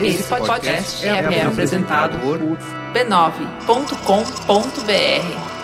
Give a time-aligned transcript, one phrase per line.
[0.00, 2.40] Esse podcast é, é apresentado por
[2.92, 5.62] b9.com.br.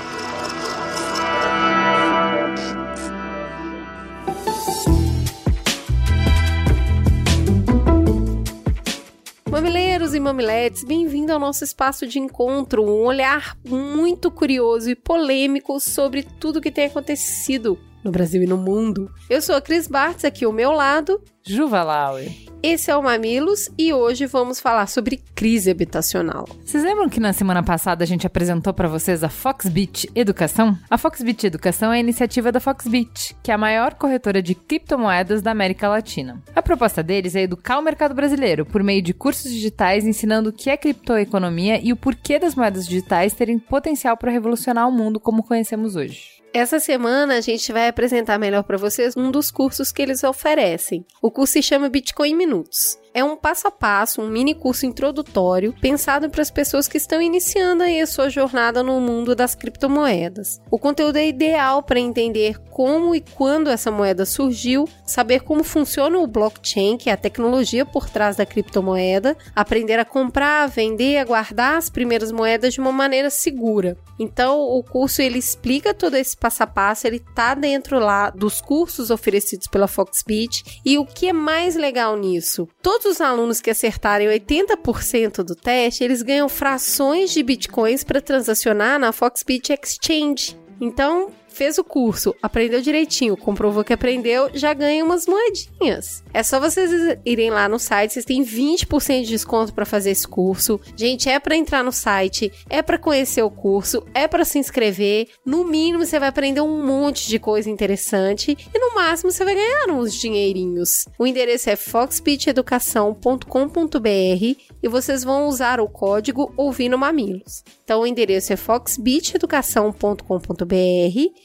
[9.50, 15.80] Mamileiros e mamiletes, bem-vindo ao nosso espaço de encontro, um olhar muito curioso e polêmico
[15.80, 17.76] sobre tudo que tem acontecido
[18.08, 19.10] no Brasil e no mundo.
[19.28, 21.22] Eu sou a Cris Bartz, aqui ao meu lado.
[21.46, 22.30] Juva Lauer.
[22.62, 26.44] Esse é o Mamilos e hoje vamos falar sobre crise habitacional.
[26.64, 30.76] Vocês lembram que na semana passada a gente apresentou para vocês a Foxbit Educação?
[30.90, 35.40] A Foxbit Educação é a iniciativa da Foxbit, que é a maior corretora de criptomoedas
[35.40, 36.42] da América Latina.
[36.56, 40.52] A proposta deles é educar o mercado brasileiro por meio de cursos digitais ensinando o
[40.52, 45.20] que é criptoeconomia e o porquê das moedas digitais terem potencial para revolucionar o mundo
[45.20, 46.37] como conhecemos hoje.
[46.52, 51.04] Essa semana a gente vai apresentar melhor para vocês um dos cursos que eles oferecem.
[51.20, 52.98] O curso se chama Bitcoin Minutos.
[53.18, 57.20] É um passo a passo, um mini curso introdutório pensado para as pessoas que estão
[57.20, 60.60] iniciando aí a sua jornada no mundo das criptomoedas.
[60.70, 66.16] O conteúdo é ideal para entender como e quando essa moeda surgiu, saber como funciona
[66.16, 71.24] o blockchain, que é a tecnologia por trás da criptomoeda, aprender a comprar, vender, a
[71.24, 73.96] guardar as primeiras moedas de uma maneira segura.
[74.16, 78.60] Então, o curso ele explica todo esse passo a passo, ele tá dentro lá dos
[78.60, 80.80] cursos oferecidos pela Foxbit.
[80.84, 82.68] E o que é mais legal nisso?
[82.80, 88.98] Todos os alunos que acertarem 80% do teste, eles ganham frações de bitcoins para transacionar
[88.98, 90.56] na Foxbit Exchange.
[90.80, 96.22] Então, fez o curso, aprendeu direitinho, comprovou que aprendeu, já ganha umas moedinhas.
[96.32, 100.28] É só vocês irem lá no site, vocês têm 20% de desconto para fazer esse
[100.28, 100.80] curso.
[100.94, 105.26] Gente, é para entrar no site, é para conhecer o curso, é para se inscrever.
[105.44, 109.56] No mínimo você vai aprender um monte de coisa interessante e no máximo você vai
[109.56, 111.06] ganhar uns dinheirinhos.
[111.18, 117.64] O endereço é foxbiteducação.com.br e vocês vão usar o código ouvindo mamilos.
[117.88, 120.74] Então o endereço é foxbiteducação.com.br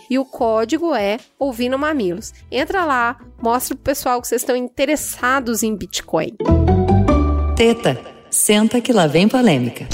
[0.10, 2.34] e o código é Ouvindo Mamilos.
[2.52, 6.36] Entra lá, mostra pro pessoal que vocês estão interessados em Bitcoin.
[7.56, 7.98] Teta,
[8.30, 9.88] senta que lá vem polêmica.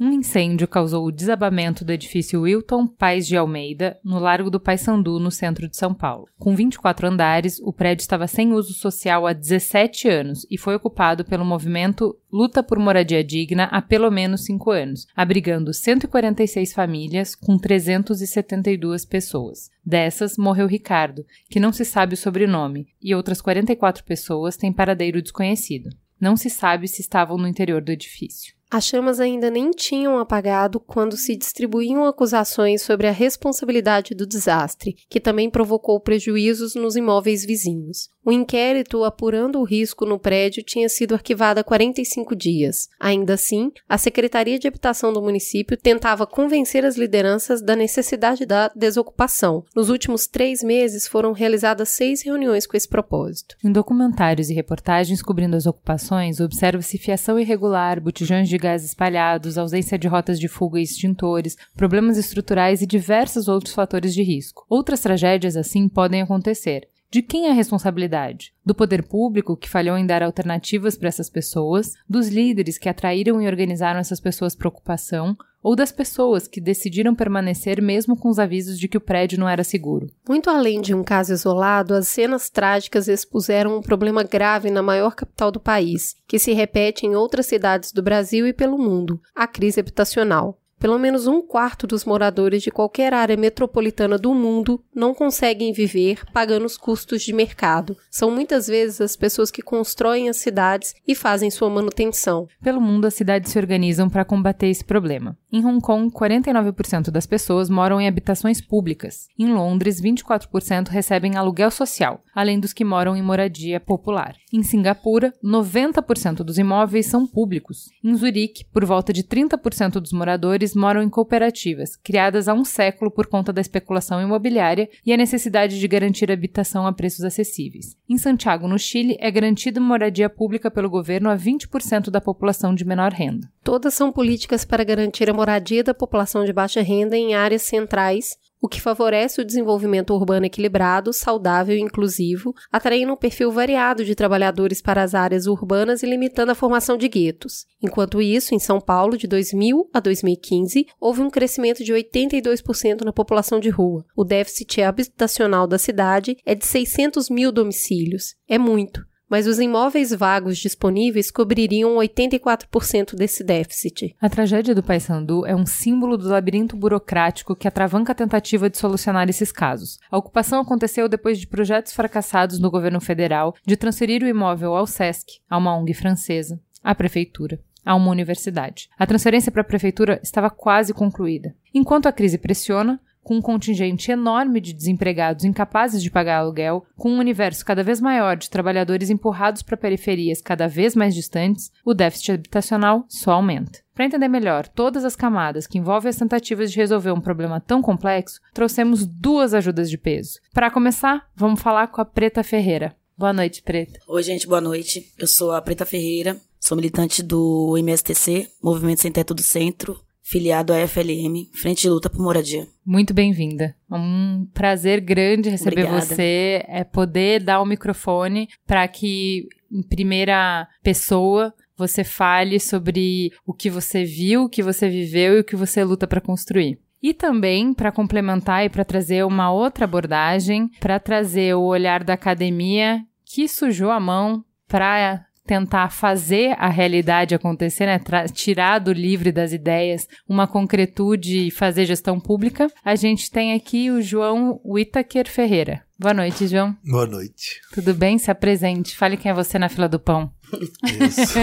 [0.00, 5.18] Um incêndio causou o desabamento do edifício Wilton Pais de Almeida, no Largo do Paissandu,
[5.18, 6.28] no centro de São Paulo.
[6.38, 11.24] Com 24 andares, o prédio estava sem uso social há 17 anos e foi ocupado
[11.24, 17.58] pelo movimento Luta por Moradia Digna há pelo menos 5 anos, abrigando 146 famílias com
[17.58, 19.68] 372 pessoas.
[19.84, 25.20] Dessas, morreu Ricardo, que não se sabe o sobrenome, e outras 44 pessoas têm paradeiro
[25.20, 25.90] desconhecido.
[26.20, 28.57] Não se sabe se estavam no interior do edifício.
[28.70, 34.96] As chamas ainda nem tinham apagado quando se distribuíam acusações sobre a responsabilidade do desastre,
[35.08, 38.10] que também provocou prejuízos nos imóveis vizinhos.
[38.28, 42.86] O inquérito apurando o risco no prédio tinha sido arquivado há 45 dias.
[43.00, 48.68] Ainda assim, a Secretaria de Habitação do município tentava convencer as lideranças da necessidade da
[48.76, 49.64] desocupação.
[49.74, 53.56] Nos últimos três meses foram realizadas seis reuniões com esse propósito.
[53.64, 59.98] Em documentários e reportagens cobrindo as ocupações, observa-se fiação irregular, botijões de gás espalhados, ausência
[59.98, 64.66] de rotas de fuga e extintores, problemas estruturais e diversos outros fatores de risco.
[64.68, 66.88] Outras tragédias assim podem acontecer.
[67.10, 68.52] De quem é a responsabilidade?
[68.64, 73.40] Do poder público, que falhou em dar alternativas para essas pessoas, dos líderes que atraíram
[73.40, 78.38] e organizaram essas pessoas para ocupação, ou das pessoas que decidiram permanecer mesmo com os
[78.38, 80.06] avisos de que o prédio não era seguro.
[80.28, 85.14] Muito além de um caso isolado, as cenas trágicas expuseram um problema grave na maior
[85.14, 89.46] capital do país, que se repete em outras cidades do Brasil e pelo mundo: a
[89.46, 90.60] crise habitacional.
[90.78, 96.24] Pelo menos um quarto dos moradores de qualquer área metropolitana do mundo não conseguem viver
[96.32, 97.96] pagando os custos de mercado.
[98.10, 102.46] São muitas vezes as pessoas que constroem as cidades e fazem sua manutenção.
[102.62, 105.36] Pelo mundo, as cidades se organizam para combater esse problema.
[105.50, 109.28] Em Hong Kong, 49% das pessoas moram em habitações públicas.
[109.38, 114.36] Em Londres, 24% recebem aluguel social, além dos que moram em moradia popular.
[114.52, 117.86] Em Singapura, 90% dos imóveis são públicos.
[118.04, 123.10] Em Zurique, por volta de 30% dos moradores moram em cooperativas, criadas há um século
[123.10, 127.96] por conta da especulação imobiliária e a necessidade de garantir habitação a preços acessíveis.
[128.08, 132.84] Em Santiago, no Chile, é garantida moradia pública pelo governo a 20% da população de
[132.84, 133.50] menor renda.
[133.62, 138.36] Todas são políticas para garantir a moradia da população de baixa renda em áreas centrais
[138.60, 144.14] o que favorece o desenvolvimento urbano equilibrado, saudável e inclusivo, atraindo um perfil variado de
[144.14, 147.66] trabalhadores para as áreas urbanas e limitando a formação de guetos.
[147.82, 153.12] Enquanto isso, em São Paulo, de 2000 a 2015, houve um crescimento de 82% na
[153.12, 154.04] população de rua.
[154.16, 158.34] O déficit habitacional da cidade é de 600 mil domicílios.
[158.48, 164.14] É muito mas os imóveis vagos disponíveis cobririam 84% desse déficit.
[164.20, 168.78] A tragédia do Paysandu é um símbolo do labirinto burocrático que atravanca a tentativa de
[168.78, 169.98] solucionar esses casos.
[170.10, 174.86] A ocupação aconteceu depois de projetos fracassados no governo federal de transferir o imóvel ao
[174.86, 178.90] SESC, a uma ONG francesa, à prefeitura a uma universidade.
[178.98, 181.54] A transferência para a prefeitura estava quase concluída.
[181.72, 187.10] Enquanto a crise pressiona, com um contingente enorme de desempregados incapazes de pagar aluguel, com
[187.10, 191.92] um universo cada vez maior de trabalhadores empurrados para periferias cada vez mais distantes, o
[191.92, 193.80] déficit habitacional só aumenta.
[193.94, 197.82] Para entender melhor todas as camadas que envolvem as tentativas de resolver um problema tão
[197.82, 200.40] complexo, trouxemos duas ajudas de peso.
[200.54, 202.96] Para começar, vamos falar com a Preta Ferreira.
[203.14, 204.00] Boa noite, Preta.
[204.08, 205.12] Oi, gente, boa noite.
[205.18, 210.74] Eu sou a Preta Ferreira, sou militante do MSTC, Movimento Sem Teto do Centro, filiado
[210.74, 212.66] à FLM, Frente de Luta por Moradia.
[212.84, 213.74] Muito bem-vinda.
[213.90, 216.00] É um prazer grande receber Obrigada.
[216.02, 223.54] você, é poder dar o microfone para que em primeira pessoa você fale sobre o
[223.54, 226.78] que você viu, o que você viveu e o que você luta para construir.
[227.02, 232.12] E também para complementar e para trazer uma outra abordagem, para trazer o olhar da
[232.12, 237.98] academia que sujou a mão para tentar fazer a realidade acontecer, né?
[238.34, 243.90] tirar do livre das ideias uma concretude e fazer gestão pública, a gente tem aqui
[243.90, 245.82] o João Whittaker Ferreira.
[245.98, 246.76] Boa noite, João.
[246.84, 247.60] Boa noite.
[247.72, 248.18] Tudo bem?
[248.18, 248.94] Se apresente.
[248.94, 250.30] Fale quem é você na fila do pão.
[250.50, 251.42] Sou...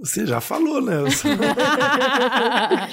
[0.00, 1.00] Você já falou, né?
[1.00, 1.30] Eu sou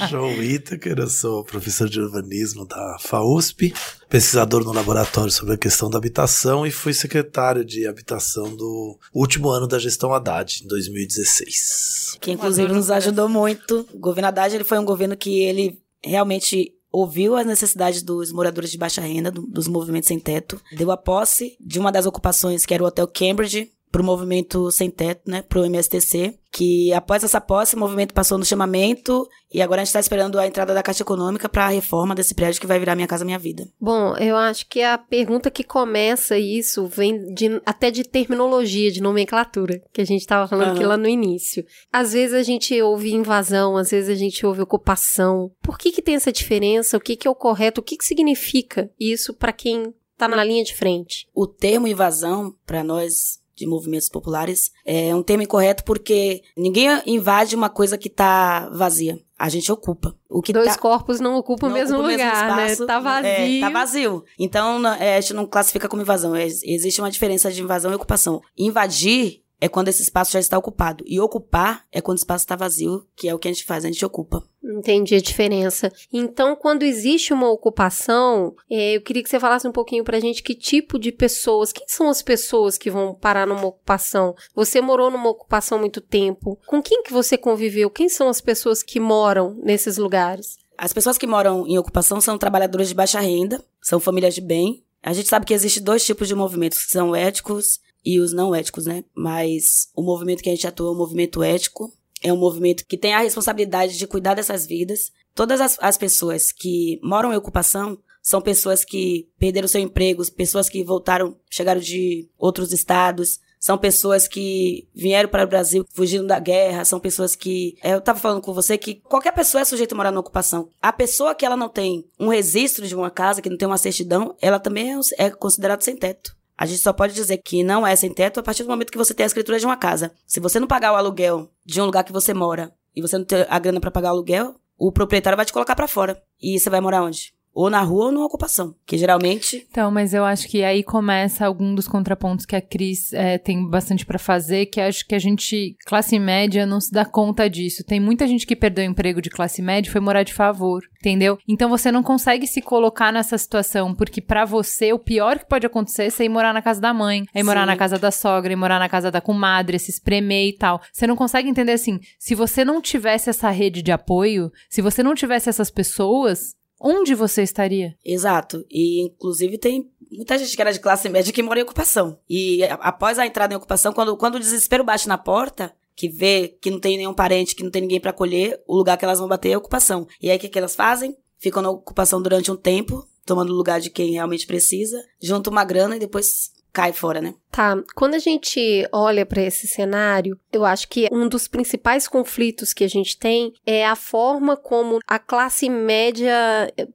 [0.10, 3.74] João Whittaker, eu sou professor de urbanismo da FAUSP,
[4.10, 9.50] pesquisador no laboratório sobre a questão da habitação e fui secretário de habitação do último
[9.50, 12.18] ano da gestão Haddad, em 2016.
[12.20, 13.88] Que inclusive nos ajudou muito.
[13.94, 18.72] O governo Haddad ele foi um governo que ele realmente ouviu as necessidades dos moradores
[18.72, 22.66] de baixa renda, do, dos movimentos sem teto, deu a posse de uma das ocupações,
[22.66, 26.92] que era o Hotel Cambridge, para o movimento sem teto, né, para o MSTC, que
[26.94, 30.48] após essa posse o movimento passou no chamamento e agora a gente está esperando a
[30.48, 33.40] entrada da Caixa Econômica para a reforma desse prédio que vai virar Minha Casa Minha
[33.40, 33.68] Vida.
[33.80, 39.02] Bom, eu acho que a pergunta que começa isso vem de, até de terminologia, de
[39.02, 40.76] nomenclatura, que a gente estava falando Aham.
[40.76, 41.66] aqui lá no início.
[41.92, 45.52] Às vezes a gente ouve invasão, às vezes a gente ouve ocupação.
[45.62, 46.98] Por que que tem essa diferença?
[46.98, 47.82] O que que é o correto?
[47.82, 51.28] O que que significa isso para quem está na linha de frente?
[51.34, 57.56] O termo invasão, para nós de movimentos populares, é um termo incorreto porque ninguém invade
[57.56, 59.20] uma coisa que está vazia.
[59.38, 60.16] A gente ocupa.
[60.30, 62.66] O que Dois tá, corpos não ocupam o não mesmo ocupa lugar, né?
[62.66, 63.30] espaço, Tá vazio.
[63.30, 64.24] É, tá vazio.
[64.38, 66.36] Então, é, a gente não classifica como invasão.
[66.36, 68.42] É, existe uma diferença de invasão e ocupação.
[68.58, 71.04] Invadir é quando esse espaço já está ocupado.
[71.08, 73.84] E ocupar é quando o espaço está vazio, que é o que a gente faz,
[73.84, 74.44] a gente ocupa.
[74.64, 75.92] Entendi a diferença.
[76.12, 80.44] Então, quando existe uma ocupação, eh, eu queria que você falasse um pouquinho pra gente
[80.44, 84.36] que tipo de pessoas, quem são as pessoas que vão parar numa ocupação?
[84.54, 86.60] Você morou numa ocupação há muito tempo.
[86.68, 87.90] Com quem que você conviveu?
[87.90, 90.58] Quem são as pessoas que moram nesses lugares?
[90.78, 94.84] As pessoas que moram em ocupação são trabalhadores de baixa renda, são famílias de bem.
[95.02, 98.54] A gente sabe que existe dois tipos de movimentos, que são éticos e os não
[98.54, 99.04] éticos, né?
[99.16, 101.92] Mas o movimento que a gente atua é um movimento ético,
[102.22, 105.12] é um movimento que tem a responsabilidade de cuidar dessas vidas.
[105.34, 110.70] Todas as, as pessoas que moram em ocupação são pessoas que perderam seu emprego, pessoas
[110.70, 116.40] que voltaram, chegaram de outros estados, são pessoas que vieram para o Brasil fugindo da
[116.40, 117.76] guerra, são pessoas que.
[117.84, 120.70] é, Eu tava falando com você que qualquer pessoa é sujeita a morar na ocupação.
[120.82, 123.78] A pessoa que ela não tem um registro de uma casa, que não tem uma
[123.78, 126.39] certidão, ela também é, é considerada sem teto.
[126.60, 128.98] A gente só pode dizer que não é sem teto a partir do momento que
[128.98, 130.12] você tem a escritura de uma casa.
[130.28, 133.24] Se você não pagar o aluguel de um lugar que você mora e você não
[133.24, 136.22] ter a grana para pagar o aluguel, o proprietário vai te colocar para fora.
[136.38, 137.34] E você vai morar onde?
[137.60, 138.74] Ou na rua ou numa ocupação.
[138.86, 143.12] Que geralmente Então, mas eu acho que aí começa algum dos contrapontos que a Cris
[143.12, 147.04] é, tem bastante pra fazer, que acho que a gente, classe média, não se dá
[147.04, 147.84] conta disso.
[147.84, 150.82] Tem muita gente que perdeu o emprego de classe média e foi morar de favor,
[151.02, 151.38] entendeu?
[151.46, 155.66] Então você não consegue se colocar nessa situação, porque pra você o pior que pode
[155.66, 157.68] acontecer é você ir morar na casa da mãe, é ir morar Sim.
[157.68, 160.80] na casa da sogra, é ir morar na casa da comadre, se espremer e tal.
[160.94, 165.04] Você não consegue entender assim, se você não tivesse essa rede de apoio, se você
[165.04, 167.96] não tivesse essas pessoas, onde você estaria?
[168.04, 168.66] Exato.
[168.70, 172.20] E, inclusive, tem muita gente que era de classe média que mora em ocupação.
[172.30, 176.58] E após a entrada em ocupação, quando, quando o desespero bate na porta, que vê
[176.62, 179.20] que não tem nenhum parente, que não tem ninguém pra acolher, o lugar que elas
[179.20, 180.08] vão bater é a ocupação.
[180.22, 181.16] E aí, o que, que elas fazem?
[181.40, 185.96] ficam na ocupação durante um tempo, tomando lugar de quem realmente precisa, junta uma grana
[185.96, 187.34] e depois cai fora, né?
[187.52, 192.74] Tá, quando a gente olha para esse cenário, eu acho que um dos principais conflitos
[192.74, 196.34] que a gente tem é a forma como a classe média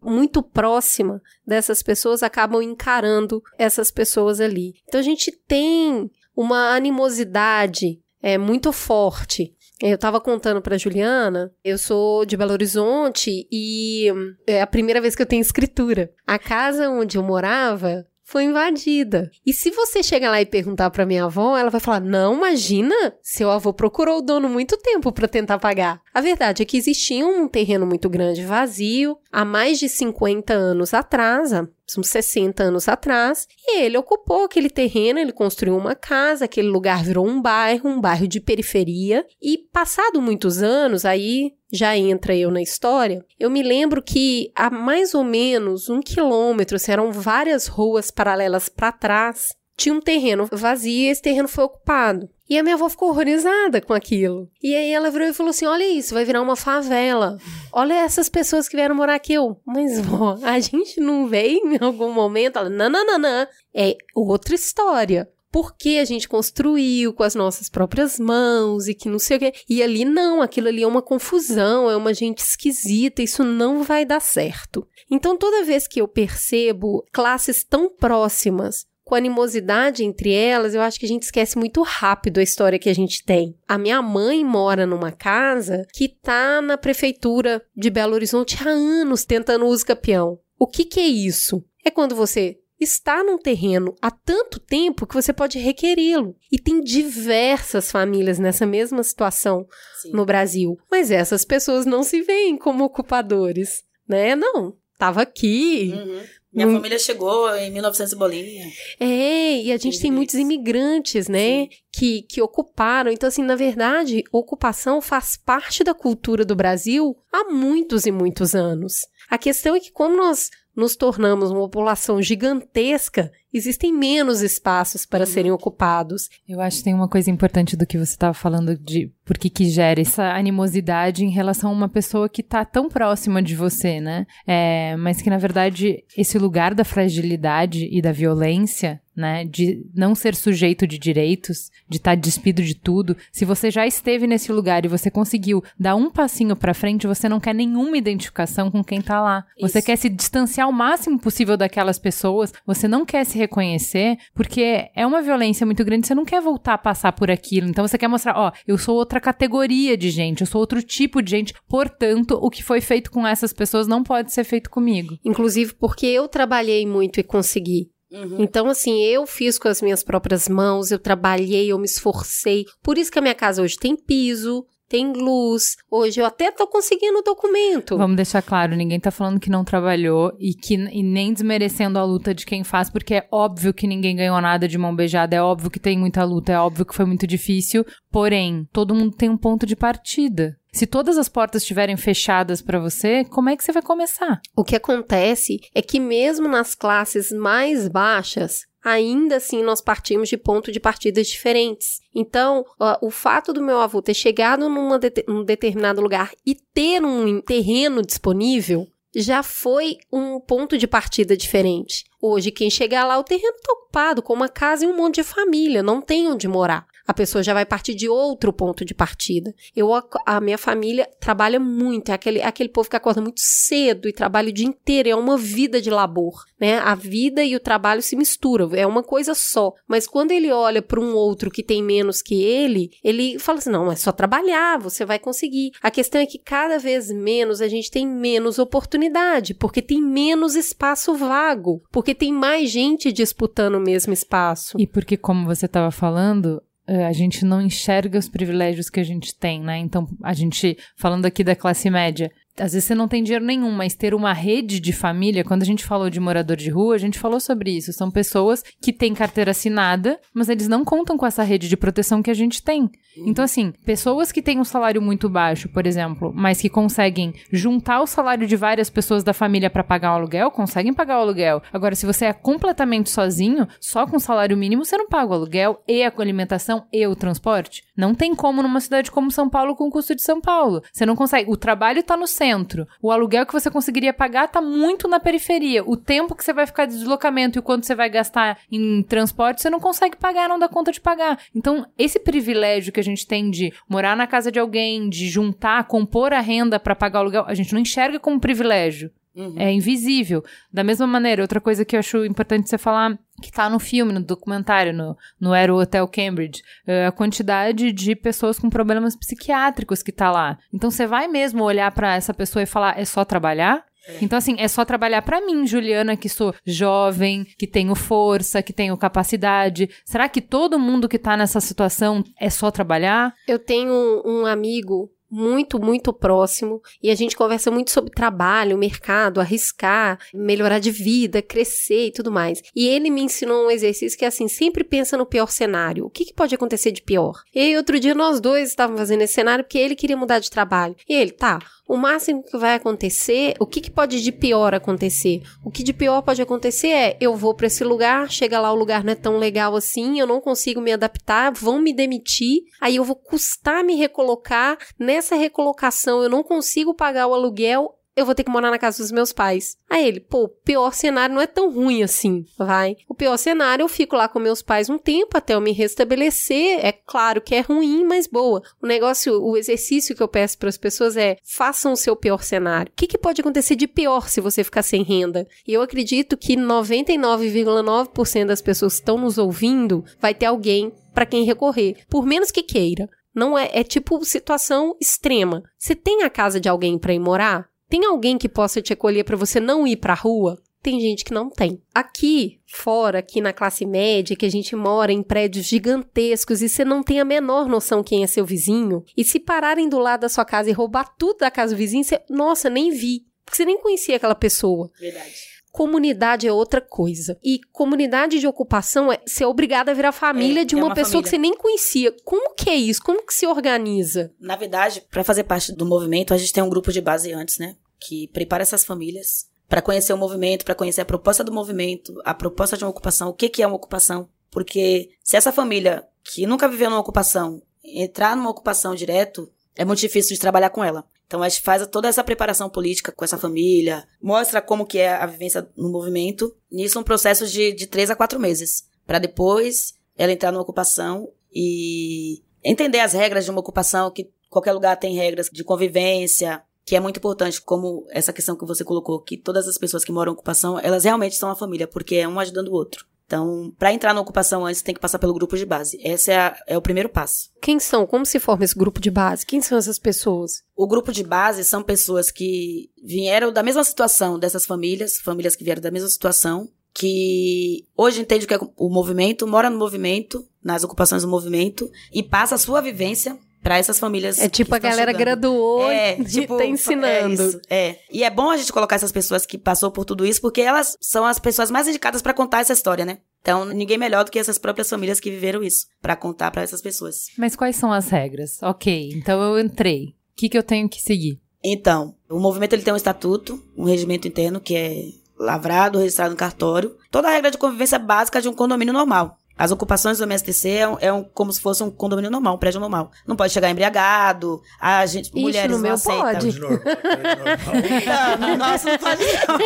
[0.01, 4.75] muito próxima dessas pessoas acabam encarando essas pessoas ali.
[4.87, 9.55] Então a gente tem uma animosidade é muito forte.
[9.83, 14.11] Eu estava contando para Juliana, eu sou de Belo Horizonte e
[14.47, 16.11] é a primeira vez que eu tenho escritura.
[16.27, 19.31] A casa onde eu morava foi invadida.
[19.45, 22.95] E se você chegar lá e perguntar para minha avó, ela vai falar: "Não, imagina,
[23.23, 26.01] seu avô procurou o dono muito tempo para tentar pagar".
[26.13, 30.95] A verdade é que existia um terreno muito grande vazio há mais de 50 anos
[30.95, 31.53] atrás,
[31.99, 37.03] uns 60 anos atrás, e ele ocupou aquele terreno, ele construiu uma casa, aquele lugar
[37.05, 42.51] virou um bairro, um bairro de periferia, e passado muitos anos, aí já entra eu
[42.51, 47.67] na história, eu me lembro que há mais ou menos um quilômetro, assim, eram várias
[47.67, 52.29] ruas paralelas para trás, tinha um terreno vazio e esse terreno foi ocupado.
[52.49, 54.51] E a minha avó ficou horrorizada com aquilo.
[54.63, 57.39] E aí ela virou e falou assim: Olha isso, vai virar uma favela.
[57.73, 59.33] Olha essas pessoas que vieram morar aqui.
[59.33, 62.59] Eu, mas vó, a gente não veio em algum momento?
[62.59, 63.47] Ela, não, não, não, não.
[63.75, 69.21] É outra história porque a gente construiu com as nossas próprias mãos e que não
[69.21, 69.53] sei o quê.
[69.69, 74.05] E ali não, aquilo ali é uma confusão, é uma gente esquisita, isso não vai
[74.05, 74.85] dar certo.
[75.09, 80.99] Então, toda vez que eu percebo classes tão próximas com animosidade entre elas, eu acho
[80.99, 83.55] que a gente esquece muito rápido a história que a gente tem.
[83.69, 89.25] A minha mãe mora numa casa que tá na prefeitura de Belo Horizonte há anos
[89.25, 90.39] tentando uso capião.
[90.59, 91.63] O que que é isso?
[91.85, 96.37] É quando você está num terreno há tanto tempo que você pode requerê-lo.
[96.51, 99.67] E tem diversas famílias nessa mesma situação
[100.01, 100.13] Sim.
[100.13, 100.79] no Brasil.
[100.91, 104.35] Mas essas pessoas não se veem como ocupadores, né?
[104.35, 106.23] Não, estava aqui, uhum.
[106.55, 106.75] Minha hum.
[106.75, 108.71] família chegou em 1900 bolinha.
[109.01, 113.11] É, e a gente tem muitos imigrantes, né, que, que ocuparam.
[113.11, 118.55] Então, assim, na verdade, ocupação faz parte da cultura do Brasil há muitos e muitos
[118.55, 119.01] anos.
[119.31, 125.25] A questão é que, como nós nos tornamos uma população gigantesca, existem menos espaços para
[125.25, 126.29] serem ocupados.
[126.49, 129.49] Eu acho que tem uma coisa importante do que você estava falando de por que,
[129.49, 134.01] que gera essa animosidade em relação a uma pessoa que está tão próxima de você,
[134.01, 134.27] né?
[134.47, 140.15] É, mas que, na verdade, esse lugar da fragilidade e da violência né, de não
[140.15, 143.17] ser sujeito de direitos, de estar tá despido de tudo.
[143.33, 147.29] Se você já esteve nesse lugar e você conseguiu dar um passinho para frente, você
[147.29, 149.45] não quer nenhuma identificação com quem tá lá.
[149.57, 149.69] Isso.
[149.69, 154.91] Você quer se distanciar o máximo possível daquelas pessoas, você não quer se reconhecer, porque
[154.95, 157.69] é uma violência muito grande, você não quer voltar a passar por aquilo.
[157.69, 161.23] Então você quer mostrar, ó, eu sou outra categoria de gente, eu sou outro tipo
[161.23, 165.19] de gente, portanto, o que foi feito com essas pessoas não pode ser feito comigo.
[165.25, 167.94] Inclusive porque eu trabalhei muito e consegui.
[168.15, 168.37] Uhum.
[168.39, 172.65] Então, assim, eu fiz com as minhas próprias mãos, eu trabalhei, eu me esforcei.
[172.81, 175.77] Por isso que a minha casa hoje tem piso, tem luz.
[175.91, 177.97] Hoje eu até tô conseguindo o documento.
[177.97, 182.05] Vamos deixar claro, ninguém tá falando que não trabalhou e que e nem desmerecendo a
[182.05, 185.43] luta de quem faz, porque é óbvio que ninguém ganhou nada de mão beijada, é
[185.43, 189.29] óbvio que tem muita luta, é óbvio que foi muito difícil, porém, todo mundo tem
[189.29, 190.57] um ponto de partida.
[190.73, 194.41] Se todas as portas estiverem fechadas para você, como é que você vai começar?
[194.57, 200.37] O que acontece é que mesmo nas classes mais baixas, ainda assim nós partimos de
[200.37, 202.01] pontos de partidas diferentes.
[202.15, 202.65] Então,
[203.01, 207.41] o fato do meu avô ter chegado numa de, num determinado lugar e ter um
[207.41, 208.87] terreno disponível
[209.17, 212.05] já foi um ponto de partida diferente.
[212.21, 215.23] Hoje, quem chegar lá, o terreno está ocupado com uma casa e um monte de
[215.23, 219.55] família, não tem onde morar a pessoa já vai partir de outro ponto de partida.
[219.75, 219.91] Eu,
[220.25, 224.13] a minha família trabalha muito, é aquele, é aquele povo que acorda muito cedo e
[224.13, 226.79] trabalha o dia inteiro, é uma vida de labor, né?
[226.79, 229.73] A vida e o trabalho se misturam, é uma coisa só.
[229.87, 233.71] Mas quando ele olha para um outro que tem menos que ele, ele fala assim:
[233.71, 235.73] não, é só trabalhar, você vai conseguir.
[235.83, 240.55] A questão é que cada vez menos a gente tem menos oportunidade, porque tem menos
[240.55, 244.77] espaço vago, porque tem mais gente disputando o mesmo espaço.
[244.79, 249.35] E porque, como você estava falando, a gente não enxerga os privilégios que a gente
[249.35, 249.79] tem, né?
[249.79, 253.71] Então, a gente, falando aqui da classe média, às vezes você não tem dinheiro nenhum,
[253.73, 256.99] mas ter uma rede de família, quando a gente falou de morador de rua, a
[256.99, 257.93] gente falou sobre isso.
[257.93, 262.23] São pessoas que têm carteira assinada, mas eles não contam com essa rede de proteção
[262.23, 262.91] que a gente tem.
[263.17, 268.01] Então, assim, pessoas que têm um salário muito baixo, por exemplo, mas que conseguem juntar
[268.01, 271.63] o salário de várias pessoas da família para pagar o aluguel, conseguem pagar o aluguel.
[271.73, 275.83] Agora, se você é completamente sozinho, só com salário mínimo, você não paga o aluguel
[275.87, 277.83] e a alimentação e o transporte.
[277.97, 280.83] Não tem como numa cidade como São Paulo com o custo de São Paulo.
[280.93, 281.51] Você não consegue.
[281.51, 282.87] O trabalho tá no centro centro.
[283.01, 285.83] O aluguel que você conseguiria pagar tá muito na periferia.
[285.85, 289.03] O tempo que você vai ficar de deslocamento e o quanto você vai gastar em
[289.03, 291.39] transporte, você não consegue pagar, não dá conta de pagar.
[291.55, 295.85] Então, esse privilégio que a gente tem de morar na casa de alguém, de juntar,
[295.85, 299.11] compor a renda para pagar o aluguel, a gente não enxerga como privilégio.
[299.35, 299.55] Uhum.
[299.59, 300.45] É invisível.
[300.73, 304.13] Da mesma maneira, outra coisa que eu acho importante você falar, que tá no filme,
[304.13, 310.03] no documentário, no, no Aero Hotel Cambridge, é a quantidade de pessoas com problemas psiquiátricos
[310.03, 310.59] que tá lá.
[310.73, 313.85] Então você vai mesmo olhar para essa pessoa e falar, é só trabalhar?
[314.21, 318.73] Então, assim, é só trabalhar para mim, Juliana, que sou jovem, que tenho força, que
[318.73, 319.89] tenho capacidade.
[320.05, 323.35] Será que todo mundo que tá nessa situação é só trabalhar?
[323.49, 329.41] Eu tenho um amigo muito, muito próximo e a gente conversa muito sobre trabalho, mercado,
[329.41, 332.63] arriscar, melhorar de vida, crescer e tudo mais.
[332.75, 336.07] E ele me ensinou um exercício que é assim, sempre pensa no pior cenário.
[336.07, 337.43] O que, que pode acontecer de pior?
[337.53, 340.51] E aí, outro dia nós dois estávamos fazendo esse cenário porque ele queria mudar de
[340.51, 340.95] trabalho.
[341.09, 345.43] E ele, tá, o máximo que vai acontecer, o que, que pode de pior acontecer?
[345.65, 348.77] O que de pior pode acontecer é eu vou para esse lugar, chega lá o
[348.77, 352.97] lugar não é tão legal assim, eu não consigo me adaptar, vão me demitir, aí
[352.97, 358.35] eu vou custar me recolocar, nessa recolocação eu não consigo pagar o aluguel, eu vou
[358.35, 359.77] ter que morar na casa dos meus pais.
[359.91, 362.97] Aí ele, pô, o pior cenário não é tão ruim assim, vai.
[363.09, 366.85] O pior cenário, eu fico lá com meus pais um tempo até eu me restabelecer.
[366.85, 368.63] É claro que é ruim, mas boa.
[368.81, 372.43] O negócio, o exercício que eu peço para as pessoas é: façam o seu pior
[372.43, 372.93] cenário.
[372.93, 375.47] O que, que pode acontecer de pior se você ficar sem renda?
[375.67, 381.27] E eu acredito que 99,9% das pessoas que estão nos ouvindo vai ter alguém para
[381.27, 383.09] quem recorrer, por menos que queira.
[383.35, 385.63] Não é, é tipo situação extrema.
[385.77, 387.69] Você tem a casa de alguém para ir morar?
[387.95, 390.61] Tem alguém que possa te acolher para você não ir pra rua?
[390.83, 391.81] Tem gente que não tem.
[391.95, 396.85] Aqui, fora, aqui na classe média, que a gente mora em prédios gigantescos e você
[396.85, 400.29] não tem a menor noção quem é seu vizinho, e se pararem do lado da
[400.29, 403.27] sua casa e roubar tudo da casa do vizinho, você, nossa, nem vi.
[403.45, 404.91] Porque você nem conhecia aquela pessoa.
[404.99, 405.33] Verdade.
[405.71, 407.39] Comunidade é outra coisa.
[407.45, 410.95] E comunidade de ocupação é ser obrigada a virar família É, de é uma, uma
[410.97, 411.53] pessoa que você família.
[411.53, 412.13] nem conhecia.
[412.25, 413.01] Como que é isso?
[413.01, 414.33] Como que se organiza?
[414.41, 417.59] Na verdade, para fazer parte do movimento, a gente tem um grupo de base antes,
[417.59, 417.77] né?
[418.07, 422.35] Que prepara essas famílias para conhecer o movimento, para conhecer a proposta do movimento, a
[422.35, 424.29] proposta de uma ocupação, o que, que é uma ocupação.
[424.51, 430.01] Porque se essa família que nunca viveu numa ocupação entrar numa ocupação direto, é muito
[430.01, 431.05] difícil de trabalhar com ela.
[431.27, 435.15] Então a gente faz toda essa preparação política com essa família, mostra como que é
[435.15, 436.55] a vivência no movimento.
[436.71, 438.89] Nisso um processo de, de três a quatro meses.
[439.07, 444.73] para depois ela entrar numa ocupação e entender as regras de uma ocupação, que qualquer
[444.73, 449.21] lugar tem regras de convivência, que é muito importante, como essa questão que você colocou,
[449.21, 452.29] que todas as pessoas que moram em ocupação, elas realmente são uma família, porque é
[452.29, 453.07] um ajudando o outro.
[453.27, 455.99] Então, para entrar na ocupação antes, tem que passar pelo grupo de base.
[456.05, 457.49] Esse é, a- é o primeiro passo.
[457.61, 458.07] Quem são?
[458.07, 459.47] Como se forma esse grupo de base?
[459.47, 460.63] Quem são essas pessoas?
[460.77, 465.65] O grupo de base são pessoas que vieram da mesma situação dessas famílias, famílias que
[465.65, 470.47] vieram da mesma situação, que hoje entende o que é o movimento, mora no movimento,
[470.63, 474.39] nas ocupações do movimento, e passa a sua vivência para essas famílias.
[474.39, 477.43] É tipo a galera graduou É, e tipo, tá ensinando.
[477.43, 477.99] É, isso, é.
[478.13, 480.99] E é bom a gente colocar essas pessoas que passou por tudo isso, porque elas
[481.01, 483.19] são as pessoas mais indicadas para contar essa história, né?
[483.41, 486.83] Então, ninguém melhor do que essas próprias famílias que viveram isso, para contar para essas
[486.83, 487.27] pessoas.
[487.39, 488.63] Mas quais são as regras?
[488.63, 490.09] Ok, então eu entrei.
[490.09, 491.41] O que, que eu tenho que seguir?
[491.65, 495.05] Então, o movimento ele tem um estatuto, um regimento interno que é
[495.39, 496.97] lavrado, registrado no cartório.
[497.11, 499.39] Toda a regra de convivência básica de um condomínio normal.
[499.57, 502.59] As ocupações do MSTC é, um, é um- como se fosse um condomínio normal, um
[502.59, 503.13] prédio normal.
[503.25, 506.23] Não pode chegar embriagado, a gente, Ixi, mulheres no não meu aceitam.
[506.23, 506.51] pode.
[506.51, 506.61] De.
[506.61, 509.59] Não, no nosso não pode não.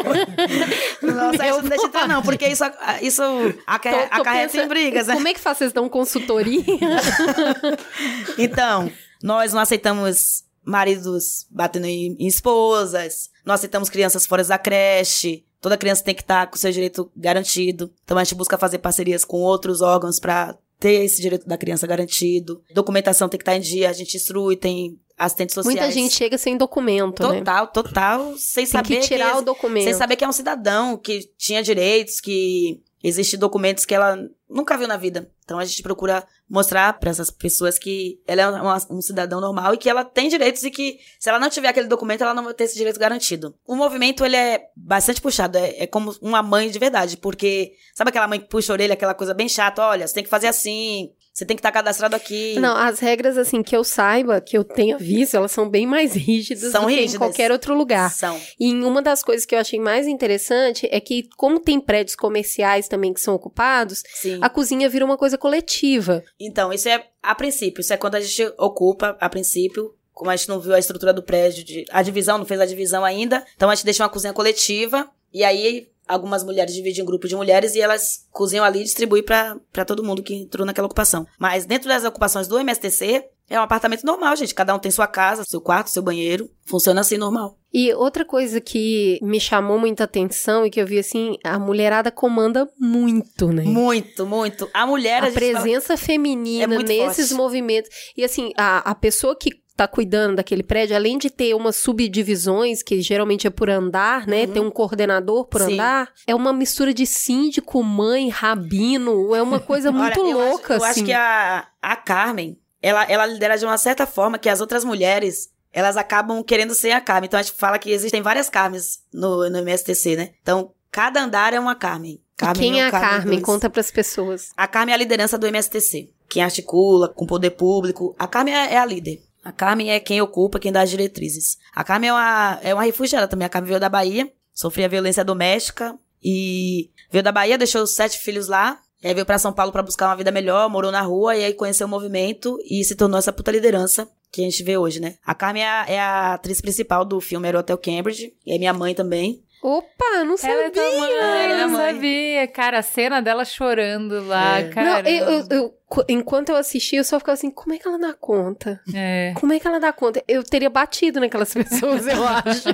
[1.09, 2.64] No nosso a gente não deixa entrar não, porque isso,
[3.01, 3.22] isso
[3.66, 5.14] aca- Tô- tô acarreta pensando- em brigas, né?
[5.14, 5.57] Como é que faz?
[5.59, 6.62] Vocês dão consultoria?
[8.38, 8.90] Então,
[9.22, 15.44] nós não aceitamos maridos batendo em, em esposas, não aceitamos crianças fora da creche.
[15.60, 17.92] Toda criança tem que estar com seu direito garantido.
[18.04, 21.86] Então a gente busca fazer parcerias com outros órgãos para ter esse direito da criança
[21.86, 22.62] garantido.
[22.72, 25.76] Documentação tem que estar em dia, a gente instrui, tem assistentes sociais.
[25.80, 27.38] Muita gente chega sem documento, né?
[27.38, 29.84] Total, total, sem Tem saber que tirar que, o documento.
[29.84, 34.16] sem saber que é um cidadão, que tinha direitos, que existem documentos que ela
[34.48, 35.30] nunca viu na vida.
[35.44, 39.74] Então a gente procura mostrar para essas pessoas que ela é uma- um cidadão normal
[39.74, 42.44] e que ela tem direitos e que se ela não tiver aquele documento, ela não
[42.44, 43.54] vai ter esse direito garantido.
[43.66, 48.08] O movimento, ele é bastante puxado, é, é como uma mãe de verdade, porque sabe
[48.08, 50.46] aquela mãe que puxa a orelha, aquela coisa bem chata, olha, você tem que fazer
[50.48, 52.59] assim, você tem que estar cadastrado aqui.
[52.59, 56.12] Não, as regras, assim, que eu saiba, que eu tenha visto, elas são bem mais
[56.18, 57.14] rígidas São do que rígidas.
[57.14, 58.11] em qualquer outro lugar.
[58.12, 58.40] São.
[58.59, 62.88] E uma das coisas que eu achei mais interessante é que, como tem prédios comerciais
[62.88, 64.40] também que são ocupados, Sim.
[64.42, 66.24] a cozinha vira uma coisa coletiva.
[66.40, 67.83] Então, isso é a princípio.
[67.83, 71.12] Isso é quando a gente ocupa, a princípio, como a gente não viu a estrutura
[71.12, 74.11] do prédio, de, a divisão, não fez a divisão ainda, então a gente deixou uma
[74.11, 78.80] cozinha coletiva, e aí algumas mulheres dividem um grupo de mulheres e elas cozinham ali
[78.80, 81.26] e distribuem para todo mundo que entrou naquela ocupação.
[81.38, 84.54] Mas dentro das ocupações do MSTC, é um apartamento normal, gente.
[84.54, 86.50] Cada um tem sua casa, seu quarto, seu banheiro.
[86.66, 87.58] Funciona assim normal.
[87.72, 92.10] E outra coisa que me chamou muita atenção e que eu vi assim, a mulherada
[92.10, 93.62] comanda muito, né?
[93.62, 94.68] Muito, muito.
[94.74, 95.24] A mulher.
[95.24, 95.98] A, a presença fala...
[95.98, 97.34] feminina é nesses forte.
[97.34, 97.90] movimentos.
[98.16, 102.82] E assim, a, a pessoa que tá cuidando daquele prédio, além de ter umas subdivisões,
[102.82, 104.42] que geralmente é por andar, né?
[104.42, 104.52] Uhum.
[104.52, 105.74] Tem um coordenador por Sim.
[105.74, 106.12] andar.
[106.26, 109.36] É uma mistura de síndico, mãe, rabino.
[109.36, 111.00] É uma coisa muito Olha, louca, eu acho, assim.
[111.00, 114.60] Eu acho que a, a Carmen, ela, ela lidera de uma certa forma que as
[114.60, 117.28] outras mulheres elas acabam querendo ser a Carmen.
[117.28, 120.30] Então a gente fala que existem várias Carmes no, no MSTC, né?
[120.42, 122.20] Então, cada andar é uma Carmen.
[122.36, 123.10] Carmen quem é a Carmen?
[123.10, 123.40] Carmen?
[123.42, 124.50] Conta para as pessoas.
[124.56, 126.10] A Carmen é a liderança do MSTC.
[126.28, 128.16] Quem articula com o poder público.
[128.18, 129.27] A Carmen é, é a líder.
[129.48, 131.56] A Carmen é quem ocupa, quem dá as diretrizes.
[131.74, 133.46] A Carmen é uma, é uma refugiada também.
[133.46, 138.46] A Carmen veio da Bahia, sofria violência doméstica e veio da Bahia, deixou sete filhos
[138.46, 138.78] lá.
[139.02, 141.44] E aí veio para São Paulo para buscar uma vida melhor, morou na rua e
[141.44, 145.00] aí conheceu o movimento e se tornou essa puta liderança que a gente vê hoje,
[145.00, 145.14] né?
[145.24, 148.58] A Carmen é a, é a atriz principal do filme Era Hotel Cambridge e é
[148.58, 149.42] minha mãe também.
[149.62, 150.56] Opa, não sabia.
[150.56, 152.46] Ela é tua mãe, é não sabia.
[152.48, 154.68] Cara, a cena dela chorando lá, é.
[154.68, 155.02] cara.
[155.02, 157.98] Não, eu, eu, eu, enquanto eu assisti, eu só ficava assim, como é que ela
[157.98, 158.80] dá conta?
[158.94, 159.32] É.
[159.34, 160.22] Como é que ela dá conta?
[160.28, 162.68] Eu teria batido naquelas pessoas, eu acho.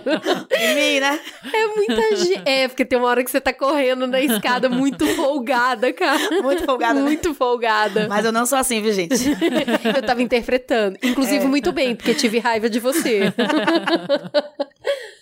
[0.58, 1.18] em mim, né?
[1.52, 2.42] É muita gente.
[2.44, 6.42] É, porque tem uma hora que você tá correndo na escada muito folgada, cara.
[6.42, 7.02] Muito folgada, né?
[7.02, 7.34] Muito né?
[7.34, 8.08] folgada.
[8.08, 9.14] Mas eu não sou assim, viu, gente?
[9.96, 10.98] eu tava interpretando.
[11.02, 11.48] Inclusive, é.
[11.48, 13.32] muito bem, porque tive raiva de você.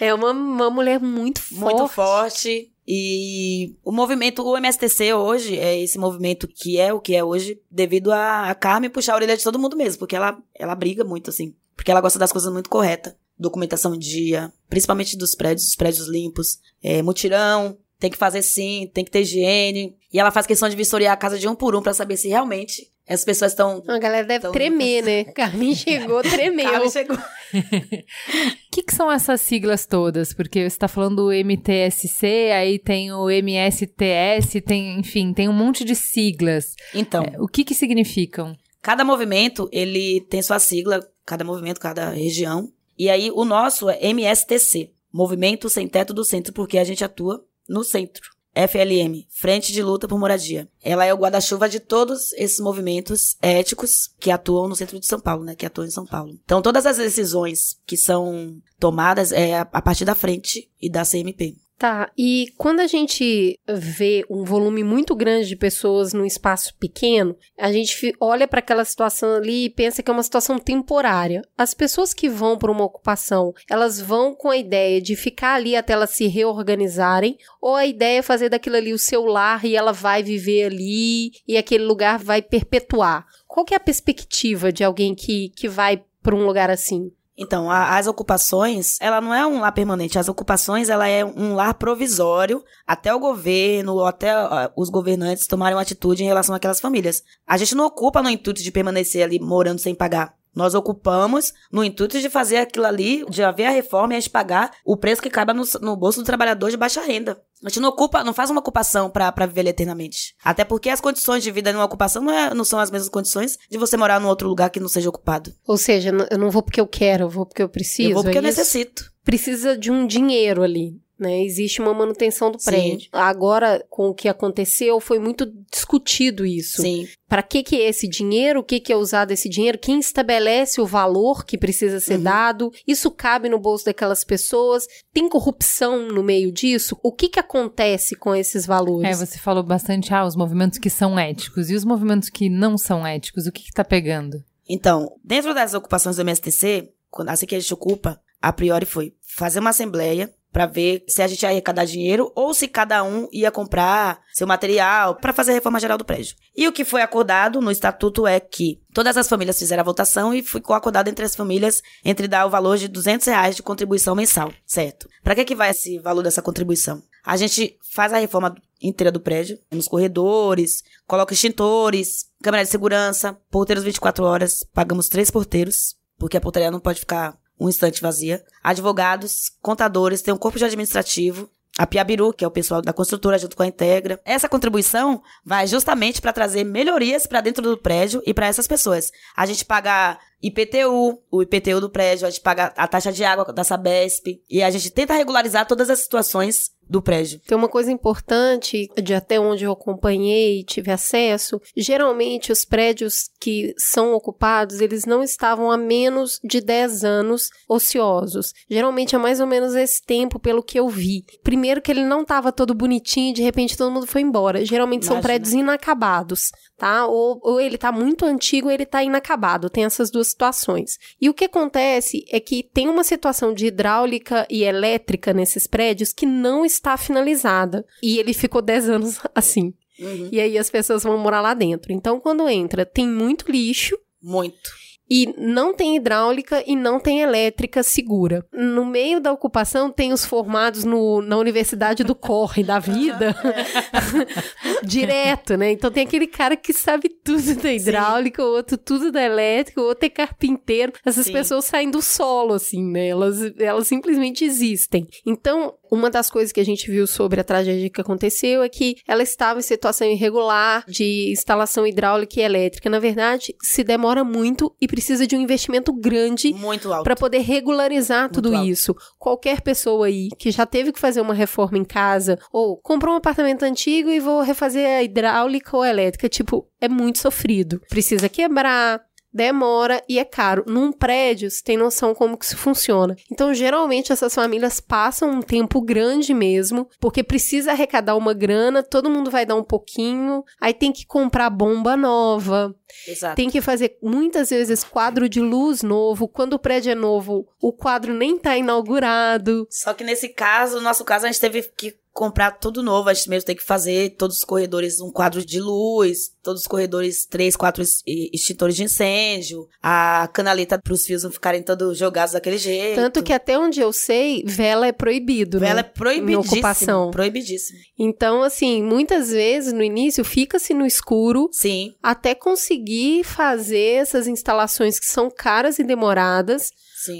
[0.00, 1.60] É uma, uma mulher muito forte.
[1.60, 2.72] Muito forte.
[2.86, 7.60] E o movimento, o MSTC hoje, é esse movimento que é o que é hoje,
[7.70, 11.04] devido a, a Carmen puxar a orelha de todo mundo mesmo, porque ela, ela briga
[11.04, 11.54] muito, assim.
[11.76, 13.14] Porque ela gosta das coisas muito corretas.
[13.38, 16.58] Documentação em dia, principalmente dos prédios, os prédios limpos.
[16.82, 19.94] É, mutirão, tem que fazer sim, tem que ter higiene.
[20.12, 22.28] E ela faz questão de vistoriar a casa de um por um para saber se
[22.28, 23.82] realmente as pessoas estão.
[23.88, 25.24] A galera deve tremer, né?
[25.32, 26.70] Carmen chegou, tremeu.
[26.70, 27.16] Carmen chegou.
[27.16, 27.20] O
[28.70, 30.32] que, que, são essas siglas todas?
[30.34, 35.84] Porque você está falando o MTSC, aí tem o MSTS, tem, enfim, tem um monte
[35.84, 36.74] de siglas.
[36.94, 37.24] Então.
[37.24, 38.56] É, o que, que significam?
[38.82, 42.70] Cada movimento, ele tem sua sigla, cada movimento, cada região.
[42.98, 47.44] E aí, o nosso é MSTC, Movimento Sem Teto do Centro, porque a gente atua
[47.68, 48.37] no centro.
[48.66, 50.68] FLM, Frente de Luta por Moradia.
[50.82, 55.20] Ela é o guarda-chuva de todos esses movimentos éticos que atuam no centro de São
[55.20, 55.54] Paulo, né?
[55.54, 56.38] Que atuam em São Paulo.
[56.44, 61.56] Então, todas as decisões que são tomadas é a partir da frente e da CMP.
[61.78, 67.36] Tá, e quando a gente vê um volume muito grande de pessoas num espaço pequeno,
[67.56, 71.40] a gente olha para aquela situação ali e pensa que é uma situação temporária.
[71.56, 75.76] As pessoas que vão para uma ocupação, elas vão com a ideia de ficar ali
[75.76, 79.76] até elas se reorganizarem, ou a ideia é fazer daquilo ali o seu lar e
[79.76, 83.24] ela vai viver ali e aquele lugar vai perpetuar.
[83.46, 87.12] Qual que é a perspectiva de alguém que, que vai para um lugar assim?
[87.40, 90.18] Então, a, as ocupações, ela não é um lar permanente.
[90.18, 95.46] As ocupações, ela é um lar provisório até o governo ou até uh, os governantes
[95.46, 97.22] tomarem uma atitude em relação àquelas famílias.
[97.46, 100.37] A gente não ocupa no intuito de permanecer ali morando sem pagar.
[100.58, 104.28] Nós ocupamos no intuito de fazer aquilo ali, de haver a reforma e a gente
[104.28, 107.40] pagar o preço que caiba no, no bolso do trabalhador de baixa renda.
[107.64, 110.34] A gente não ocupa, não faz uma ocupação para viver eternamente.
[110.44, 113.56] Até porque as condições de vida numa ocupação não, é, não são as mesmas condições
[113.70, 115.54] de você morar num outro lugar que não seja ocupado.
[115.64, 118.10] Ou seja, eu não vou porque eu quero, eu vou porque eu preciso.
[118.10, 119.12] Eu vou porque é eu necessito.
[119.22, 121.42] Precisa de um dinheiro ali né?
[121.42, 123.00] Existe uma manutenção do prédio.
[123.00, 123.08] Sim.
[123.12, 126.82] Agora, com o que aconteceu, foi muito discutido isso.
[126.82, 127.08] Sim.
[127.28, 128.60] Para que que é esse dinheiro?
[128.60, 129.78] O que que é usado esse dinheiro?
[129.78, 132.22] Quem estabelece o valor que precisa ser uhum.
[132.22, 132.72] dado?
[132.86, 134.86] Isso cabe no bolso daquelas pessoas?
[135.12, 136.98] Tem corrupção no meio disso?
[137.02, 139.10] O que que acontece com esses valores?
[139.10, 141.68] É, você falou bastante, ah, os movimentos que são éticos.
[141.68, 144.42] E os movimentos que não são éticos, o que que tá pegando?
[144.68, 149.14] Então, dentro das ocupações do MSTC, quando, assim que a gente ocupa, a priori foi
[149.22, 153.28] fazer uma assembleia para ver se a gente ia arrecadar dinheiro ou se cada um
[153.32, 156.36] ia comprar seu material para fazer a reforma geral do prédio.
[156.56, 160.32] E o que foi acordado no estatuto é que todas as famílias fizeram a votação
[160.32, 164.14] e ficou acordado entre as famílias entre dar o valor de 200 reais de contribuição
[164.14, 165.08] mensal, certo?
[165.22, 167.02] Para que que vai esse valor dessa contribuição?
[167.24, 173.36] A gente faz a reforma inteira do prédio, nos corredores, coloca extintores, câmera de segurança,
[173.50, 178.44] porteiros 24 horas, pagamos três porteiros, porque a portaria não pode ficar um instante vazia.
[178.62, 183.38] Advogados, contadores, tem um corpo de administrativo, a Piabiru, que é o pessoal da construtora
[183.38, 184.20] junto com a Integra.
[184.24, 189.12] Essa contribuição vai justamente para trazer melhorias para dentro do prédio e para essas pessoas.
[189.36, 193.52] A gente paga IPTU, o IPTU do prédio, a gente paga a taxa de água
[193.52, 194.40] da Sabesp.
[194.48, 197.40] E a gente tenta regularizar todas as situações do prédio.
[197.46, 201.60] Tem uma coisa importante de até onde eu acompanhei e tive acesso.
[201.76, 208.54] Geralmente, os prédios que são ocupados, eles não estavam há menos de 10 anos ociosos.
[208.70, 211.24] Geralmente é mais ou menos esse tempo, pelo que eu vi.
[211.42, 214.64] Primeiro que ele não estava todo bonitinho e de repente todo mundo foi embora.
[214.64, 215.28] Geralmente são Imagina.
[215.28, 217.06] prédios inacabados, tá?
[217.06, 219.68] Ou, ou ele tá muito antigo ou ele tá inacabado.
[219.68, 220.98] Tem essas duas situações.
[221.20, 226.12] E o que acontece é que tem uma situação de hidráulica e elétrica nesses prédios
[226.12, 227.84] que não está finalizada.
[228.02, 229.74] E ele ficou 10 anos assim.
[229.98, 230.28] Uhum.
[230.30, 231.92] E aí as pessoas vão morar lá dentro.
[231.92, 234.70] Então, quando entra, tem muito lixo Muito.
[235.10, 238.44] E não tem hidráulica e não tem elétrica segura.
[238.52, 243.34] No meio da ocupação tem os formados no, na Universidade do Corre da vida.
[244.84, 245.72] Direto, né?
[245.72, 249.84] Então tem aquele cara que sabe tudo da hidráulica, o outro tudo da elétrica, o
[249.84, 250.92] outro é carpinteiro.
[251.04, 251.32] Essas Sim.
[251.32, 253.08] pessoas saem do solo, assim, né?
[253.08, 255.06] Elas, elas simplesmente existem.
[255.26, 258.96] Então, uma das coisas que a gente viu sobre a tragédia que aconteceu é que
[259.06, 262.90] ela estava em situação irregular de instalação hidráulica e elétrica.
[262.90, 266.54] Na verdade, se demora muito e precisa de um investimento grande
[267.02, 268.94] para poder regularizar tudo isso.
[269.18, 273.18] Qualquer pessoa aí que já teve que fazer uma reforma em casa ou comprou um
[273.18, 277.80] apartamento antigo e vou refazer a hidráulica ou a elétrica, tipo, é muito sofrido.
[277.88, 279.00] Precisa quebrar,
[279.32, 280.64] demora e é caro.
[280.66, 283.16] Num prédio, você tem noção como que isso funciona.
[283.30, 289.10] Então, geralmente, essas famílias passam um tempo grande mesmo, porque precisa arrecadar uma grana, todo
[289.10, 292.74] mundo vai dar um pouquinho, aí tem que comprar bomba nova,
[293.06, 293.36] Exato.
[293.36, 296.28] tem que fazer muitas vezes quadro de luz novo.
[296.28, 299.66] Quando o prédio é novo, o quadro nem tá inaugurado.
[299.70, 303.08] Só que nesse caso, no nosso caso, a gente teve que comprar tudo novo.
[303.08, 306.66] A gente mesmo tem que fazer todos os corredores um quadro de luz, todos os
[306.66, 311.96] corredores três, quatro ex- extintores de incêndio, a canaleta para os fios não ficarem todos
[311.96, 312.96] jogados daquele jeito.
[312.96, 315.90] Tanto que até onde eu sei, vela é proibido, Vela é né?
[315.94, 316.40] proibidíssimo.
[316.54, 317.10] ocupação.
[317.12, 317.78] Proibidíssimo.
[317.96, 324.98] Então, assim, muitas vezes no início fica-se no escuro Sim, até conseguir fazer essas instalações
[324.98, 326.70] que são caras e demoradas.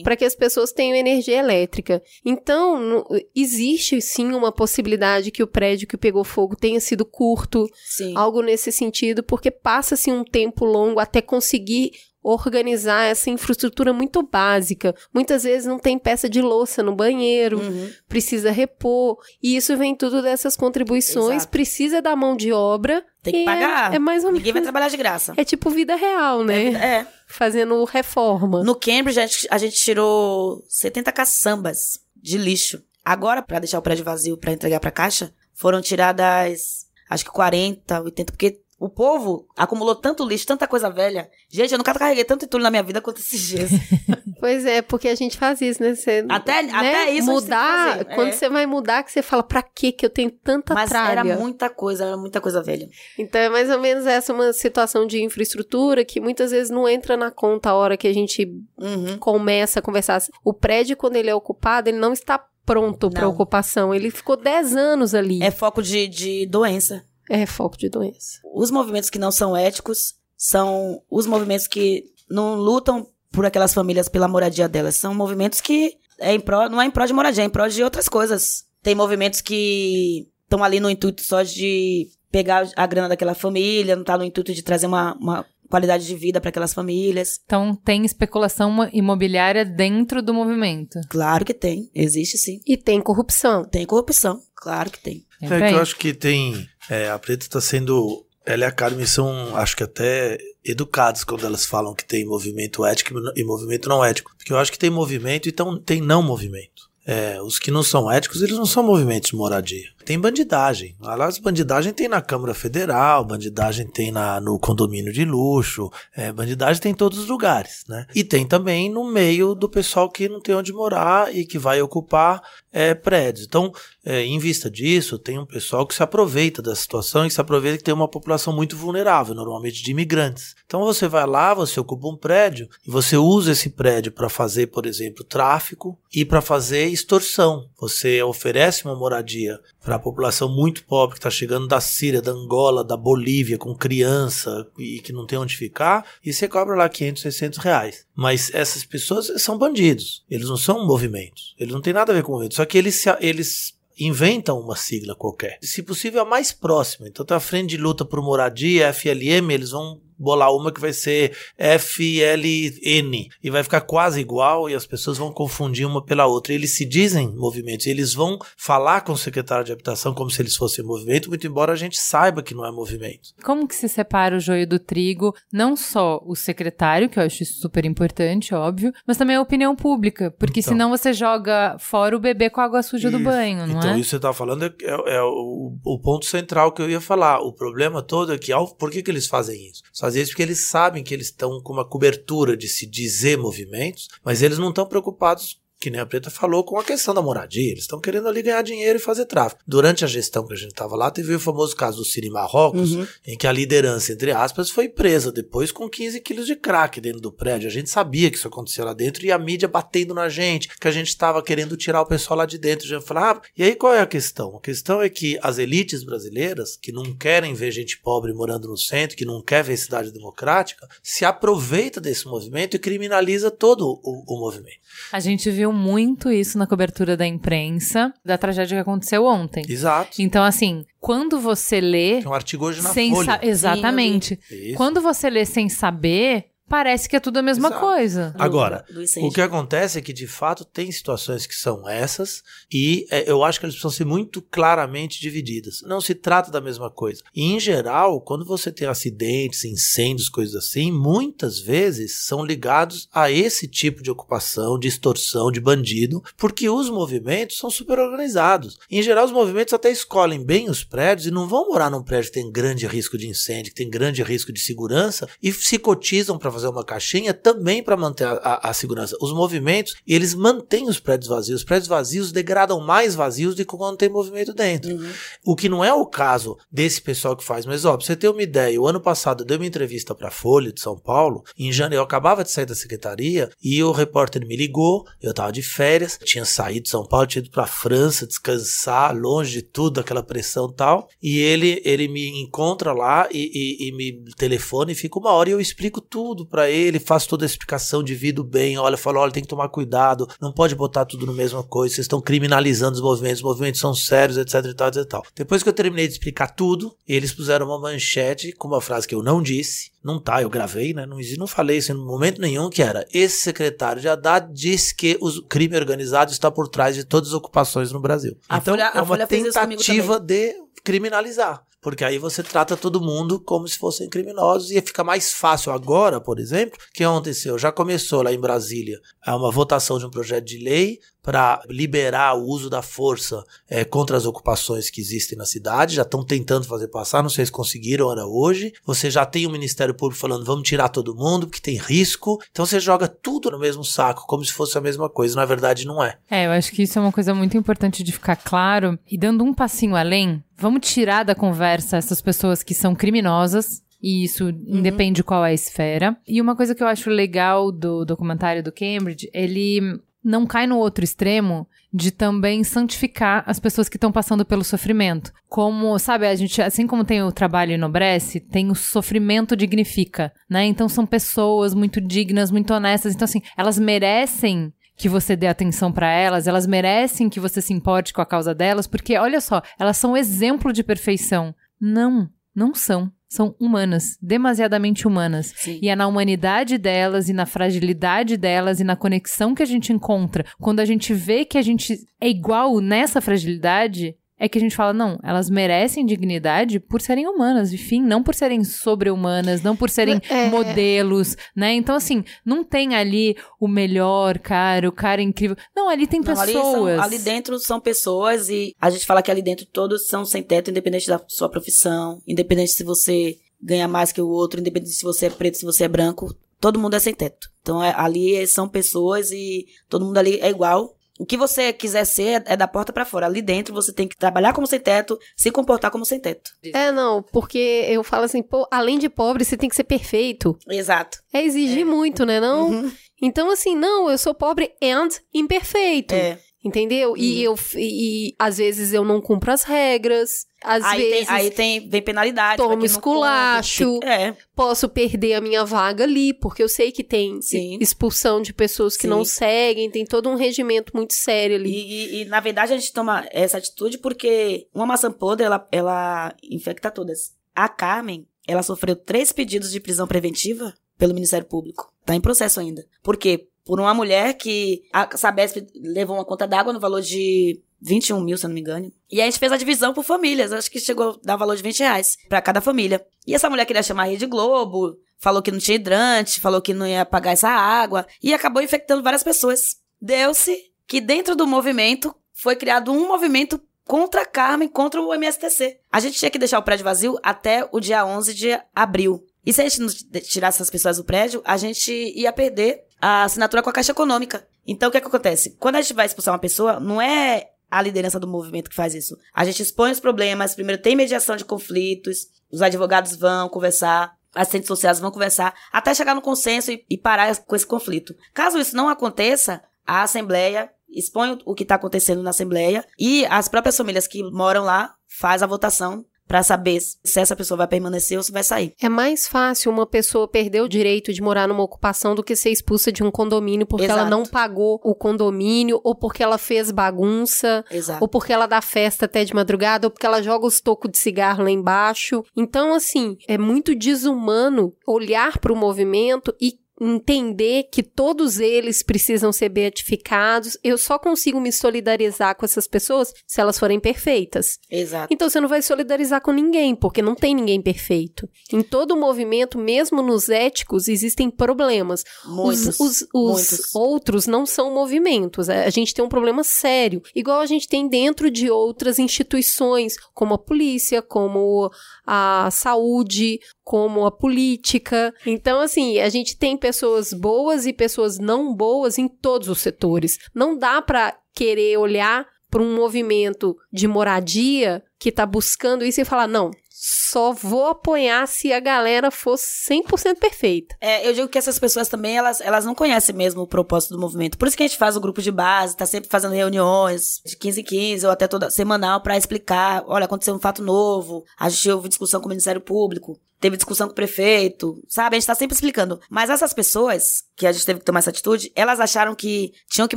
[0.03, 2.03] Para que as pessoas tenham energia elétrica.
[2.25, 7.69] Então, no- existe sim uma possibilidade que o prédio que pegou fogo tenha sido curto,
[7.85, 8.15] Sim.
[8.17, 11.91] algo nesse sentido, porque passa-se um tempo longo até conseguir
[12.23, 14.95] organizar essa infraestrutura muito básica.
[15.15, 17.91] Muitas vezes não tem peça de louça no banheiro, Uhum.
[18.09, 21.49] precisa repor, e isso vem tudo dessas contribuições, Exato.
[21.49, 23.03] precisa da mão de obra.
[23.23, 23.95] Tem que é- pagar.
[23.95, 24.67] É, mais ou Ninguém vai menos.
[24.67, 25.33] trabalhar de graça.
[25.37, 26.67] É tipo vida real, né?
[26.75, 27.07] É.
[27.29, 28.65] Fazendo reforma.
[28.65, 32.83] No Cambridge, a gente, a gente tirou 70 caçambas de lixo.
[33.05, 38.03] Agora, pra deixar o prédio vazio pra entregar pra caixa, foram tiradas, acho que 40,
[38.03, 41.29] 80, porque o povo acumulou tanto lixo, tanta coisa velha.
[41.49, 43.71] Gente, eu nunca carreguei tanto entulho na minha vida quanto esses dias.
[44.41, 45.97] Pois é, porque a gente faz isso, né?
[45.97, 46.71] Você, Até- né?
[46.73, 48.33] até isso Mudar, que fazer, quando é.
[48.33, 51.11] você vai mudar, que você fala, pra quê que eu tenho tanta Mas tralha?
[51.29, 52.89] era muita coisa, era muita coisa velha.
[53.19, 57.17] Então é mais ou menos essa uma situação de infraestrutura que muitas vezes não entra
[57.17, 58.47] na conta a hora que a gente
[58.79, 59.19] Uhum.
[59.19, 60.23] começa a conversar.
[60.45, 63.93] O prédio, quando ele é ocupado, ele não está pronto para ocupação.
[63.93, 65.43] Ele ficou 10 anos ali.
[65.43, 67.05] É foco de, de doença.
[67.29, 68.39] É foco de doença.
[68.55, 74.09] Os movimentos que não são éticos são os movimentos que não lutam por aquelas famílias
[74.09, 74.97] pela moradia delas.
[74.97, 77.69] São movimentos que é em pró, não é em prol de moradia, é em prol
[77.69, 78.65] de outras coisas.
[78.83, 84.05] Tem movimentos que estão ali no intuito só de pegar a grana daquela família, não
[84.05, 87.41] tá no intuito de trazer uma, uma qualidade de vida para aquelas famílias.
[87.45, 90.99] Então tem especulação mo- imobiliária dentro do movimento.
[91.09, 92.61] Claro que tem, existe sim.
[92.67, 93.65] E tem corrupção.
[93.65, 95.27] Tem corrupção, claro que tem.
[95.41, 96.69] É É que eu acho que tem.
[96.89, 98.25] é, a Preta tá sendo.
[98.45, 102.85] Ela e a Carmen são, acho que até educadas quando elas falam que tem movimento
[102.85, 104.33] ético e movimento não ético.
[104.39, 106.89] Porque eu acho que tem movimento e então tem não movimento.
[107.07, 109.89] É, os que não são éticos, eles não são movimentos de moradia.
[110.09, 110.97] Tem bandidagem.
[111.03, 116.81] Aliás, bandidagem tem na Câmara Federal, bandidagem tem na, no condomínio de luxo, é, bandidagem
[116.81, 118.07] tem em todos os lugares, né?
[118.15, 121.83] E tem também no meio do pessoal que não tem onde morar e que vai
[121.83, 122.41] ocupar
[122.73, 123.47] é, prédios.
[123.47, 123.71] Então,
[124.05, 127.77] é, em vista disso, tem um pessoal que se aproveita da situação e se aproveita
[127.77, 130.55] que tem uma população muito vulnerável, normalmente de imigrantes.
[130.65, 134.69] Então você vai lá, você ocupa um prédio e você usa esse prédio para fazer,
[134.69, 137.69] por exemplo, tráfico e para fazer extorsão.
[137.79, 142.31] Você oferece uma moradia para a população muito pobre que está chegando da Síria, da
[142.31, 146.87] Angola, da Bolívia, com criança e que não tem onde ficar, e você cobra lá
[146.91, 148.07] 500, 600 reais.
[148.15, 152.23] Mas essas pessoas são bandidos, eles não são movimentos, eles não têm nada a ver
[152.23, 155.59] com movimento, só que eles, eles inventam uma sigla qualquer.
[155.63, 157.09] Se possível, a mais próxima.
[157.09, 160.93] Então, tá a Frente de Luta por Moradia, FLM, eles vão bolar uma que vai
[160.93, 166.53] ser FLN e vai ficar quase igual e as pessoas vão confundir uma pela outra.
[166.53, 170.41] E eles se dizem movimentos, eles vão falar com o secretário de habitação como se
[170.43, 173.31] eles fossem movimento, muito embora a gente saiba que não é movimento.
[173.45, 175.35] Como que se separa o joio do trigo?
[175.53, 179.75] Não só o secretário, que eu acho isso super importante, óbvio, mas também a opinião
[179.77, 180.73] pública, porque Então.
[180.73, 183.25] senão você joga fora o bebê com a água suja do Isso.
[183.25, 183.95] banho, não então, é?
[183.95, 187.01] isso que você está falando é, é- é o, o ponto central que eu ia
[187.01, 187.41] falar.
[187.41, 189.83] O problema todo é que, ao, por que, que eles fazem isso?
[189.85, 193.37] Eles fazem isso porque eles sabem que eles estão com uma cobertura de se dizer
[193.37, 195.61] movimentos, mas eles não estão preocupados.
[195.81, 197.71] Que nem a Preta falou com a questão da moradia.
[197.71, 199.63] Eles estão querendo ali ganhar dinheiro e fazer tráfico.
[199.67, 202.95] Durante a gestão que a gente estava lá, teve o famoso caso do Cine Marrocos,
[202.95, 203.07] Uhum.
[203.27, 207.21] em que a liderança, entre aspas, foi presa depois com 15 quilos de crack dentro
[207.21, 207.69] do prédio.
[207.69, 210.89] A gente sabia que isso acontecia lá dentro e a mídia batendo na gente, que
[210.89, 212.85] a gente estava querendo tirar o pessoal lá de dentro.
[212.87, 214.57] A gente falava, ah, e aí qual é a questão?
[214.57, 218.77] A questão é que as elites brasileiras, que não querem ver gente pobre morando no
[218.77, 224.25] centro, que não quer ver cidade democrática, se aproveita desse movimento e criminaliza todo o,
[224.27, 224.79] o movimento.
[225.13, 229.65] A gente viu muito isso na cobertura da imprensa da tragédia que aconteceu ontem.
[229.69, 230.21] Exato.
[230.21, 232.21] Então, assim, quando você lê.
[232.21, 233.39] Tem um artigo hoje na sem Folha.
[233.43, 234.39] Exatamente.
[234.51, 234.77] Isso.
[234.77, 237.81] Quando você lê sem saber, parece que é tudo a mesma Exato.
[237.81, 238.35] coisa.
[238.39, 238.85] Agora.
[239.17, 243.43] O que acontece é que, de fato, tem situações que são essas e é, eu
[243.43, 245.81] acho que elas precisam ser muito claramente divididas.
[245.83, 247.23] Não se trata da mesma coisa.
[247.35, 253.31] E, em geral, quando você tem acidentes, incêndios, coisas assim, muitas vezes são ligados a
[253.31, 258.79] esse tipo de ocupação, de extorsão, de bandido, porque os movimentos são super organizados.
[258.91, 262.31] Em geral, os movimentos até escolhem bem os prédios e não vão morar num prédio
[262.31, 266.39] que tem grande risco de incêndio, que tem grande risco de segurança e se cotizam
[266.39, 269.17] para fazer uma caixinha também para manter a, a- a segurança.
[269.21, 271.61] Os movimentos, eles mantêm os prédios vazios.
[271.61, 274.91] Os prédios vazios degradam mais vazios do que quando tem movimento dentro.
[274.95, 275.11] Uhum.
[275.47, 277.65] O que não é o caso desse pessoal que faz.
[277.67, 280.31] Mas, ó, pra você ter uma ideia, o ano passado eu dei uma entrevista pra
[280.31, 281.43] Folha de São Paulo.
[281.59, 285.05] Em janeiro, eu acabava de sair da secretaria e o repórter me ligou.
[285.23, 289.53] Eu tava de férias, tinha saído de São Paulo, tinha ido pra França descansar, longe
[289.53, 291.09] de tudo, aquela pressão e tal.
[291.23, 295.49] E ele, ele me encontra lá e, e- e me telefona e fica uma hora
[295.51, 298.79] e eu explico tudo pra ele, faço toda a explicação, divido bem.
[298.79, 302.05] Olha, falo, olha, tem que tomar cuidado, não pode botar tudo no mesma coisa, vocês
[302.05, 305.23] estão criminalizando os movimentos, os movimentos são sérios, etc e tal, etc e tal.
[305.35, 309.15] Depois que eu terminei de explicar tudo, eles puseram uma manchete com uma frase que
[309.15, 311.05] eu não disse, não tá, eu gravei, né?
[311.07, 315.19] Não, não falei isso em momento nenhum, que era esse secretário de Haddad diz que
[315.21, 318.37] o crime organizado está por trás de todas as ocupações no Brasil.
[318.49, 321.63] A então Folha- a é uma tentativa de criminalizar.
[321.81, 326.21] Porque aí você trata todo mundo como se fossem criminosos e fica mais fácil agora,
[326.21, 327.59] por exemplo, que aconteceu?
[327.59, 332.35] Já começou lá em Brasília é uma votação de um projeto de lei para liberar
[332.35, 335.97] o uso da força eh, contra as ocupações que existem na cidade.
[335.97, 338.73] Já estão tentando fazer passar, não sei se conseguiram, era hoje.
[338.87, 342.39] Você já tem o Ministério Público falando vamos tirar todo mundo porque tem risco.
[342.51, 345.37] Então você joga tudo no mesmo saco, como se fosse a mesma coisa.
[345.37, 346.17] Na verdade, não é.
[346.31, 348.99] É, eu acho que isso é uma coisa muito importante de ficar claro.
[349.07, 353.83] E dando um passinho além, vamos tirar da conversa essas pessoas que são criminosas.
[354.01, 356.17] E isso independe qual é a esfera.
[356.27, 359.81] E uma coisa que eu acho legal do documentário do Cambridge, ele
[360.23, 365.33] não cai no outro extremo de também santificar as pessoas que estão passando pelo sofrimento.
[365.49, 370.67] Como, sabe, a gente, assim como tem o trabalho enobrece, tem o sofrimento dignifica, né?
[370.67, 373.15] Então são pessoas muito dignas, muito honestas.
[373.15, 377.73] Então, assim, elas merecem que você dê atenção pra elas, elas merecem que você se
[377.73, 381.55] importe com a causa delas, porque olha só, elas são exemplo de perfeição.
[381.81, 383.11] Não, não são.
[383.29, 385.53] São humanas, demasiadamente humanas.
[385.55, 385.79] Sim.
[385.83, 389.93] E é na humanidade delas e na fragilidade delas e na conexão que a gente
[389.93, 394.61] encontra, quando a gente vê que a gente é igual nessa fragilidade, é que a
[394.61, 399.77] gente fala, não, elas merecem dignidade por serem humanas, enfim, não por serem sobre-humanas, não
[399.77, 400.49] por serem É.
[400.49, 401.73] modelos, né?
[401.75, 405.57] Então, assim, não tem ali o melhor cara, o cara incrível.
[405.75, 406.95] Não, ali tem Não, ali, pessoas.
[406.97, 410.43] são- ali dentro são pessoas e a gente fala que ali dentro todos são sem
[410.43, 415.03] teto, independente da sua profissão, independente se você ganha mais que o outro, independente se
[415.05, 417.49] você é preto, se você é branco, todo mundo é sem teto.
[417.63, 420.95] Então é- ali são pessoas e todo mundo ali é igual.
[421.19, 423.27] O que você quiser ser é da porta pra fora.
[423.27, 426.51] Ali dentro você tem que trabalhar como sem teto, se comportar como sem teto.
[426.73, 430.57] É, não, porque eu falo assim, pô, além de pobre, você tem que ser perfeito.
[430.69, 431.19] Exato.
[431.33, 432.71] É exigir muito, né, não?
[432.71, 432.93] Uhum.
[433.21, 436.15] Então, assim, não, eu sou pobre and imperfeito.
[436.15, 436.39] É.
[436.69, 437.17] Entendeu?
[437.17, 441.37] E eu e, e às vezes eu não cumpro as regras, às Aí, vezes tem,
[441.37, 442.57] aí tem, vem penalidade.
[442.63, 444.01] Tomo esculacho.
[444.05, 444.37] É.
[444.55, 447.79] posso perder a minha vaga ali, porque eu sei que tem Sim.
[447.81, 449.09] expulsão de pessoas que Sim.
[449.09, 451.71] não seguem, tem todo um regimento muito sério ali.
[451.71, 455.67] E, e- e, na verdade, a gente toma essa atitude porque uma maçã podre, ela,
[455.73, 457.33] ela infecta todas.
[457.55, 461.93] a Carmen, ela sofreu três pedidos de prisão preventiva pelo Ministério Público.
[462.05, 462.85] Tá em processo ainda.
[463.03, 463.47] Por quê?
[463.69, 468.39] Por uma mulher que a Sabesp levou uma conta d'água no valor de 21 mil,
[468.39, 468.91] se eu não me engano.
[469.13, 470.55] E a gente fez a divisão por famílias.
[470.55, 473.05] Acho que chegou a dar valor de 20 reais pra cada família.
[473.27, 476.73] E essa mulher queria chamar a Rede Globo, falou que não tinha hidrante, falou que
[476.73, 478.07] não ia pagar essa água.
[478.23, 479.77] E acabou infectando várias pessoas.
[480.01, 480.57] Deu-se
[480.87, 485.79] que dentro do movimento foi criado um movimento contra a Carmen, contra o MSTC.
[485.93, 489.23] A gente tinha que deixar o prédio vazio até o dia 11 de abril.
[489.45, 489.89] E se a gente não
[490.23, 494.47] tirasse essas pessoas do prédio, a gente ia perder a assinatura com a Caixa Econômica.
[494.67, 495.57] Então, o que, é que acontece?
[495.59, 498.95] Quando a gente vai expulsar uma pessoa, não é a liderança do movimento que faz
[498.95, 499.17] isso.
[499.35, 504.69] A gente expõe os problemas, primeiro tem mediação de conflitos, os advogados vão conversar, assistentes
[504.69, 508.15] sociais vão conversar, até chegar no consenso e, e parar com esse conflito.
[508.33, 513.49] Caso isso não aconteça, a Assembleia expõe o que está acontecendo na Assembleia e as
[513.49, 518.19] próprias famílias que moram lá faz a votação para saber se essa pessoa vai permanecer
[518.19, 518.75] ou se vai sair.
[518.81, 522.51] É mais fácil uma pessoa perder o direito de morar numa ocupação do que ser
[522.51, 524.01] expulsa de um condomínio porque Exato.
[524.01, 528.03] ela não pagou o condomínio, ou porque ela fez bagunça, Exato.
[528.03, 530.99] ou porque ela dá festa até de madrugada, ou porque ela joga os tocos de
[530.99, 532.23] cigarro lá embaixo.
[532.37, 539.33] Então, assim, é muito desumano olhar para o movimento e entender que todos eles precisam
[539.33, 540.57] ser beatificados.
[540.63, 544.59] Eu só consigo me solidarizar com essas pessoas se elas forem perfeitas.
[544.71, 545.13] Exato.
[545.13, 548.29] Então você não vai solidarizar com ninguém, porque não tem ninguém perfeito.
[548.53, 552.03] Em todo movimento, mesmo nos éticos, existem problemas.
[552.25, 552.79] Muitos.
[552.81, 553.75] Os, os- os muitos.
[553.75, 555.49] outros não são movimentos.
[555.49, 557.03] A a gente tem um problema sério.
[557.15, 561.71] Igual a gente tem dentro de outras instituições, como a polícia, como
[562.07, 565.13] a saúde, como a política.
[565.27, 566.68] Então, assim, a gente tem pessoas
[567.13, 570.19] boas e pessoas não boas em todos os setores.
[570.35, 576.05] Não dá pra querer olhar para um movimento de moradia que tá buscando isso e
[576.05, 580.77] falar, não, só vou apoiar se a galera fosse 100% perfeita.
[580.81, 584.01] É, eu digo que essas pessoas também, elas, elas não conhecem mesmo o propósito do
[584.01, 584.39] movimento.
[584.39, 587.37] Por isso que a gente faz o grupo de base, tá sempre fazendo reuniões de
[587.37, 591.49] 15 em 15 ou até toda semanal pra explicar, olha, aconteceu um fato novo, a
[591.49, 595.17] gente houve discussão com o Ministério Público, teve discussão com o prefeito, sabe?
[595.17, 596.01] A gente tá sempre explicando.
[596.11, 599.89] Mas essas pessoas, que a gente teve que tomar essa atitude, elas acharam que tinham
[599.89, 599.97] que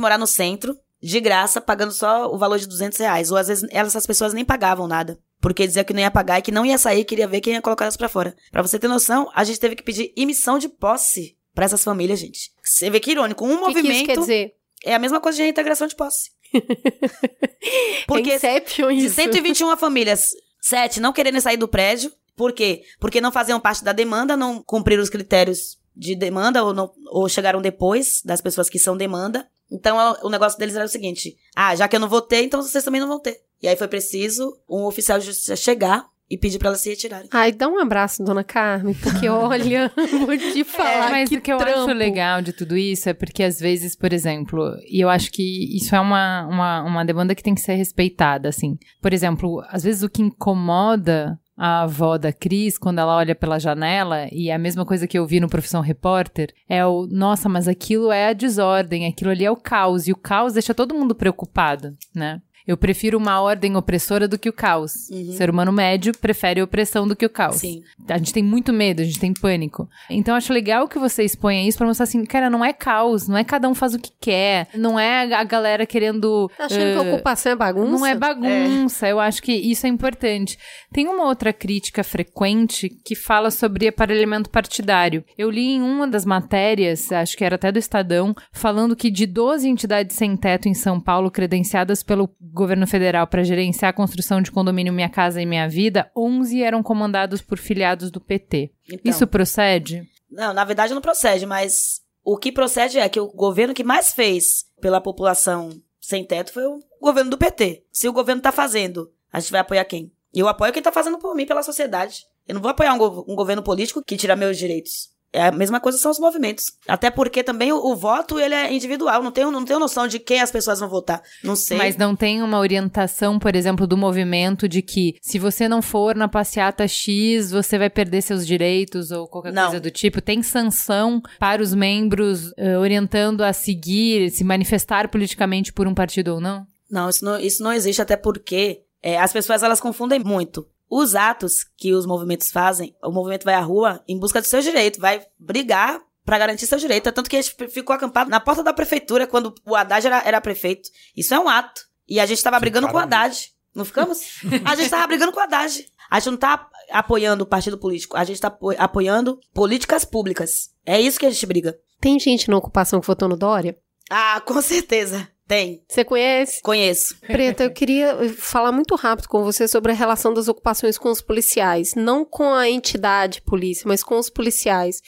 [0.00, 3.30] morar no centro, de graça, pagando só o valor de 200 reais.
[3.30, 5.18] Ou às vezes elas, essas pessoas nem pagavam nada.
[5.40, 7.62] Porque dizia que não ia pagar e que não ia sair, queria ver quem ia
[7.62, 8.36] colocar elas pra fora.
[8.52, 12.20] Pra você ter noção, a gente teve que pedir emissão de posse pra essas famílias,
[12.20, 12.52] gente.
[12.62, 14.54] Você vê que irônico, um que, que isso movimento quer dizer?
[14.84, 16.30] é a mesma coisa de reintegração de posse.
[18.06, 19.14] Porque Inception de isso.
[19.16, 20.30] 121 famílias,
[20.60, 22.12] 7 não querendo sair do prédio.
[22.36, 22.82] Por quê?
[22.98, 27.28] Porque não faziam parte da demanda, não cumpriram os critérios de demanda ou, não, ou
[27.28, 29.46] chegaram depois das pessoas que são demanda.
[29.72, 32.62] Então o negócio deles era o seguinte: ah, já que eu não vou ter, então
[32.62, 33.40] vocês também não vão ter.
[33.62, 37.28] E aí foi preciso um oficial de justiça chegar e pedir pra elas se retirarem.
[37.30, 39.92] Ai, dá um abraço, dona Carmen, porque olha,
[40.24, 41.80] vou te falar mas que o que eu trampo.
[41.80, 45.76] acho legal de tudo isso é porque, às vezes, por exemplo, e eu acho que
[45.76, 48.78] isso é uma, uma, uma demanda que tem que ser respeitada, assim.
[49.02, 53.58] Por exemplo, às vezes o que incomoda a avó da Cris quando ela olha pela
[53.58, 57.48] janela, e é a mesma coisa que eu vi no Profissão Repórter, é o, nossa,
[57.48, 60.94] mas aquilo é a desordem, aquilo ali é o caos, e o caos deixa todo
[60.94, 62.40] mundo preocupado, né?
[62.66, 65.08] Eu prefiro uma ordem opressora do que o caos.
[65.10, 67.56] O ser humano médio prefere a opressão do que o caos.
[67.56, 67.82] Sim.
[68.08, 69.88] A gente tem muito medo, a gente tem pânico.
[70.08, 73.36] Então acho legal que você exponha isso pra mostrar assim, cara, não é caos, não
[73.36, 76.50] é cada um faz o que quer, não é a galera querendo.
[76.56, 77.90] Tá achando que eh, a ocupação é bagunça?
[77.90, 80.58] não é bagunça, eu acho que isso é importante.
[80.92, 85.24] Tem uma outra crítica frequente que fala sobre aparelhamento partidário.
[85.36, 89.26] Eu li em uma das matérias, acho que era até do Estadão, falando que de
[89.26, 94.40] 12 entidades sem teto em São Paulo credenciadas pelo governo federal para gerenciar a construção
[94.42, 98.70] de condomínio Minha Casa e Minha Vida, 11 eram comandados por filiados do PT.
[98.92, 100.08] Então, Isso procede?
[100.30, 104.12] Não, na verdade não procede, mas o que procede é que o governo que mais
[104.12, 107.84] fez pela população sem teto foi o governo do PT.
[107.92, 110.12] Se o governo tá fazendo, a gente vai apoiar quem?
[110.34, 112.24] Eu apoio quem tá fazendo por mim, pela sociedade.
[112.48, 115.10] Eu não vou apoiar um, go- um governo político que tira meus direitos.
[115.32, 116.66] É a mesma coisa são os movimentos.
[116.86, 119.22] Até porque também o, o voto, ele é individual.
[119.22, 121.22] Não tenho, não tenho noção de quem as pessoas vão votar.
[121.42, 121.78] Não sei.
[121.78, 126.14] Mas não tem uma orientação, por exemplo, do movimento de que se você não for
[126.14, 129.64] na passeata X, você vai perder seus direitos ou qualquer Não.
[129.64, 130.20] coisa do tipo.
[130.20, 136.34] Tem sanção para os membros eh, orientando a seguir, se manifestar politicamente por um partido
[136.34, 136.66] ou não?
[136.90, 140.66] Não, isso não, isso não existe, até porque é, as pessoas elas confundem muito.
[140.94, 144.60] Os atos que os movimentos fazem, o movimento vai à rua em busca do seu
[144.60, 147.08] direito, vai brigar pra garantir seu direito.
[147.08, 150.22] É tanto que a gente ficou acampado na porta da prefeitura quando o Haddad era,
[150.22, 150.90] era prefeito.
[151.16, 151.80] Isso é um ato.
[152.06, 153.50] E a gente tava brigando com o Haddad.
[153.74, 154.20] Não ficamos?
[154.66, 155.86] A gente tava brigando com o Haddad.
[156.10, 160.68] A gente não tá apoiando o partido político, a gente tá apo- apoiando políticas públicas.
[160.84, 161.74] É isso que a gente briga.
[161.98, 163.78] Tem gente na ocupação que votou no Dória?
[164.10, 165.26] Ah, com certeza.
[165.52, 165.84] Tem.
[165.86, 166.62] Você conhece?
[166.62, 167.14] Conheço.
[167.20, 171.20] Preta, eu queria falar muito rápido com você sobre a relação das ocupações com os
[171.20, 171.94] policiais.
[171.94, 175.02] Não com a entidade polícia, mas com os policiais.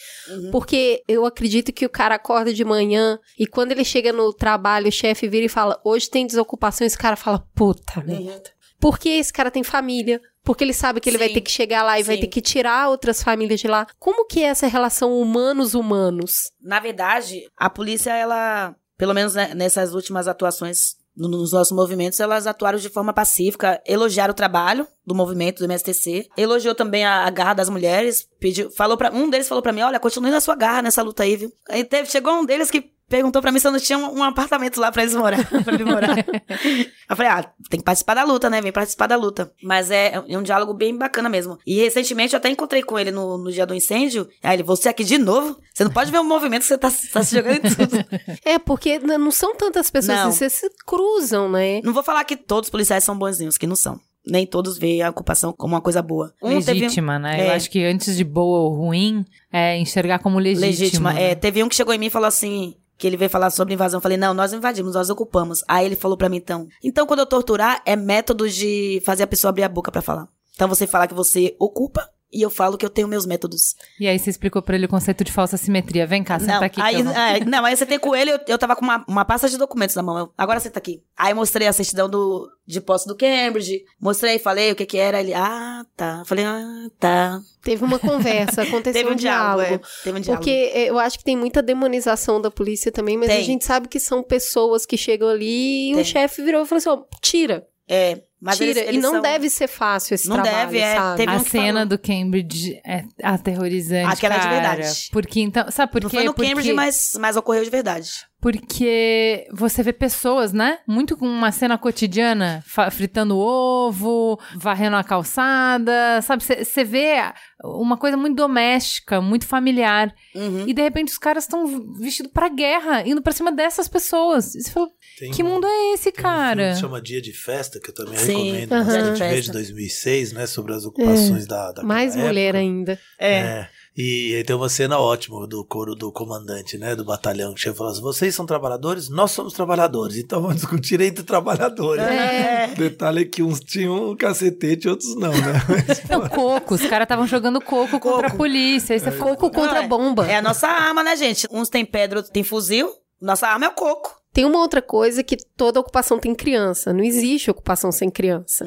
[0.52, 4.88] Porque eu acredito que o cara acorda de manhã e quando ele chega no trabalho,
[4.88, 8.52] o chefe vira e fala: hoje tem desocupação, esse cara fala: puta merda.
[8.78, 10.20] Porque esse cara tem família.
[10.42, 11.34] Porque ele sabe que ele vai Sim.
[11.34, 12.20] ter que chegar lá e vai Sim.
[12.20, 13.86] ter que tirar outras famílias de lá.
[13.98, 16.50] Como que é essa relação humanos-humanos?
[16.60, 22.18] Na verdade, a polícia, ela, pelo menos né, nessas últimas atuações no- nos nossos movimentos,
[22.18, 27.24] elas atuaram de forma pacífica, elogiaram o trabalho do movimento do MSTC, elogiou também a,
[27.24, 30.40] a garra das mulheres, pediu, falou para um deles falou pra mim, olha, continue na
[30.40, 31.52] sua garra nessa luta aí, viu?
[31.68, 34.22] Aí teve, chegou um deles que perguntou pra mim se eu não tinha um, um
[34.24, 36.16] apartamento lá pra eles morar, pra ele morar.
[36.18, 38.60] eu falei, ah, tem que participar da luta, né?
[38.60, 39.52] Vem participar da luta.
[39.62, 41.58] Mas é, é um diálogo bem bacana mesmo.
[41.66, 44.28] E recentemente eu até encontrei com ele no, no dia do incêndio.
[44.42, 45.56] Aí ele, você aqui de novo?
[45.72, 48.04] Você não pode ver o movimento que você tá, tá se jogando em tudo.
[48.44, 50.32] É, porque não são tantas pessoas, Não.
[50.32, 51.80] vocês se cruzam, né?
[51.82, 53.98] Não vou falar que todos os policiais são bonzinhos, que não são.
[54.26, 56.32] Nem todos veem a ocupação como uma coisa boa.
[56.42, 57.40] Um teve- legítima, né?
[57.40, 57.48] É.
[57.48, 60.66] Eu acho que antes de boa ou ruim, é enxergar como legítima.
[60.66, 61.12] legítima.
[61.12, 61.30] né?
[61.30, 62.74] É, teve um que chegou em mim e falou assim.
[62.96, 63.98] Que ele veio falar sobre invasão.
[63.98, 65.62] Eu falei, não, nós invadimos, nós ocupamos.
[65.68, 66.68] Aí ele falou pra mim, então.
[66.82, 70.28] Então, quando eu torturar, é método de fazer a pessoa abrir a boca pra falar.
[70.54, 73.76] Então, você fala que você ocupa e eu falo que eu tenho meus métodos.
[74.00, 76.06] E aí você explicou pra ele o conceito de falsa simetria.
[76.06, 76.76] Vem cá, senta não, aqui.
[76.76, 78.82] que aí, eu vou- é, não, aí você tem com ele, eu, eu tava com
[78.84, 80.18] uma, uma pasta de documentos na mão.
[80.18, 81.02] Eu, agora senta aqui.
[81.16, 83.84] Aí mostrei a certidão do, de posse do Cambridge.
[84.00, 85.20] Mostrei, falei o que que era.
[85.20, 86.22] Ele, ah, tá.
[86.26, 87.40] Falei, ah, tá.
[87.62, 89.62] Teve uma conversa, aconteceu Teve um diálogo.
[89.74, 90.44] é, teve um diálogo.
[90.44, 93.44] Porque eu acho que tem muita demonização da polícia também, mas a Tem.
[93.44, 96.04] gente sabe que são pessoas que chegam ali e o Tem.
[96.04, 98.70] chefe virou e falou assim: ó, tira, É, mas tira.
[98.70, 100.94] eles, eles e não são- deve ser fácil esse Não trabalho, deve, é.
[100.96, 101.16] sabe?
[101.16, 101.86] Teve A um cena falou.
[101.86, 104.54] do Cambridge é aterrorizante, Aquela é de cara.
[104.76, 105.08] verdade.
[105.12, 106.16] Porque então, sabe por Não quê?
[106.16, 108.10] foi no Porque- Cambridge, mas, mas ocorreu de verdade.
[108.40, 110.78] Porque você vê pessoas, né?
[110.86, 116.42] Muito com uma cena cotidiana, fritando ovo, varrendo a calçada, sabe?
[116.44, 117.16] Você vê
[117.64, 120.14] uma coisa muito doméstica, muito familiar.
[120.34, 120.64] Uhum.
[120.68, 124.54] E de repente os caras estão vestidos pra guerra, indo pra cima dessas pessoas.
[124.54, 124.88] E você fala,
[125.18, 126.72] Tem que um- mundo é esse, tem um filme cara?
[126.74, 128.72] que chama Dia de Festa, que eu também Sim, recomendo.
[128.72, 128.84] aham.
[128.84, 130.46] bastante, Dia de de 2006, né?
[130.46, 132.58] Sobre as ocupações da, daquela Mais mulher época.
[132.58, 132.98] ainda.
[133.18, 133.34] É.
[133.36, 133.68] É.
[133.96, 137.76] E aí tem uma cena ótima do coro do comandante, né, do batalhão, que chega
[137.76, 139.08] e fala assim, vocês são trabalhadores?
[139.08, 142.02] Nós somos trabalhadores, então vamos discutir entre trabalhadores.
[142.02, 142.70] É.
[142.72, 145.62] O detalhe é que uns tinham um cacetete e outros não, né?
[146.10, 146.74] Não, coco.
[146.74, 148.98] Os caras estavam jogando coco, contra a polícia.
[148.98, 150.26] Você fala, Coco contra Não, é- bomba.
[150.26, 151.46] É a nossa arma, né, gente?
[151.52, 152.90] Uns tem pedra, outros tem fuzil.
[153.22, 154.12] Nossa arma é o coco.
[154.34, 156.92] Tem uma outra coisa que toda ocupação tem criança.
[156.92, 158.66] Não existe ocupação sem criança.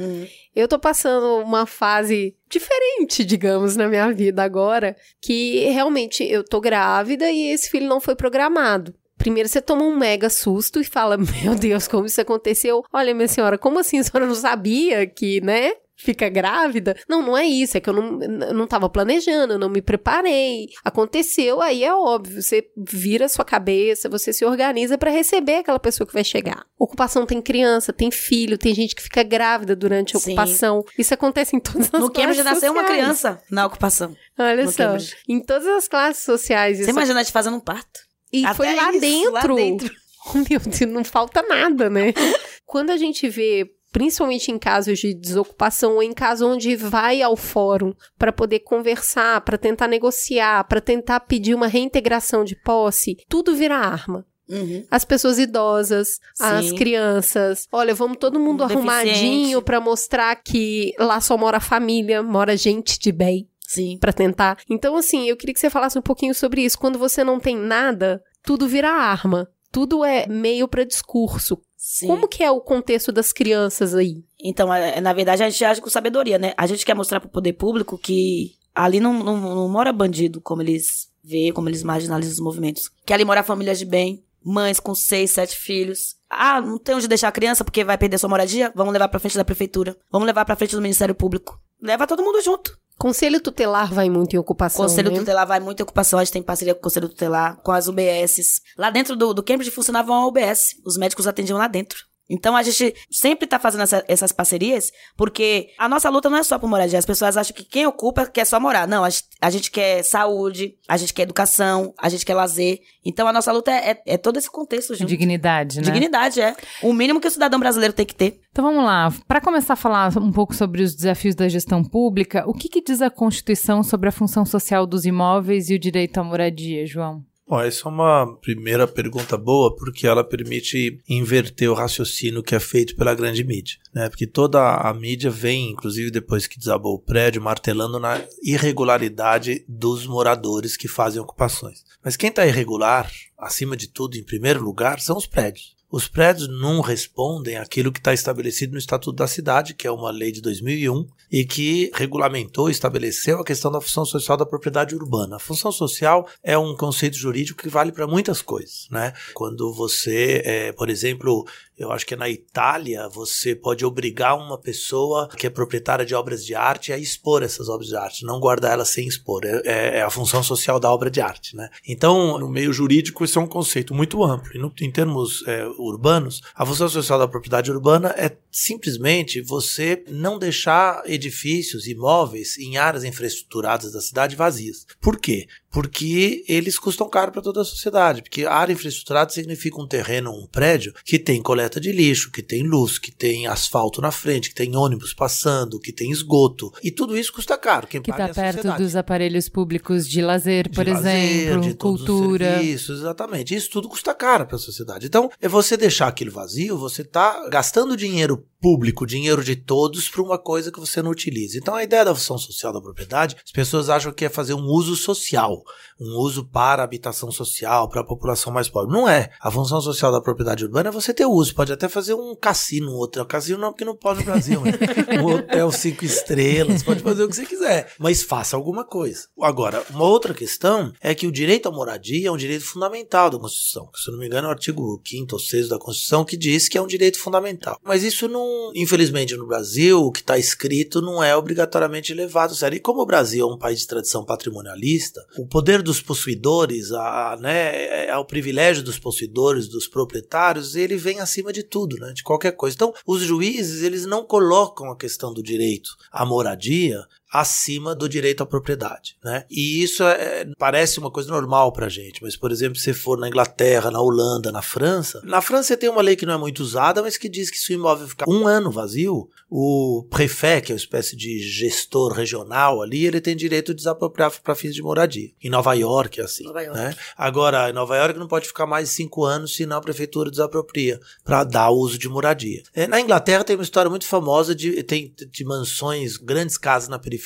[0.56, 6.62] Eu tô passando uma fase diferente, digamos, na minha vida agora, que realmente eu tô
[6.62, 8.96] grávida e esse filho não foi programado.
[9.18, 12.84] Primeiro você toma um mega susto e fala: Meu Deus, como isso aconteceu?
[12.94, 15.74] Olha, minha senhora, como assim a senhora não sabia que, né?
[16.00, 16.96] Fica grávida?
[17.10, 19.82] Não, não é isso, é que eu não, eu não tava planejando, eu não me
[19.82, 20.68] preparei.
[20.86, 25.80] Aconteceu, aí é óbvio, você vira a sua cabeça, você se organiza pra receber aquela
[25.80, 26.64] pessoa que vai chegar.
[26.78, 30.32] Ocupação tem criança, tem filho, tem gente que fica grávida durante a Sim.
[30.34, 30.86] ocupação.
[30.98, 34.16] Isso acontece em todas as No Cambridge nasceu uma criança na ocupação.
[34.38, 35.16] Olha no só, Cambridge.
[35.28, 36.78] em todas as classes sociais.
[36.78, 38.00] Você Isso imagina a gente fazendo um parto?
[38.32, 39.32] e Até foi lá isso, dentro.
[39.32, 39.94] lá dentro.
[40.30, 42.14] Oh, meu Deus, não falta nada, né?
[42.66, 47.36] Quando a gente vê, principalmente em casos de desocupação ou em casos onde vai ao
[47.36, 53.56] fórum para poder conversar, para tentar negociar, para tentar pedir uma reintegração de posse, tudo
[53.56, 54.26] vira arma.
[54.50, 54.86] Uhum.
[54.90, 56.76] As pessoas idosas, as Sim.
[56.76, 57.68] crianças.
[57.72, 58.90] Olha, vamos todo mundo Deficiente.
[58.90, 63.98] arrumadinho para mostrar que lá só mora família, mora gente de bem Sim.
[64.00, 64.58] Pra tentar.
[64.70, 66.80] Então, assim, eu queria que você falasse um pouquinho sobre isso.
[66.80, 69.50] Quando você não tem nada, tudo vira arma.
[69.70, 71.60] Tudo é meio pra discurso.
[71.90, 72.08] Sim.
[72.08, 74.22] Como que é o contexto das crianças aí?
[74.44, 76.54] Então, é, na verdade, a gente age com sabedoria, né?
[76.58, 80.62] A gente quer mostrar pro poder público que ali não, não, não mora bandido, como
[80.62, 82.92] eles veem, como eles marginalizam os movimentos.
[83.06, 86.18] Que ali mora famílias de bem, mães com seis, sete filhos.
[86.30, 88.70] Ah, não tem onde deixar a criança porque vai perder sua moradia?
[88.76, 89.96] Vamos levar pra frente da prefeitura.
[90.12, 91.58] Vamos levar pra frente do Ministério Público.
[91.82, 92.78] Leva todo mundo junto.
[92.98, 94.86] Conselho tutelar vai muito em ocupação.
[94.86, 95.20] Conselho né?
[95.20, 98.62] Tutelar vai muita ocupação, a gente tem parceria com o Conselho Tutelar, com as UBSs.
[98.78, 102.00] Lá dentro do, do Cambridge funcionava uma UBS, os médicos atendiam lá dentro.
[102.30, 106.44] Então a gente sempre está fazendo essa, essas parcerias, porque a nossa luta não é
[106.44, 107.00] só por moradia.
[107.00, 108.88] As pessoas acham que quem ocupa quer só morar.
[108.88, 112.80] Não, a gente, a gente quer saúde, a gente quer educação, a gente quer lazer.
[113.06, 115.08] Então a nossa luta é, é, é todo esse contexto junto.
[115.08, 115.84] Dignidade, né?
[115.84, 116.56] Dignidade, é.
[116.82, 118.42] O mínimo que o cidadão brasileiro tem que ter.
[118.52, 119.14] Então vamos lá.
[119.28, 122.82] Para começar a falar um pouco sobre os desafios da gestão pública, o que, que
[122.82, 127.24] diz a Constituição sobre a função social dos imóveis e o direito à moradia, João?
[127.50, 132.60] Bom, essa é uma primeira pergunta boa, porque ela permite inverter o raciocínio que é
[132.60, 133.78] feito pela grande mídia.
[133.94, 134.10] Né?
[134.10, 140.06] Porque toda a mídia vem, inclusive depois que desabou o prédio, martelando na irregularidade dos
[140.06, 141.86] moradores que fazem ocupações.
[142.04, 145.77] Mas quem está irregular, acima de tudo, em primeiro lugar, são os prédios.
[145.90, 150.12] Os prédios não respondem àquilo que está estabelecido no Estatuto da Cidade, que é uma
[150.12, 155.38] lei de 2001 e que regulamentou estabeleceu a questão da função social da propriedade urbana.
[155.38, 159.14] A função social é um conceito jurídico que vale para muitas coisas, né?
[159.34, 161.48] Quando você, é, por exemplo,
[161.78, 166.44] eu acho que na Itália, você pode obrigar uma pessoa que é proprietária de obras
[166.44, 169.46] de arte a expor essas obras de arte, não guardar elas sem expor.
[169.46, 171.70] É, é, é a função social da obra de arte, né?
[171.88, 174.50] Então, no meio jurídico, isso é um conceito muito amplo.
[174.56, 180.04] E no, em termos é, urbanos, a função social da propriedade urbana é simplesmente você
[180.10, 184.86] não deixar edifícios, imóveis em áreas infraestruturadas da cidade vazias.
[185.00, 185.48] Por quê?
[185.72, 188.22] Porque eles custam caro para toda a sociedade.
[188.22, 192.42] Porque a área infraestruturada significa um terreno, um prédio que tem coleta de lixo, que
[192.42, 196.72] tem luz, que tem asfalto na frente, que tem ônibus passando, que tem esgoto.
[196.84, 197.88] E tudo isso custa caro.
[197.88, 198.84] Quem que está é perto sociedade.
[198.84, 202.58] dos aparelhos públicos de lazer, por de lazer, exemplo, de todos os cultura.
[202.58, 203.56] serviços, exatamente.
[203.56, 205.06] Isso tudo custa caro para a sociedade.
[205.06, 210.22] Então, é você deixar aquilo vazio, você está gastando dinheiro público, dinheiro de todos, para
[210.22, 211.58] uma coisa que você não utiliza.
[211.58, 214.66] Então, a ideia da função social da propriedade, as pessoas acham que é fazer um
[214.66, 215.57] uso social,
[216.00, 218.94] um uso para habitação social, para a população mais pobre.
[218.94, 219.30] Não é.
[219.40, 221.56] A função social da propriedade urbana é você ter uso.
[221.56, 223.26] Pode até fazer um cassino, um hotel.
[223.26, 224.62] Cassino não, porque não pode no Brasil.
[224.62, 224.72] Né?
[225.22, 227.94] um hotel cinco estrelas, pode fazer o que você quiser.
[228.00, 229.28] Mas faça alguma coisa.
[229.42, 233.40] Agora, uma outra questão é que o direito à moradia é um direito fundamental da
[233.40, 233.90] Constituição.
[233.96, 236.68] Se eu não me engano, é o artigo 5 ou 6 da Constituição que diz
[236.68, 237.80] que é um direito fundamental.
[237.84, 242.56] Mas isso não, infelizmente, no Brasil, o que está escrito não é obrigatoriamente levado a
[242.56, 242.78] sério.
[242.78, 247.34] E como o Brasil é um país de tradição patrimonialista, o poder dos possuidores, a,
[247.34, 252.14] a, né, é o privilégio dos possuidores, dos proprietários, ele vem acima de tudo, né,
[252.14, 252.76] de qualquer coisa.
[252.76, 258.42] Então, os juízes, eles não colocam a questão do direito à moradia acima do direito
[258.42, 259.46] à propriedade, né?
[259.50, 263.28] E isso é, parece uma coisa normal pra gente, mas por exemplo, se for na
[263.28, 267.02] Inglaterra, na Holanda, na França, na França tem uma lei que não é muito usada,
[267.02, 270.76] mas que diz que se o imóvel ficar um ano vazio, o prefet, que é
[270.76, 275.30] uma espécie de gestor regional ali, ele tem direito de desapropriar para fins de moradia.
[275.44, 276.80] Em Nova York é assim, Nova York.
[276.80, 276.96] né?
[277.18, 281.00] Agora, em Nova York não pode ficar mais de cinco anos, senão a prefeitura desapropria
[281.24, 282.64] para dar uso de moradia.
[282.74, 287.00] É, na Inglaterra tem uma história muito famosa de tem de mansões, grandes casas na
[287.00, 287.17] periferia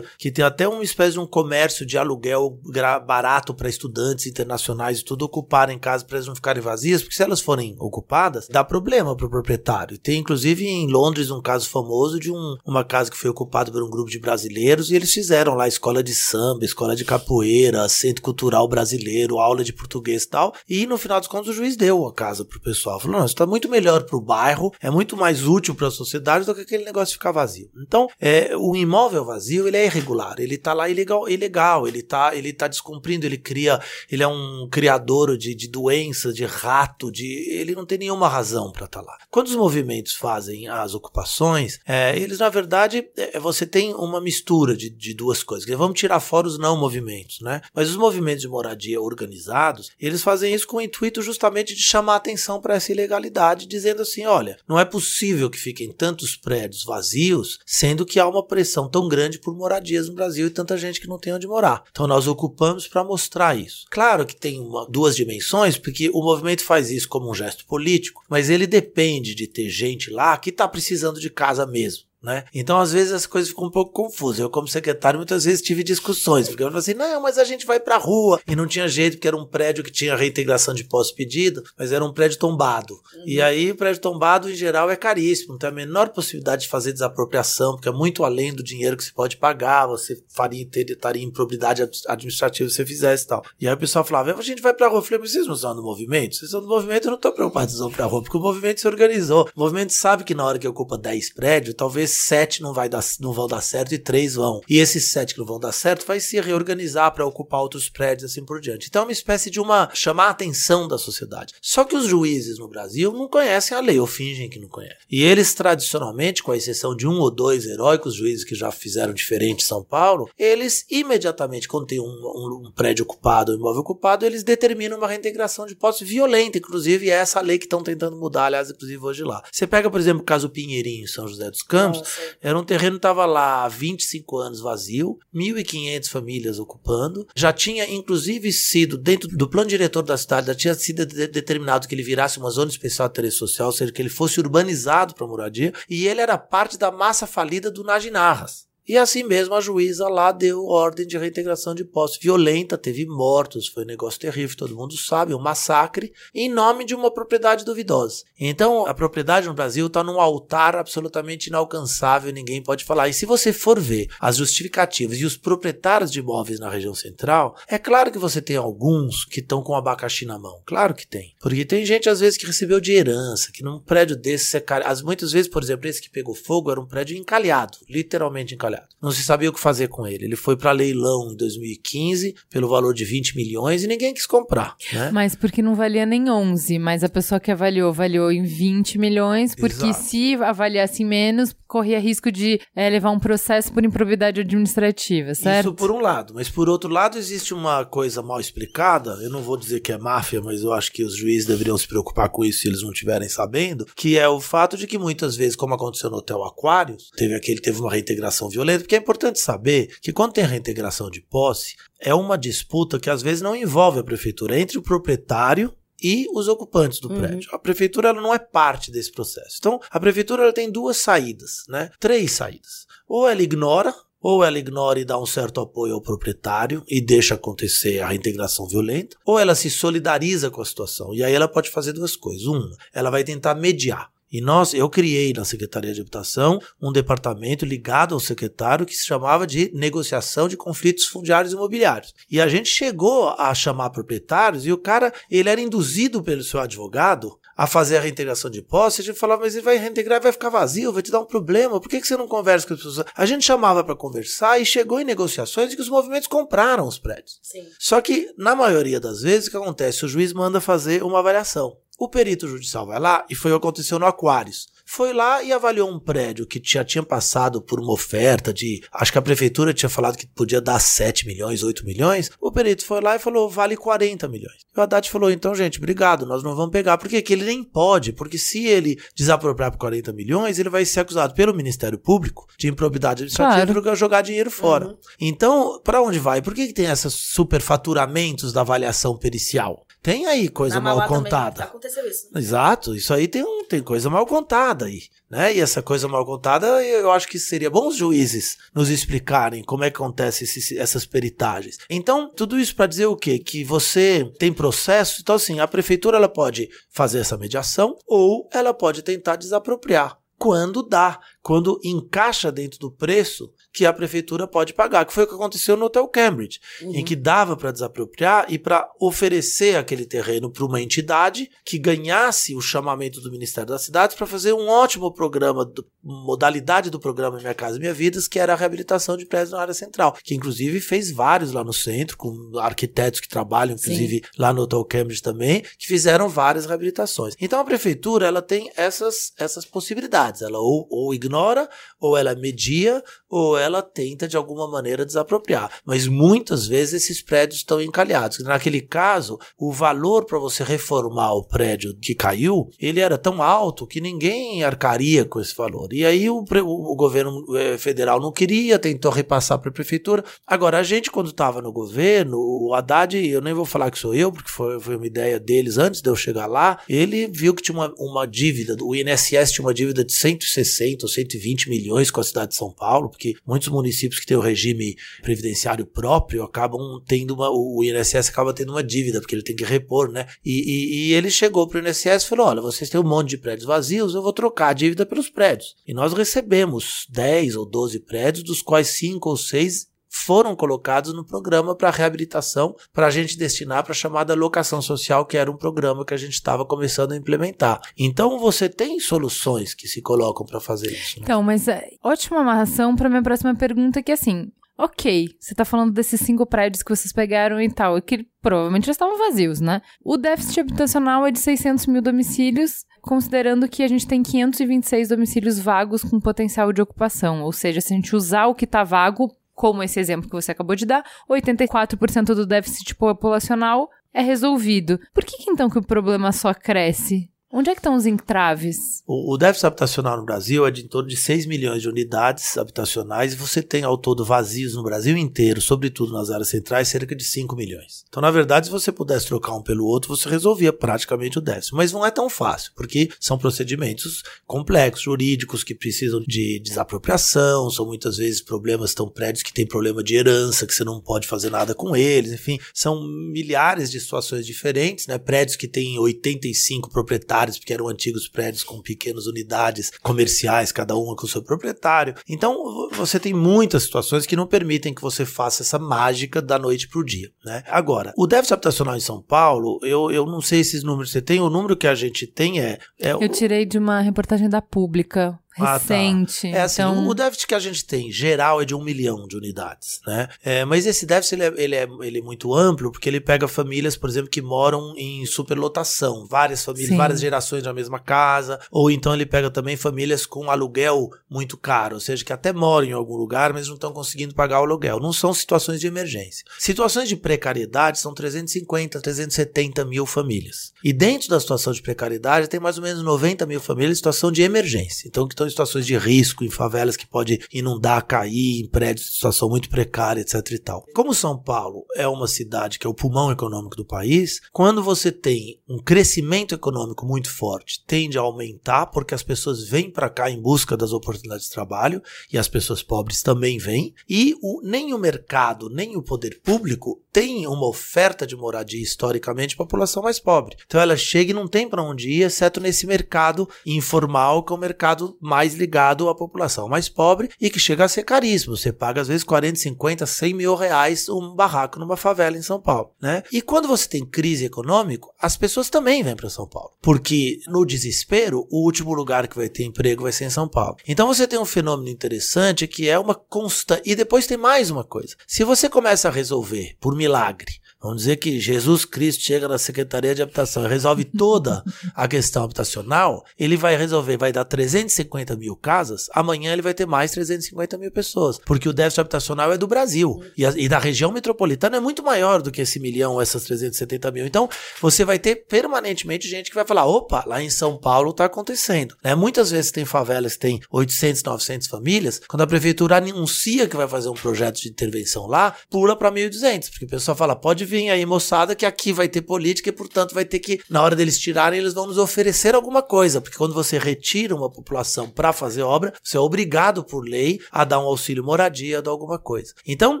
[0.18, 2.58] que tem até uma espécie de um comércio de aluguel
[3.06, 7.22] barato para estudantes internacionais e tudo ocuparem casas para elas não ficarem vazias, porque se
[7.22, 9.98] elas forem ocupadas, dá problema para o proprietário.
[9.98, 13.82] Tem inclusive em Londres um caso famoso de um- uma casa que foi ocupada por
[13.82, 18.22] um grupo de brasileiros e eles fizeram lá escola de samba, escola de capoeira, centro
[18.22, 20.54] cultural brasileiro, aula de português e tal.
[20.68, 23.00] E no final dos contos o juiz deu a casa pro pessoal.
[23.00, 25.90] Falou: não, isso está muito melhor para o bairro, é muito mais útil para a
[25.90, 27.68] sociedade do que aquele negócio ficar vazio.
[27.86, 32.34] Então, é, o imóvel vazio ele é irregular, ele tá lá ilegal, ilegal ele tá,
[32.34, 33.80] ele tá descumprindo, ele cria,
[34.10, 38.70] ele é um criador de, de doença, de rato, de, ele não tem nenhuma razão
[38.70, 39.16] para estar lá.
[39.30, 44.76] Quando os movimentos fazem as ocupações, é, eles na verdade, é, você tem uma mistura
[44.76, 45.68] de, de duas coisas.
[45.76, 47.60] Vamos tirar fora os não movimentos, né?
[47.74, 52.16] Mas os movimentos de moradia organizados, eles fazem isso com o intuito justamente de chamar
[52.16, 57.58] atenção para essa ilegalidade, dizendo assim, olha, não é possível que fiquem tantos prédios vazios,
[57.66, 61.08] sendo que há uma pressão tão grande por moradias no Brasil e tanta gente que
[61.08, 61.84] não tem onde morar.
[61.90, 63.84] Então nós ocupamos para mostrar isso.
[63.90, 68.22] Claro que tem uma, duas dimensões, porque o movimento faz isso como um gesto político,
[68.28, 72.04] mas ele depende de ter gente lá que está precisando de casa mesmo.
[72.24, 72.44] Né?
[72.54, 74.38] Então, às vezes, as coisas ficam um pouco confusas.
[74.40, 77.66] Eu, como secretário, muitas vezes tive discussões, porque eu falei assim: não, mas a gente
[77.66, 78.40] vai pra rua.
[78.48, 82.02] E não tinha jeito, porque era um prédio que tinha reintegração de pós-pedido, mas era
[82.02, 82.98] um prédio tombado.
[83.26, 85.52] E aí, o prédio tombado, em geral, é caríssimo.
[85.52, 89.04] Não tem a menor possibilidade de fazer desapropriação, porque é muito além do dinheiro que
[89.04, 89.86] você pode pagar.
[89.86, 93.44] Você faria, ter, estaria em improbidade ad- administrativa se você fizesse e tal.
[93.60, 95.00] E aí o pessoal falava: a gente vai pra rua.
[95.00, 96.36] Eu falei: mas vocês não são do movimento?
[96.36, 98.80] Vocês são do movimento, eu não tô preocupado em vão pra rua, porque o movimento
[98.80, 99.46] se organizou.
[99.54, 103.04] O movimento sabe que na hora que ocupa 10 prédios, talvez sete não, vai dar,
[103.20, 104.60] não vão dar certo e três vão.
[104.68, 108.30] E esses sete que não vão dar certo vai se reorganizar para ocupar outros prédios
[108.30, 108.86] assim por diante.
[108.88, 111.54] Então é uma espécie de uma chamar a atenção da sociedade.
[111.60, 114.98] Só que os juízes no Brasil não conhecem a lei, ou fingem que não conhecem.
[115.10, 119.12] E eles tradicionalmente, com a exceção de um ou dois heróicos juízes que já fizeram
[119.12, 123.80] diferente em São Paulo, eles imediatamente, quando tem um, um, um prédio ocupado, um imóvel
[123.80, 128.16] ocupado, eles determinam uma reintegração de posse violenta, inclusive é essa lei que estão tentando
[128.16, 129.42] mudar, aliás, inclusive hoje lá.
[129.50, 132.03] Você pega, por exemplo, o caso Pinheirinho, em São José dos Campos.
[132.40, 137.88] Era um terreno que estava lá há 25 anos vazio, 1.500 famílias ocupando, já tinha
[137.90, 142.02] inclusive sido, dentro do plano diretor da cidade, já tinha sido de determinado que ele
[142.02, 145.72] virasse uma zona especial de interesse social, ou seja, que ele fosse urbanizado para moradia,
[145.88, 148.66] e ele era parte da massa falida do Najinarras.
[148.86, 153.66] E assim mesmo a juíza lá deu ordem de reintegração de posse violenta, teve mortos,
[153.66, 158.24] foi um negócio terrível, todo mundo sabe, um massacre, em nome de uma propriedade duvidosa.
[158.38, 163.08] Então a propriedade no Brasil está num altar absolutamente inalcançável, ninguém pode falar.
[163.08, 167.56] E se você for ver as justificativas e os proprietários de imóveis na região central,
[167.66, 171.34] é claro que você tem alguns que estão com abacaxi na mão, claro que tem.
[171.40, 175.32] Porque tem gente às vezes que recebeu de herança, que num prédio desse, as muitas
[175.32, 178.88] vezes, por exemplo, esse que pegou fogo era um prédio encalhado, literalmente encalhado trabalhado.
[179.00, 180.24] Não se sabia o que fazer com ele.
[180.24, 184.76] Ele foi para leilão em 2015 pelo valor de 20 milhões e ninguém quis comprar.
[184.92, 185.10] Né?
[185.12, 189.54] Mas porque não valia nem 11, mas a pessoa que avaliou avaliou em 20 milhões,
[189.54, 190.04] porque Exato.
[190.04, 195.66] se avaliasse menos, corria risco de é, levar um processo por improbidade administrativa, certo?
[195.66, 199.42] Isso por um lado, mas por outro lado existe uma coisa mal explicada, eu não
[199.42, 202.44] vou dizer que é máfia, mas eu acho que os juízes deveriam se preocupar com
[202.44, 205.74] isso se eles não estiverem sabendo, que é o fato de que muitas vezes, como
[205.74, 210.12] aconteceu no Hotel Aquários, teve aquele teve uma reintegração violenta, porque é importante saber que
[210.12, 214.56] quando tem reintegração de posse, é uma disputa que às vezes não envolve a prefeitura,
[214.56, 217.20] é entre o proprietário e os ocupantes do uhum.
[217.20, 217.48] prédio.
[217.52, 219.56] A prefeitura ela não é parte desse processo.
[219.58, 221.90] Então, a prefeitura ela tem duas saídas, né?
[221.98, 222.86] Três saídas.
[223.08, 223.94] Ou ela ignora
[224.24, 228.66] ou ela ignora e dá um certo apoio ao proprietário e deixa acontecer a reintegração
[228.66, 231.12] violenta, ou ela se solidariza com a situação.
[231.12, 232.46] E aí ela pode fazer duas coisas.
[232.46, 234.10] Uma, ela vai tentar mediar.
[234.34, 239.06] E nós, eu criei na Secretaria de Habitação um departamento ligado ao secretário que se
[239.06, 242.12] chamava de negociação de conflitos fundiários e imobiliários.
[242.28, 246.58] E a gente chegou a chamar proprietários e o cara, ele era induzido pelo seu
[246.58, 250.32] advogado a fazer a reintegração de posse, a gente falava, mas ele vai reintegrar, vai
[250.32, 252.82] ficar vazio, vai te dar um problema, por que, que você não conversa com as
[252.82, 253.06] pessoas?
[253.14, 256.98] A gente chamava para conversar e chegou em negociações de que os movimentos compraram os
[256.98, 257.38] prédios.
[257.40, 257.64] Sim.
[257.78, 260.04] Só que, na maioria das vezes, o que acontece?
[260.04, 261.76] O juiz manda fazer uma avaliação.
[261.98, 264.66] O perito judicial vai lá e foi o que aconteceu no Aquários.
[264.86, 268.82] Foi lá e avaliou um prédio que já tinha passado por uma oferta de.
[268.92, 272.30] Acho que a prefeitura tinha falado que podia dar 7 milhões, 8 milhões.
[272.38, 274.58] O perito foi lá e falou: vale 40 milhões.
[274.76, 276.98] E o Haddad falou: então, gente, obrigado, nós não vamos pegar.
[276.98, 277.22] Por quê?
[277.22, 281.32] Que ele nem pode, porque se ele desapropriar por 40 milhões, ele vai ser acusado
[281.32, 283.82] pelo Ministério Público de improbidade administrativa claro.
[283.82, 284.88] para jogar dinheiro fora.
[284.88, 284.96] Uhum.
[285.18, 286.42] Então, para onde vai?
[286.42, 289.83] Por que, que tem esses superfaturamentos da avaliação pericial?
[290.04, 291.64] Tem aí coisa mal contada.
[291.64, 292.28] Aconteceu isso.
[292.30, 292.38] Né?
[292.38, 295.04] Exato, isso aí tem, um, tem coisa mal contada aí.
[295.30, 295.56] Né?
[295.56, 299.82] E essa coisa mal contada, eu acho que seria bom os juízes nos explicarem como
[299.82, 301.78] é que acontece esses, essas peritagens.
[301.88, 303.38] Então, tudo isso para dizer o quê?
[303.38, 308.74] Que você tem processo, então assim, a prefeitura ela pode fazer essa mediação ou ela
[308.74, 315.04] pode tentar desapropriar quando dá, quando encaixa dentro do preço que a prefeitura pode pagar,
[315.04, 316.94] que foi o que aconteceu no Hotel Cambridge, uhum.
[316.94, 322.54] em que dava para desapropriar e para oferecer aquele terreno para uma entidade que ganhasse
[322.54, 327.38] o chamamento do Ministério das Cidades para fazer um ótimo programa, do, modalidade do programa
[327.38, 330.80] Minha Casa Minha Vida, que era a reabilitação de prédios na área central, que inclusive
[330.80, 334.30] fez vários lá no centro, com arquitetos que trabalham, inclusive Sim.
[334.38, 337.34] lá no Hotel Cambridge também, que fizeram várias reabilitações.
[337.40, 341.68] Então a prefeitura ela tem essas, essas possibilidades, ela ou, ou ignora,
[341.98, 345.70] ou ela media, ou ela tenta de alguma maneira desapropriar.
[345.84, 348.38] Mas muitas vezes esses prédios estão encalhados.
[348.40, 353.86] Naquele caso, o valor para você reformar o prédio que caiu, ele era tão alto
[353.86, 355.92] que ninguém arcaria com esse valor.
[355.92, 360.24] E aí o, o governo eh, federal não queria, tentou repassar para a prefeitura.
[360.46, 364.14] Agora, a gente, quando estava no governo, o Haddad, eu nem vou falar que sou
[364.14, 367.62] eu, porque foi, foi uma ideia deles antes de eu chegar lá, ele viu que
[367.62, 372.20] tinha uma, uma dívida, o INSS tinha uma dívida de 160 ou 120 milhões com
[372.20, 377.00] a cidade de São Paulo, porque muitos municípios que têm o regime previdenciário próprio acabam
[377.06, 377.48] tendo uma.
[377.50, 380.26] O INSS acaba tendo uma dívida, porque ele tem que repor, né?
[380.44, 383.30] E, e, e ele chegou para o INSS e falou: olha, vocês têm um monte
[383.30, 385.76] de prédios vazios, eu vou trocar a dívida pelos prédios.
[385.86, 391.24] E nós recebemos 10 ou 12 prédios, dos quais 5 ou 6 foram colocados no
[391.24, 395.56] programa para reabilitação, para a gente destinar para a chamada locação social, que era um
[395.56, 397.80] programa que a gente estava começando a implementar.
[397.98, 401.18] Então você tem soluções que se colocam para fazer isso.
[401.18, 401.24] Né?
[401.24, 405.64] Então, mas é, ótima amarração para minha próxima pergunta, que é assim, Ok, você tá
[405.64, 409.80] falando desses cinco prédios que vocês pegaram e tal, que provavelmente já estavam vazios, né?
[410.02, 415.60] O déficit habitacional é de 600 mil domicílios, considerando que a gente tem 526 domicílios
[415.60, 417.42] vagos com potencial de ocupação.
[417.42, 420.52] Ou seja, se a gente usar o que tá vago, como esse exemplo que você
[420.52, 424.98] acabou de dar, 84% do déficit populacional é resolvido.
[425.12, 427.30] Por que, que então que o problema só cresce?
[427.56, 429.00] Onde é que estão os entraves?
[429.06, 432.58] O, o, déficit habitacional no Brasil é de em torno de 6 milhões de unidades
[432.58, 437.14] habitacionais e você tem ao todo vazios no Brasil inteiro, sobretudo nas áreas centrais, cerca
[437.14, 438.04] de 5 milhões.
[438.08, 441.76] Então, na verdade, se você pudesse trocar um pelo outro, você resolvia praticamente o déficit.
[441.76, 447.86] Mas não é tão fácil, porque são procedimentos complexos, jurídicos, que precisam de desapropriação, são
[447.86, 451.50] muitas vezes problemas, estão prédios que têm problema de herança, que você não pode fazer
[451.50, 455.18] nada com eles, enfim, são milhares de situações diferentes, né?
[455.18, 461.14] Prédios que têm 85 proprietários porque eram antigos prédios com pequenas unidades comerciais, cada uma
[461.16, 462.14] com o seu proprietário.
[462.28, 466.88] Então, você tem muitas situações que não permitem que você faça essa mágica da noite
[466.88, 467.30] para o dia.
[467.44, 467.62] Né?
[467.66, 471.22] Agora, o déficit habitacional em São Paulo, eu, eu não sei esses números que você
[471.22, 472.78] tem, o número que a gente tem é.
[473.00, 476.48] é eu tirei de uma reportagem da Pública recente.
[476.48, 476.58] Ah, tá.
[476.58, 477.06] É assim, então...
[477.06, 480.28] o déficit que a gente tem geral é de um milhão de unidades, né?
[480.42, 483.46] É, mas esse déficit ele é, ele, é, ele é muito amplo porque ele pega
[483.48, 486.96] famílias, por exemplo, que moram em superlotação, várias famílias, Sim.
[486.96, 491.94] várias gerações na mesma casa, ou então ele pega também famílias com aluguel muito caro,
[491.94, 495.00] ou seja, que até moram em algum lugar, mas não estão conseguindo pagar o aluguel.
[495.00, 496.44] Não são situações de emergência.
[496.58, 500.72] Situações de precariedade são 350, 370 mil famílias.
[500.82, 504.30] E dentro da situação de precariedade tem mais ou menos 90 mil famílias em situação
[504.30, 505.08] de emergência.
[505.08, 509.06] Então, que estão em situações de risco, em favelas que pode inundar, cair, em prédios
[509.06, 510.84] de situação muito precária, etc e tal.
[510.94, 515.10] Como São Paulo é uma cidade que é o pulmão econômico do país, quando você
[515.10, 520.30] tem um crescimento econômico muito forte, tende a aumentar porque as pessoas vêm para cá
[520.30, 524.92] em busca das oportunidades de trabalho e as pessoas pobres também vêm, e o, nem
[524.92, 530.02] o mercado, nem o poder público tem uma oferta de moradia historicamente para a população
[530.02, 530.56] mais pobre.
[530.66, 534.56] Então ela chega e não tem para onde ir, exceto nesse mercado informal, que é
[534.56, 538.56] o mercado mais ligado à população mais pobre e que chega a ser caríssimo.
[538.56, 542.60] Você paga às vezes 40, 50, 100 mil reais um barraco numa favela em São
[542.60, 543.24] Paulo, né?
[543.32, 547.66] E quando você tem crise econômica, as pessoas também vêm para São Paulo, porque no
[547.66, 550.76] desespero, o último lugar que vai ter emprego vai ser em São Paulo.
[550.86, 553.82] Então você tem um fenômeno interessante que é uma constante.
[553.84, 555.16] E depois tem mais uma coisa.
[555.26, 560.14] Se você começa a resolver por milagre Vamos dizer que Jesus Cristo chega na Secretaria
[560.14, 561.62] de Habitação e resolve toda
[561.94, 566.86] a questão habitacional, ele vai resolver, vai dar 350 mil casas, amanhã ele vai ter
[566.86, 570.78] mais 350 mil pessoas, porque o déficit habitacional é do Brasil e, a, e da
[570.78, 574.24] região metropolitana é muito maior do que esse milhão, essas 370 mil.
[574.24, 574.48] Então,
[574.80, 578.96] você vai ter permanentemente gente que vai falar, opa, lá em São Paulo está acontecendo.
[579.04, 579.14] Né?
[579.14, 583.86] Muitas vezes tem favelas que tem 800, 900 famílias, quando a prefeitura anuncia que vai
[583.86, 587.73] fazer um projeto de intervenção lá, pula para 1.200, porque o pessoal fala, pode vir
[587.74, 590.94] vem aí, moçada, que aqui vai ter política e, portanto, vai ter que, na hora
[590.94, 593.20] deles tirarem, eles vão nos oferecer alguma coisa.
[593.20, 597.64] Porque quando você retira uma população para fazer obra, você é obrigado por lei a
[597.64, 599.52] dar um auxílio moradia, a dar alguma coisa.
[599.66, 600.00] Então,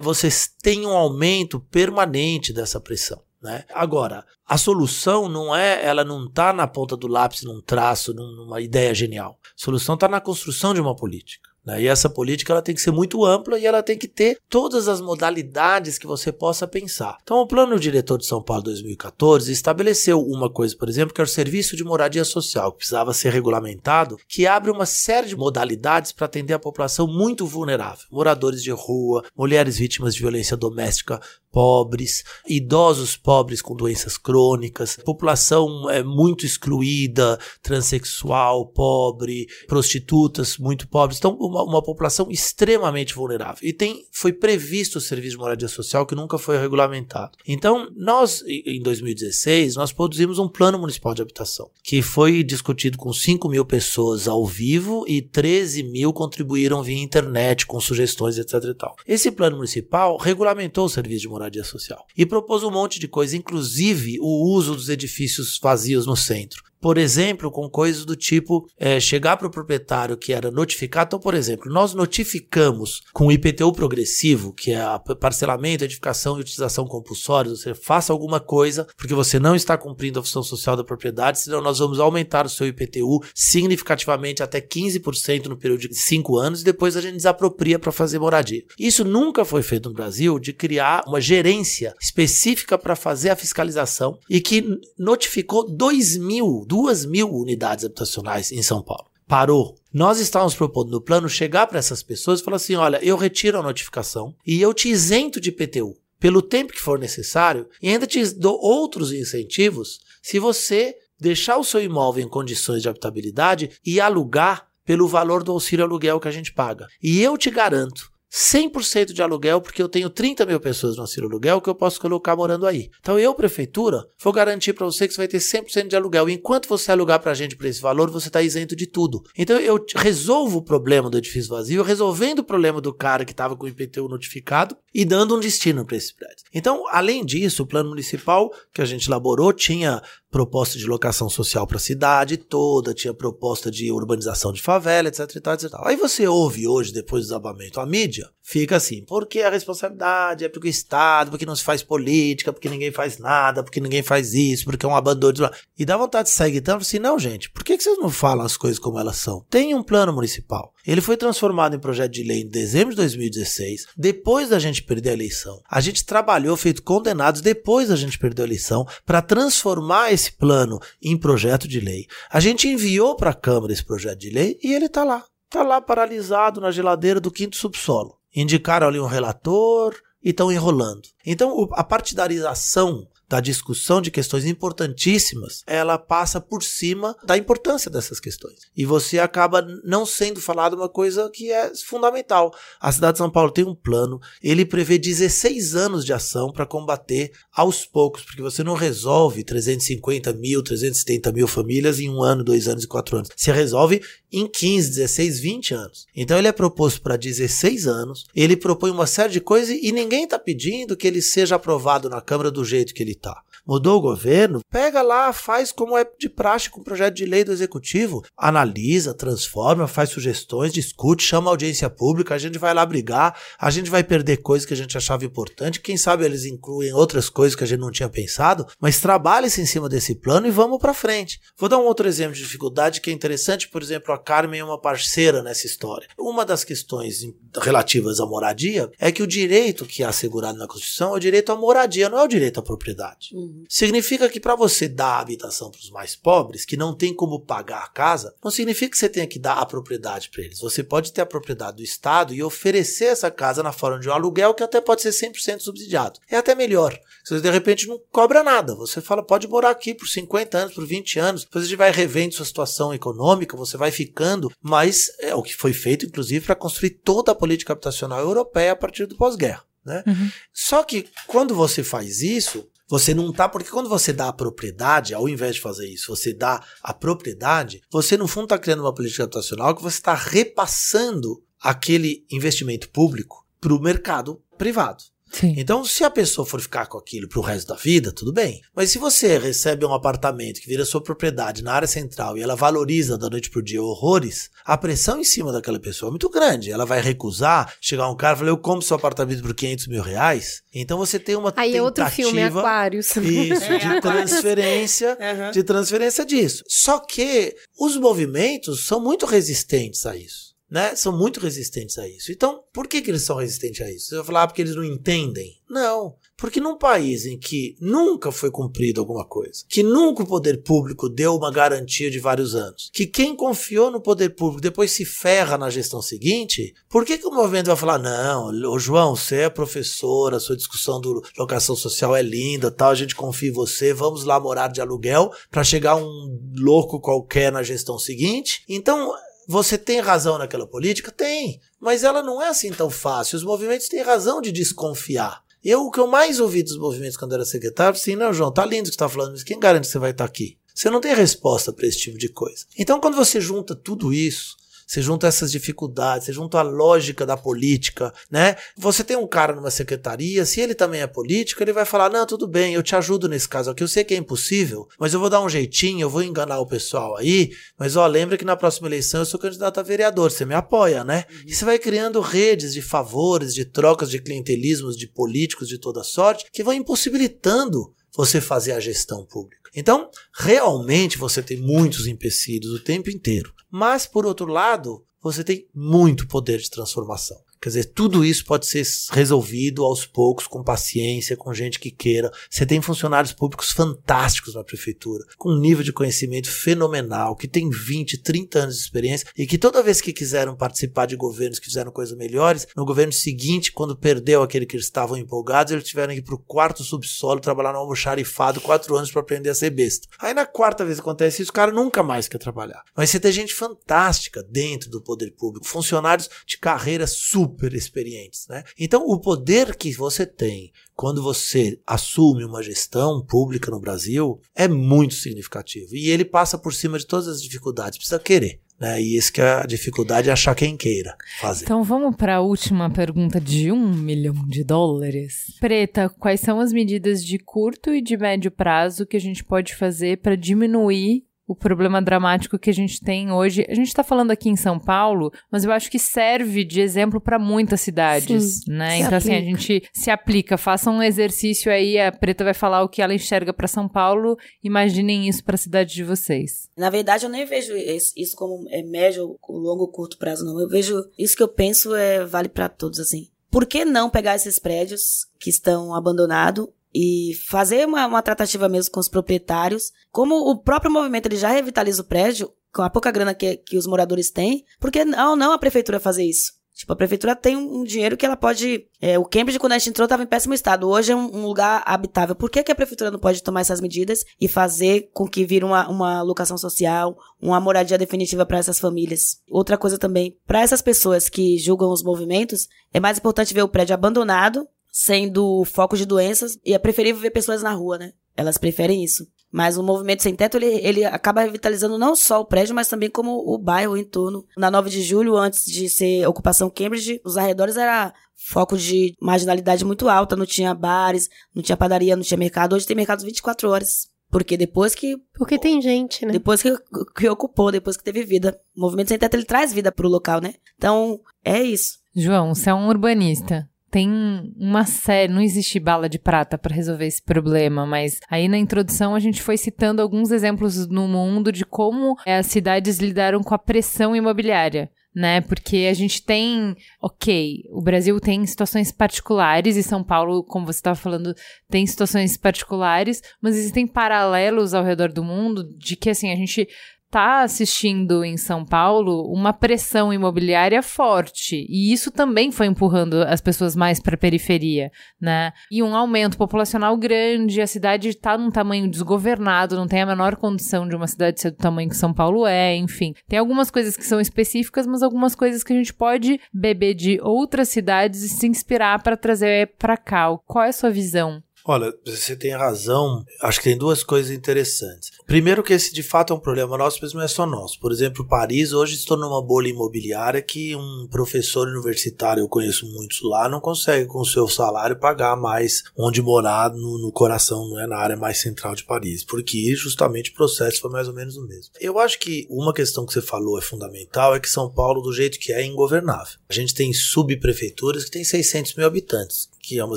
[0.00, 3.22] vocês têm um aumento permanente dessa pressão.
[3.40, 3.64] Né?
[3.72, 8.60] Agora, a solução não é, ela não está na ponta do lápis, num traço, numa
[8.60, 9.38] ideia genial.
[9.44, 11.49] A solução está na construção de uma política.
[11.64, 11.82] Né?
[11.82, 14.88] E essa política ela tem que ser muito ampla e ela tem que ter todas
[14.88, 17.18] as modalidades que você possa pensar.
[17.22, 21.24] Então, o Plano Diretor de São Paulo 2014 estabeleceu uma coisa, por exemplo, que é
[21.24, 26.12] o Serviço de Moradia Social, que precisava ser regulamentado, que abre uma série de modalidades
[26.12, 31.20] para atender a população muito vulnerável: moradores de rua, mulheres vítimas de violência doméstica
[31.52, 41.18] pobres, idosos pobres com doenças crônicas, população é, muito excluída, transexual, pobre, prostitutas muito pobres.
[41.18, 43.58] Então, uma, uma, população extremamente vulnerável.
[43.62, 47.36] E tem, foi previsto o serviço de moradia social que nunca foi regulamentado.
[47.46, 53.12] Então, nós, em 2016, nós produzimos um plano municipal de habitação, que foi discutido com
[53.12, 58.60] 5 mil pessoas ao vivo e 13 mil contribuíram via internet com sugestões, etc.
[59.06, 62.06] Esse plano municipal regulamentou o serviço de moradia social.
[62.16, 66.96] E propôs um monte de coisa, inclusive o uso dos edifícios vazios no centro por
[66.96, 71.08] exemplo, com coisas do tipo é, chegar para o proprietário que era notificado.
[71.08, 74.80] Então, por exemplo, nós notificamos com o IPTU progressivo, que é
[75.20, 80.22] parcelamento, edificação e utilização compulsória, você faça alguma coisa porque você não está cumprindo a
[80.22, 85.56] função social da propriedade, senão nós vamos aumentar o seu IPTU significativamente até 15% no
[85.56, 88.62] período de 5 anos e depois a gente desapropria para fazer moradia.
[88.78, 94.18] Isso nunca foi feito no Brasil de criar uma gerência específica para fazer a fiscalização
[94.28, 99.10] e que notificou 2 mil, 2 mil unidades habitacionais em São Paulo.
[99.26, 99.76] Parou.
[99.92, 103.58] Nós estávamos propondo no plano chegar para essas pessoas e falar assim: olha, eu retiro
[103.58, 108.06] a notificação e eu te isento de PTU pelo tempo que for necessário e ainda
[108.06, 114.00] te dou outros incentivos se você deixar o seu imóvel em condições de habitabilidade e
[114.00, 116.86] alugar pelo valor do auxílio aluguel que a gente paga.
[117.02, 121.28] E eu te garanto 100% de aluguel, porque eu tenho 30 mil pessoas no auxílio
[121.28, 122.90] aluguel que eu posso colocar morando aí.
[123.00, 126.28] Então eu, prefeitura, vou garantir para você que você vai ter 100% de aluguel.
[126.28, 129.22] E enquanto você alugar para a gente por esse valor, você está isento de tudo.
[129.36, 133.56] Então eu resolvo o problema do edifício vazio, resolvendo o problema do cara que estava
[133.56, 136.44] com o IPTU notificado e dando um destino para esse prédio.
[136.52, 141.66] Então, além disso, o plano municipal que a gente elaborou tinha proposta de locação social
[141.66, 145.70] para a cidade toda, tinha proposta de urbanização de favela, etc e tal, etc.
[145.84, 150.48] Aí você ouve hoje, depois do desabamento, a mídia fica assim, porque a responsabilidade é
[150.48, 154.34] porque o Estado, porque não se faz política, porque ninguém faz nada, porque ninguém faz
[154.34, 155.32] isso, porque é um abandono.
[155.32, 155.50] De...
[155.78, 158.56] E dá vontade de sair gritando assim, não gente, por que, vocês não falam as
[158.56, 159.44] coisas como elas são?
[159.48, 160.74] Tem um plano municipal.
[160.86, 165.10] Ele foi transformado em projeto de lei em dezembro de 2016, depois da gente perder
[165.10, 165.60] a eleição.
[165.70, 171.16] A gente trabalhou feito condenados depois da gente perder a eleição para transformar plano em
[171.16, 172.06] projeto de lei.
[172.30, 175.24] A gente enviou para a Câmara esse projeto de lei e ele está lá.
[175.46, 178.18] Está lá paralisado na geladeira do quinto subsolo.
[178.34, 181.08] Indicaram ali um relator e estão enrolando.
[181.24, 188.18] Então, a partidarização da discussão de questões importantíssimas, ela passa por cima da importância dessas
[188.18, 188.58] questões.
[188.76, 192.52] E você acaba não sendo falado uma coisa que é fundamental.
[192.80, 196.66] A cidade de São Paulo tem um plano, ele prevê 16 anos de ação para
[196.66, 202.42] combater aos poucos, porque você não resolve 350 mil, 370 mil famílias em um ano,
[202.42, 203.28] dois anos e quatro anos.
[203.36, 204.02] Você resolve
[204.32, 206.06] em 15, 16, 20 anos.
[206.14, 210.24] Então ele é proposto para 16 anos, ele propõe uma série de coisas e ninguém
[210.24, 213.42] está pedindo que ele seja aprovado na Câmara do jeito que ele tá.
[213.70, 214.62] Mudou o governo?
[214.68, 218.20] Pega lá, faz como é de praxe com projeto de lei do executivo.
[218.36, 223.70] Analisa, transforma, faz sugestões, discute, chama a audiência pública, a gente vai lá brigar, a
[223.70, 225.78] gente vai perder coisas que a gente achava importante.
[225.78, 229.66] Quem sabe eles incluem outras coisas que a gente não tinha pensado, mas trabalhe-se em
[229.66, 231.38] cima desse plano e vamos para frente.
[231.56, 234.64] Vou dar um outro exemplo de dificuldade que é interessante, por exemplo, a Carmen é
[234.64, 236.08] uma parceira nessa história.
[236.18, 237.20] Uma das questões
[237.62, 241.52] relativas à moradia é que o direito que é assegurado na Constituição é o direito
[241.52, 243.28] à moradia, não é o direito à propriedade.
[243.32, 243.59] Uhum.
[243.68, 247.40] Significa que para você dar a habitação para os mais pobres, que não tem como
[247.40, 250.60] pagar a casa, não significa que você tenha que dar a propriedade para eles.
[250.60, 254.12] Você pode ter a propriedade do Estado e oferecer essa casa na forma de um
[254.12, 256.20] aluguel que até pode ser 100% subsidiado.
[256.28, 256.98] É até melhor.
[257.24, 258.74] Você de repente não cobra nada.
[258.74, 261.44] Você fala, pode morar aqui por 50 anos, por 20 anos.
[261.44, 264.50] Depois a gente vai revendo sua situação econômica, você vai ficando.
[264.62, 268.76] Mas é o que foi feito, inclusive, para construir toda a política habitacional europeia a
[268.76, 269.64] partir do pós-guerra.
[269.84, 270.04] Né?
[270.06, 270.30] Uhum.
[270.52, 275.14] Só que quando você faz isso, você não tá, porque quando você dá a propriedade,
[275.14, 278.92] ao invés de fazer isso, você dá a propriedade, você no fundo está criando uma
[278.92, 285.04] política habitacional que você está repassando aquele investimento público para o mercado privado.
[285.30, 285.54] Sim.
[285.56, 288.60] Então, se a pessoa for ficar com aquilo pro resto da vida, tudo bem.
[288.74, 292.56] Mas se você recebe um apartamento que vira sua propriedade na área central e ela
[292.56, 296.72] valoriza da noite pro dia horrores, a pressão em cima daquela pessoa é muito grande.
[296.72, 300.02] Ela vai recusar, chegar um cara e falar, eu compro seu apartamento por 500 mil
[300.02, 300.62] reais.
[300.74, 301.78] Então você tem uma Aí tentativa...
[301.78, 303.16] é outro filme, Aquários.
[303.16, 305.50] Isso, de transferência, uhum.
[305.52, 306.64] de transferência disso.
[306.68, 312.30] Só que os movimentos são muito resistentes a isso né, são muito resistentes a isso.
[312.30, 314.06] Então, por que, que eles são resistentes a isso?
[314.06, 315.58] Você vai falar ah, porque eles não entendem?
[315.68, 316.14] Não.
[316.36, 321.08] Porque num país em que nunca foi cumprido alguma coisa, que nunca o poder público
[321.08, 325.58] deu uma garantia de vários anos, que quem confiou no poder público depois se ferra
[325.58, 329.50] na gestão seguinte, por que, que o movimento vai falar, não, ô João, você é
[329.50, 333.92] professor, a sua discussão do locação social é linda, tal, a gente confia em você,
[333.92, 338.64] vamos lá morar de aluguel para chegar um louco qualquer na gestão seguinte?
[338.66, 339.12] Então,
[339.48, 341.10] você tem razão naquela política?
[341.10, 341.60] Tem.
[341.80, 343.36] Mas ela não é assim tão fácil.
[343.36, 345.42] Os movimentos têm razão de desconfiar.
[345.62, 348.64] Eu, o que eu mais ouvi dos movimentos quando era secretário, assim, não, João, tá
[348.64, 350.56] lindo o que você tá falando, mas quem garante que você vai estar tá aqui?
[350.74, 352.64] Você não tem resposta para esse tipo de coisa.
[352.78, 354.56] Então, quando você junta tudo isso,
[354.90, 358.56] você junta essas dificuldades, você junta a lógica da política, né?
[358.76, 362.26] Você tem um cara numa secretaria, se ele também é político, ele vai falar: não,
[362.26, 365.20] tudo bem, eu te ajudo nesse caso aqui, eu sei que é impossível, mas eu
[365.20, 368.56] vou dar um jeitinho, eu vou enganar o pessoal aí, mas ó, lembra que na
[368.56, 371.24] próxima eleição eu sou candidato a vereador, você me apoia, né?
[371.30, 371.42] Uhum.
[371.46, 376.02] E você vai criando redes de favores, de trocas de clientelismos de políticos de toda
[376.02, 379.59] sorte, que vão impossibilitando você fazer a gestão pública.
[379.74, 383.52] Então, realmente você tem muitos empecilhos o tempo inteiro.
[383.70, 387.38] Mas, por outro lado, você tem muito poder de transformação.
[387.60, 392.32] Quer dizer, tudo isso pode ser resolvido aos poucos, com paciência, com gente que queira.
[392.48, 397.68] Você tem funcionários públicos fantásticos na prefeitura, com um nível de conhecimento fenomenal, que tem
[397.68, 401.66] 20, 30 anos de experiência e que toda vez que quiseram participar de governos que
[401.66, 406.14] fizeram coisas melhores, no governo seguinte, quando perdeu aquele que eles estavam empolgados, eles tiveram
[406.14, 409.68] que ir para o quarto subsolo trabalhar no almoxarifado quatro anos para aprender a ser
[409.68, 410.08] besta.
[410.18, 412.82] Aí na quarta vez que acontece isso, o cara nunca mais quer trabalhar.
[412.96, 418.46] Mas você tem gente fantástica dentro do poder público, funcionários de carreira super super experientes,
[418.48, 418.62] né?
[418.78, 424.68] Então, o poder que você tem quando você assume uma gestão pública no Brasil é
[424.68, 425.94] muito significativo.
[425.94, 428.60] E ele passa por cima de todas as dificuldades, precisa querer.
[428.78, 429.00] Né?
[429.02, 431.64] E isso que é a dificuldade é achar quem queira fazer.
[431.64, 435.54] Então vamos para a última pergunta de um milhão de dólares.
[435.60, 439.74] Preta, quais são as medidas de curto e de médio prazo que a gente pode
[439.74, 443.66] fazer para diminuir o problema dramático que a gente tem hoje.
[443.68, 447.20] A gente está falando aqui em São Paulo, mas eu acho que serve de exemplo
[447.20, 448.98] para muitas cidades, Sim, né?
[448.98, 450.56] Então, assim, a gente se aplica.
[450.56, 454.38] Faça um exercício aí, a Preta vai falar o que ela enxerga para São Paulo.
[454.62, 456.68] Imaginem isso para a cidade de vocês.
[456.76, 460.60] Na verdade, eu nem vejo isso como é médio, longo ou curto prazo, não.
[460.60, 463.26] Eu vejo isso que eu penso é vale para todos, assim.
[463.50, 468.92] Por que não pegar esses prédios que estão abandonados e fazer uma, uma tratativa mesmo
[468.92, 469.92] com os proprietários.
[470.10, 473.76] Como o próprio movimento ele já revitaliza o prédio, com a pouca grana que, que
[473.76, 476.60] os moradores têm, porque não, não a prefeitura fazer isso?
[476.80, 478.86] Tipo, a prefeitura tem um, dinheiro que ela pode.
[479.02, 480.88] É, o Cambridge, quando a gente entrou, estava em péssimo estado.
[480.88, 482.34] Hoje é um, um, lugar habitável.
[482.34, 485.62] Por que, que a prefeitura não pode tomar essas medidas e fazer com que vire
[485.62, 489.42] uma, uma locação social, uma moradia definitiva para essas famílias?
[489.50, 493.68] Outra coisa também, para essas pessoas que julgam os movimentos, é mais importante ver o
[493.68, 498.12] prédio abandonado sendo foco de doenças e é preferível ver pessoas na rua, né?
[498.36, 499.26] Elas preferem isso.
[499.52, 503.10] Mas o movimento sem teto, ele, ele acaba revitalizando não só o prédio, mas também
[503.10, 504.46] como o bairro em torno.
[504.56, 509.84] Na 9 de julho, antes de ser ocupação Cambridge, os arredores era foco de marginalidade
[509.84, 512.74] muito alta, não tinha bares, não tinha padaria, não tinha mercado.
[512.74, 514.08] Hoje tem mercado 24 horas.
[514.30, 515.16] Porque depois que.
[515.34, 516.32] Porque tem gente, né?
[516.32, 516.72] Depois que,
[517.16, 518.58] que ocupou, depois que teve vida.
[518.76, 520.54] O movimento sem teto ele traz vida pro local, né?
[520.76, 521.98] Então, é isso.
[522.14, 524.08] João, você é um urbanista tem
[524.56, 529.14] uma série, não existe bala de prata para resolver esse problema, mas aí na introdução
[529.14, 533.58] a gente foi citando alguns exemplos no mundo de como as cidades lidaram com a
[533.58, 534.90] pressão imobiliária.
[535.12, 540.66] Né, porque a gente tem, ok, o Brasil tem situações particulares e São Paulo, como
[540.66, 541.34] você estava falando,
[541.68, 546.68] tem situações particulares, mas existem paralelos ao redor do mundo de que assim a gente
[547.10, 553.40] tá assistindo em São Paulo uma pressão imobiliária forte e isso também foi empurrando as
[553.40, 554.90] pessoas mais para a periferia,
[555.20, 555.52] né?
[555.70, 560.36] E um aumento populacional grande, a cidade está num tamanho desgovernado, não tem a menor
[560.36, 563.14] condição de uma cidade ser do tamanho que São Paulo é, enfim.
[563.28, 567.20] Tem algumas coisas que são específicas, mas algumas coisas que a gente pode beber de
[567.22, 570.30] outras cidades e se inspirar para trazer para cá.
[570.46, 571.42] Qual é a sua visão?
[571.64, 573.24] Olha, você tem razão.
[573.42, 575.10] Acho que tem duas coisas interessantes.
[575.26, 577.78] Primeiro que esse de fato é um problema nosso, mas não é só nosso.
[577.78, 582.86] Por exemplo, Paris hoje se tornou uma bolha imobiliária que um professor universitário, eu conheço
[582.92, 587.68] muitos lá, não consegue com o seu salário pagar mais onde morar no, no coração,
[587.68, 591.14] não é na área mais central de Paris, porque justamente o processo foi mais ou
[591.14, 591.72] menos o mesmo.
[591.80, 595.12] Eu acho que uma questão que você falou é fundamental, é que São Paulo, do
[595.12, 596.38] jeito que é, é ingovernável.
[596.48, 599.96] A gente tem subprefeituras que tem 600 mil habitantes que é uma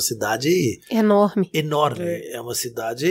[0.00, 1.50] cidade enorme.
[1.52, 2.04] Enorme.
[2.04, 3.06] É, é uma cidade,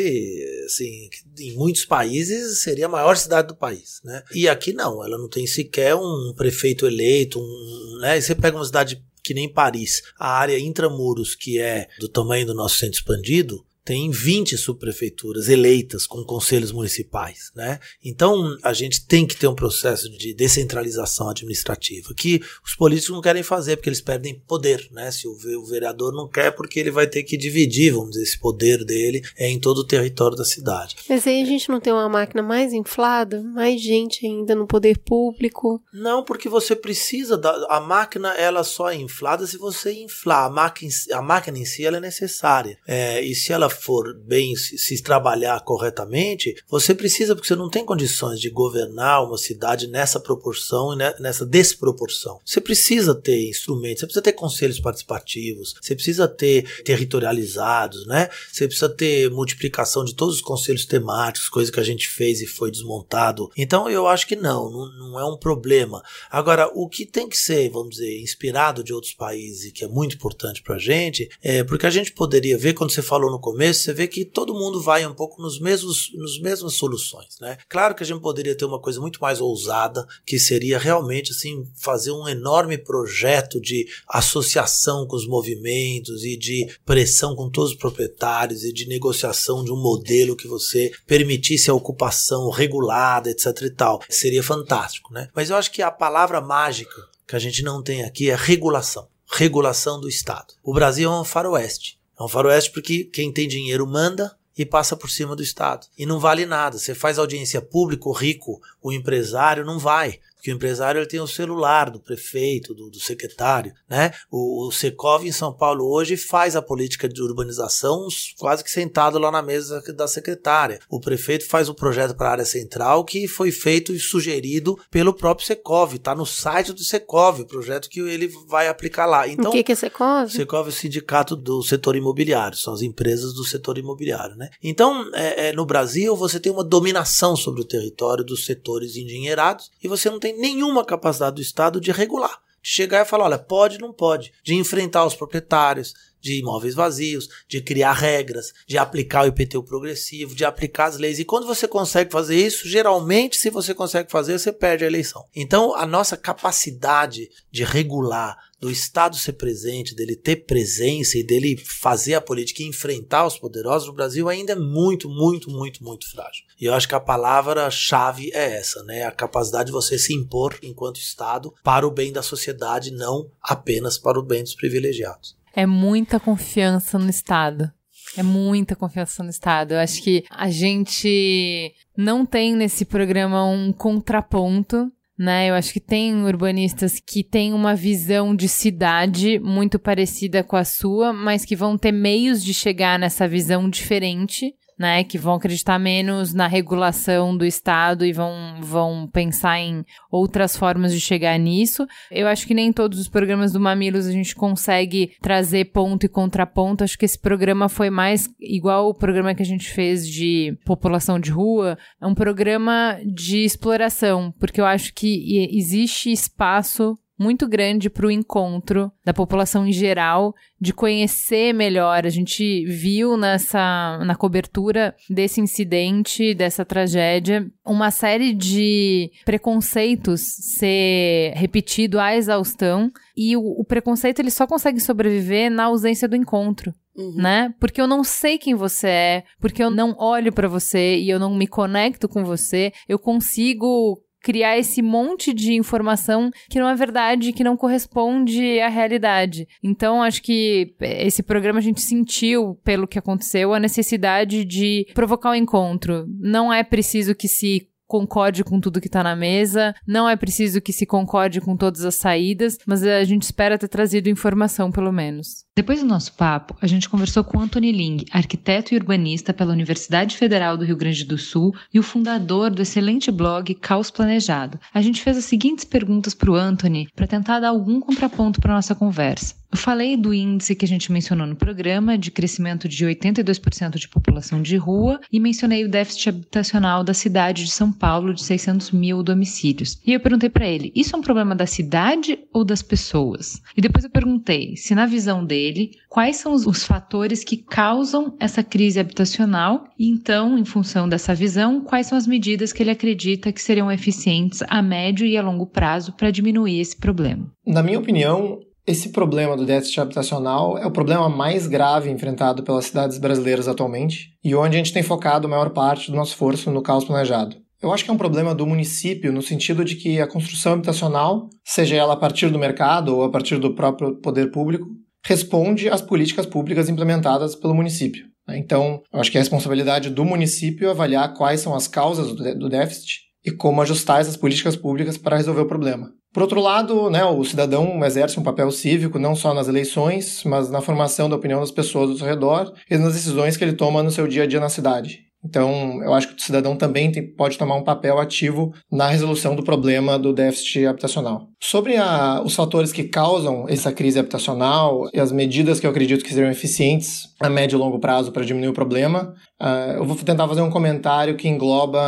[0.65, 4.23] assim, que em muitos países seria a maior cidade do país, né?
[4.33, 8.17] E aqui não, ela não tem sequer um prefeito eleito, um, né?
[8.17, 12.45] E você pega uma cidade que nem Paris, a área intramuros, que é do tamanho
[12.45, 17.79] do nosso centro expandido, tem 20 subprefeituras eleitas com conselhos municipais, né?
[18.03, 23.21] Então a gente tem que ter um processo de descentralização administrativa que os políticos não
[23.21, 25.11] querem fazer porque eles perdem poder, né?
[25.11, 28.83] Se o vereador não quer porque ele vai ter que dividir, vamos dizer, esse poder
[28.85, 30.95] dele é em todo o território da cidade.
[31.09, 34.97] Mas aí a gente não tem uma máquina mais inflada, mais gente ainda no poder
[34.99, 35.81] público?
[35.93, 40.49] Não, porque você precisa da a máquina ela só é inflada se você inflar a
[40.49, 44.77] máquina, a máquina em si ela é necessária é, e se ela for bem se,
[44.77, 50.19] se trabalhar corretamente, você precisa, porque você não tem condições de governar uma cidade nessa
[50.19, 52.39] proporção e nessa desproporção.
[52.45, 58.29] Você precisa ter instrumentos, você precisa ter conselhos participativos, você precisa ter territorializados, né?
[58.51, 62.47] Você precisa ter multiplicação de todos os conselhos temáticos, coisa que a gente fez e
[62.47, 63.49] foi desmontado.
[63.57, 66.03] Então eu acho que não, não, não é um problema.
[66.29, 69.87] Agora, o que tem que ser, vamos dizer, inspirado de outros países e que é
[69.87, 73.62] muito importante pra gente, é porque a gente poderia ver, quando você falou no começo,
[73.71, 77.57] você vê que todo mundo vai um pouco nos mesmos, nos mesmas soluções, né?
[77.69, 81.67] Claro que a gente poderia ter uma coisa muito mais ousada, que seria realmente, assim,
[81.75, 87.77] fazer um enorme projeto de associação com os movimentos e de pressão com todos os
[87.77, 93.69] proprietários e de negociação de um modelo que você permitisse a ocupação regulada, etc e
[93.69, 94.01] tal.
[94.09, 95.29] Seria fantástico, né?
[95.35, 99.07] Mas eu acho que a palavra mágica que a gente não tem aqui é regulação.
[99.31, 100.53] Regulação do Estado.
[100.63, 101.97] O Brasil é um faroeste.
[102.19, 105.87] É um faroeste porque quem tem dinheiro manda e passa por cima do Estado.
[105.97, 106.77] E não vale nada.
[106.77, 110.19] Você faz audiência pública, o rico, o empresário não vai.
[110.43, 114.11] Porque o empresário ele tem o celular do prefeito, do, do secretário, né?
[114.29, 119.17] O, o, Secov em São Paulo hoje faz a política de urbanização quase que sentado
[119.17, 120.79] lá na mesa da secretária.
[120.89, 125.13] O prefeito faz um projeto para a área central que foi feito e sugerido pelo
[125.13, 125.95] próprio Secov.
[125.95, 129.25] Está no site do Secov, o projeto que ele vai aplicar lá.
[129.25, 130.29] Então, o que, que é Secov?
[130.29, 134.49] Secov é o sindicato do setor imobiliário, são as empresas do setor imobiliário, né?
[134.61, 139.71] Então, é, é, no Brasil, você tem uma dominação sobre o território dos setores endinheirados
[139.81, 142.39] e você não tem nenhuma capacidade do Estado de regular.
[142.61, 144.33] De chegar e falar, olha, pode, não pode.
[144.43, 145.93] De enfrentar os proprietários
[146.23, 151.19] de imóveis vazios, de criar regras, de aplicar o IPTU progressivo, de aplicar as leis.
[151.19, 155.25] E quando você consegue fazer isso, geralmente, se você consegue fazer, você perde a eleição.
[155.35, 161.57] Então, a nossa capacidade de regular do Estado ser presente, dele ter presença e dele
[161.57, 166.09] fazer a política e enfrentar os poderosos no Brasil ainda é muito, muito, muito, muito
[166.09, 166.45] frágil.
[166.61, 169.03] E eu acho que a palavra-chave é essa, né?
[169.03, 173.97] A capacidade de você se impor enquanto Estado para o bem da sociedade, não apenas
[173.97, 175.35] para o bem dos privilegiados.
[175.55, 177.71] É muita confiança no Estado.
[178.17, 179.73] É muita confiança no Estado.
[179.73, 185.49] Eu acho que a gente não tem nesse programa um contraponto né?
[185.49, 190.65] Eu acho que tem urbanistas que têm uma visão de cidade muito parecida com a
[190.65, 195.79] sua, mas que vão ter meios de chegar nessa visão diferente né, que vão acreditar
[195.79, 201.87] menos na regulação do Estado e vão, vão pensar em outras formas de chegar nisso.
[202.11, 206.09] Eu acho que nem todos os programas do Mamilos a gente consegue trazer ponto e
[206.09, 206.83] contraponto.
[206.83, 211.17] Acho que esse programa foi mais igual o programa que a gente fez de população
[211.17, 217.89] de rua, é um programa de exploração, porque eu acho que existe espaço muito grande
[217.89, 222.05] para o encontro da população em geral, de conhecer melhor.
[222.05, 230.21] A gente viu nessa na cobertura desse incidente, dessa tragédia, uma série de preconceitos
[230.57, 236.15] ser repetido à exaustão e o, o preconceito ele só consegue sobreviver na ausência do
[236.15, 236.73] encontro.
[236.95, 237.15] Uhum.
[237.15, 237.53] Né?
[237.59, 241.17] Porque eu não sei quem você é, porque eu não olho para você e eu
[241.17, 246.75] não me conecto com você, eu consigo criar esse monte de informação que não é
[246.75, 249.45] verdade, que não corresponde à realidade.
[249.61, 255.29] Então, acho que esse programa a gente sentiu, pelo que aconteceu, a necessidade de provocar
[255.29, 256.05] o um encontro.
[256.19, 260.59] Não é preciso que se concorde com tudo que está na mesa, não é preciso
[260.59, 264.91] que se concorde com todas as saídas, mas a gente espera ter trazido informação, pelo
[264.91, 265.45] menos.
[265.55, 270.17] Depois do nosso papo, a gente conversou com Anthony Ling, arquiteto e urbanista pela Universidade
[270.17, 274.59] Federal do Rio Grande do Sul e o fundador do excelente blog Caos Planejado.
[274.73, 278.55] A gente fez as seguintes perguntas para o Anthony para tentar dar algum contraponto para
[278.55, 279.35] nossa conversa.
[279.53, 283.87] Eu falei do índice que a gente mencionou no programa, de crescimento de 82% de
[283.87, 288.71] população de rua, e mencionei o déficit habitacional da cidade de São Paulo, de 600
[288.71, 289.79] mil domicílios.
[289.85, 293.43] E eu perguntei para ele: isso é um problema da cidade ou das pessoas?
[293.55, 298.17] E depois eu perguntei se, na visão dele, quais são os, os fatores que causam
[298.19, 302.71] essa crise habitacional, e então, em função dessa visão, quais são as medidas que ele
[302.71, 307.31] acredita que seriam eficientes a médio e a longo prazo para diminuir esse problema.
[307.45, 312.65] Na minha opinião, esse problema do déficit habitacional é o problema mais grave enfrentado pelas
[312.65, 316.49] cidades brasileiras atualmente e onde a gente tem focado a maior parte do nosso esforço
[316.49, 317.35] no caos planejado.
[317.61, 321.29] Eu acho que é um problema do município no sentido de que a construção habitacional,
[321.45, 324.67] seja ela a partir do mercado ou a partir do próprio poder público,
[325.05, 328.05] responde às políticas públicas implementadas pelo município.
[328.29, 332.49] Então, eu acho que é a responsabilidade do município avaliar quais são as causas do
[332.49, 335.91] déficit e como ajustar essas políticas públicas para resolver o problema.
[336.13, 340.49] Por outro lado, né, o cidadão exerce um papel cívico não só nas eleições, mas
[340.51, 343.81] na formação da opinião das pessoas ao seu redor e nas decisões que ele toma
[343.81, 345.11] no seu dia a dia na cidade.
[345.25, 349.35] Então, eu acho que o cidadão também tem, pode tomar um papel ativo na resolução
[349.35, 351.29] do problema do déficit habitacional.
[351.41, 356.03] Sobre a, os fatores que causam essa crise habitacional e as medidas que eu acredito
[356.03, 359.95] que seriam eficientes a médio e longo prazo para diminuir o problema, uh, eu vou
[359.95, 361.79] tentar fazer um comentário que engloba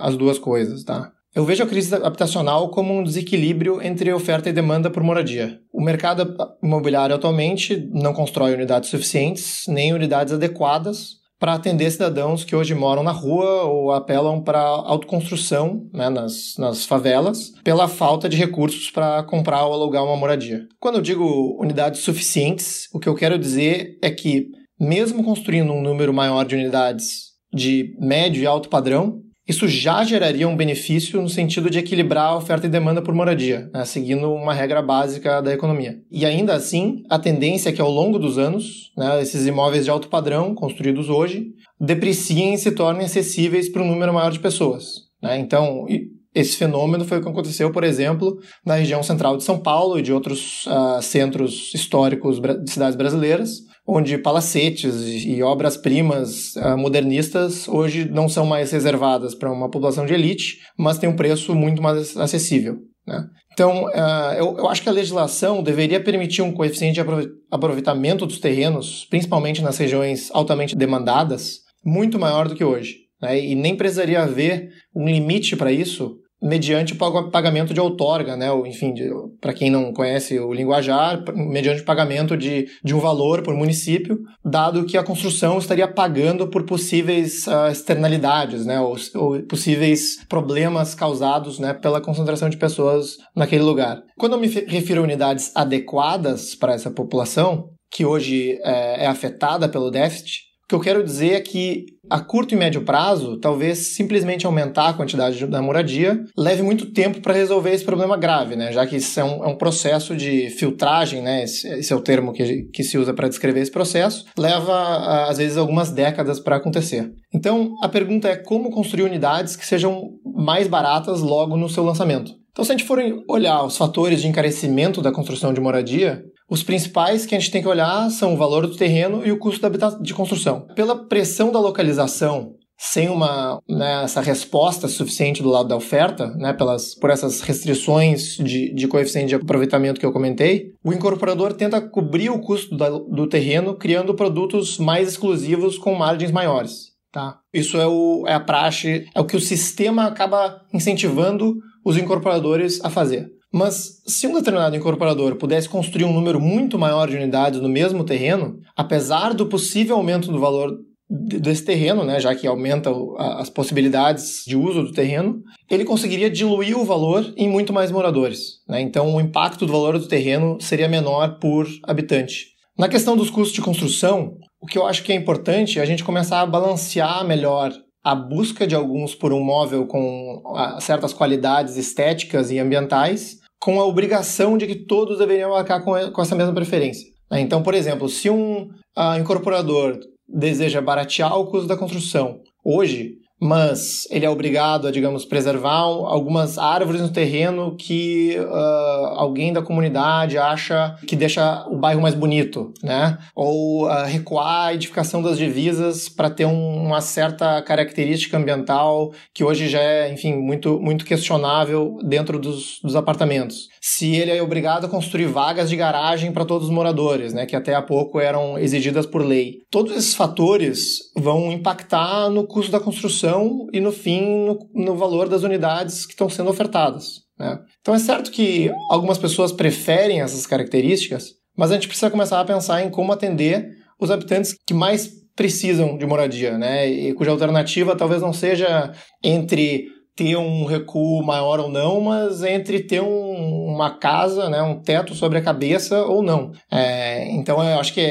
[0.00, 1.12] as duas coisas, tá?
[1.34, 5.58] Eu vejo a crise habitacional como um desequilíbrio entre oferta e demanda por moradia.
[5.72, 12.54] O mercado imobiliário atualmente não constrói unidades suficientes, nem unidades adequadas para atender cidadãos que
[12.54, 18.36] hoje moram na rua ou apelam para autoconstrução né, nas, nas favelas pela falta de
[18.36, 20.68] recursos para comprar ou alugar uma moradia.
[20.78, 24.46] Quando eu digo unidades suficientes, o que eu quero dizer é que,
[24.78, 30.48] mesmo construindo um número maior de unidades de médio e alto padrão, isso já geraria
[30.48, 34.54] um benefício no sentido de equilibrar a oferta e demanda por moradia, né, seguindo uma
[34.54, 35.98] regra básica da economia.
[36.10, 39.90] E ainda assim, a tendência é que ao longo dos anos, né, esses imóveis de
[39.90, 41.48] alto padrão, construídos hoje,
[41.78, 45.04] depreciem e se tornem acessíveis para um número maior de pessoas.
[45.22, 45.38] Né?
[45.38, 45.86] Então,
[46.34, 50.02] esse fenômeno foi o que aconteceu, por exemplo, na região central de São Paulo e
[50.02, 54.94] de outros uh, centros históricos de cidades brasileiras, onde palacetes
[55.24, 60.98] e obras-primas uh, modernistas hoje não são mais reservadas para uma população de elite, mas
[60.98, 62.78] têm um preço muito mais acessível.
[63.06, 63.24] Né?
[63.52, 63.88] Então,
[64.36, 67.06] eu, eu, acho que a legislação deveria permitir um coeficiente de
[67.50, 72.96] aproveitamento dos terrenos, principalmente nas regiões altamente demandadas, muito maior do que hoje.
[73.22, 73.38] Né?
[73.38, 78.48] E nem precisaria haver um limite para isso mediante o pagamento de outorga, né?
[78.66, 78.92] Enfim,
[79.40, 84.18] para quem não conhece o linguajar, mediante o pagamento de, de um valor por município,
[84.44, 88.78] dado que a construção estaria pagando por possíveis uh, externalidades, né?
[88.78, 94.02] Ou, ou, possíveis problemas causados né, pela concentração de pessoas naquele lugar.
[94.18, 99.68] Quando eu me refiro a unidades adequadas para essa população, que hoje é, é afetada
[99.68, 103.94] pelo déficit, o que eu quero dizer é que a curto e médio prazo, talvez
[103.94, 108.72] simplesmente aumentar a quantidade da moradia leve muito tempo para resolver esse problema grave, né?
[108.72, 111.44] Já que isso é um, é um processo de filtragem, né?
[111.44, 115.36] Esse, esse, é o termo que, que se usa para descrever esse processo, leva às
[115.36, 117.10] vezes algumas décadas para acontecer.
[117.32, 122.32] Então, a pergunta é como construir unidades que sejam mais baratas logo no seu lançamento.
[122.54, 126.22] Então, se a gente for olhar os fatores de encarecimento da construção de moradia,
[126.54, 129.38] os principais que a gente tem que olhar são o valor do terreno e o
[129.38, 129.60] custo
[130.00, 130.68] de construção.
[130.76, 136.52] Pela pressão da localização, sem uma né, essa resposta suficiente do lado da oferta, né,
[136.52, 141.80] pelas, por essas restrições de, de coeficiente de aproveitamento que eu comentei, o incorporador tenta
[141.80, 146.94] cobrir o custo da, do terreno criando produtos mais exclusivos com margens maiores.
[147.12, 147.38] Tá?
[147.52, 152.84] Isso é, o, é a praxe, é o que o sistema acaba incentivando os incorporadores
[152.84, 153.28] a fazer.
[153.54, 158.02] Mas se um determinado incorporador pudesse construir um número muito maior de unidades no mesmo
[158.02, 160.76] terreno, apesar do possível aumento do valor
[161.08, 162.90] desse terreno, né, já que aumenta
[163.38, 165.40] as possibilidades de uso do terreno,
[165.70, 168.54] ele conseguiria diluir o valor em muito mais moradores.
[168.68, 168.80] Né?
[168.80, 172.46] Então, o impacto do valor do terreno seria menor por habitante.
[172.76, 175.86] Na questão dos custos de construção, o que eu acho que é importante é a
[175.86, 177.72] gente começar a balancear melhor
[178.02, 180.42] a busca de alguns por um móvel com
[180.80, 186.20] certas qualidades estéticas e ambientais com a obrigação de que todos deveriam marcar com, com
[186.20, 187.08] essa mesma preferência.
[187.30, 187.40] Né?
[187.40, 188.64] Então, por exemplo, se um
[188.94, 193.14] uh, incorporador deseja baratear o custo da construção hoje,
[193.44, 199.60] mas ele é obrigado a, digamos, preservar algumas árvores no terreno que uh, alguém da
[199.60, 203.18] comunidade acha que deixa o bairro mais bonito, né?
[203.36, 209.44] Ou uh, recuar a edificação das divisas para ter um, uma certa característica ambiental que
[209.44, 213.68] hoje já é, enfim, muito, muito questionável dentro dos, dos apartamentos.
[213.78, 217.44] Se ele é obrigado a construir vagas de garagem para todos os moradores, né?
[217.44, 219.58] Que até há pouco eram exigidas por lei.
[219.70, 224.96] Todos esses fatores vão impactar no custo da construção produção e, no fim, no, no
[224.96, 227.22] valor das unidades que estão sendo ofertadas.
[227.38, 227.58] Né?
[227.80, 232.44] Então, é certo que algumas pessoas preferem essas características, mas a gente precisa começar a
[232.44, 233.68] pensar em como atender
[234.00, 236.88] os habitantes que mais precisam de moradia, né?
[236.88, 238.92] E cuja alternativa talvez não seja
[239.22, 244.80] entre ter um recuo maior ou não, mas entre ter um, uma casa, né, um
[244.80, 246.52] teto sobre a cabeça ou não.
[246.70, 248.04] É, então eu acho que é,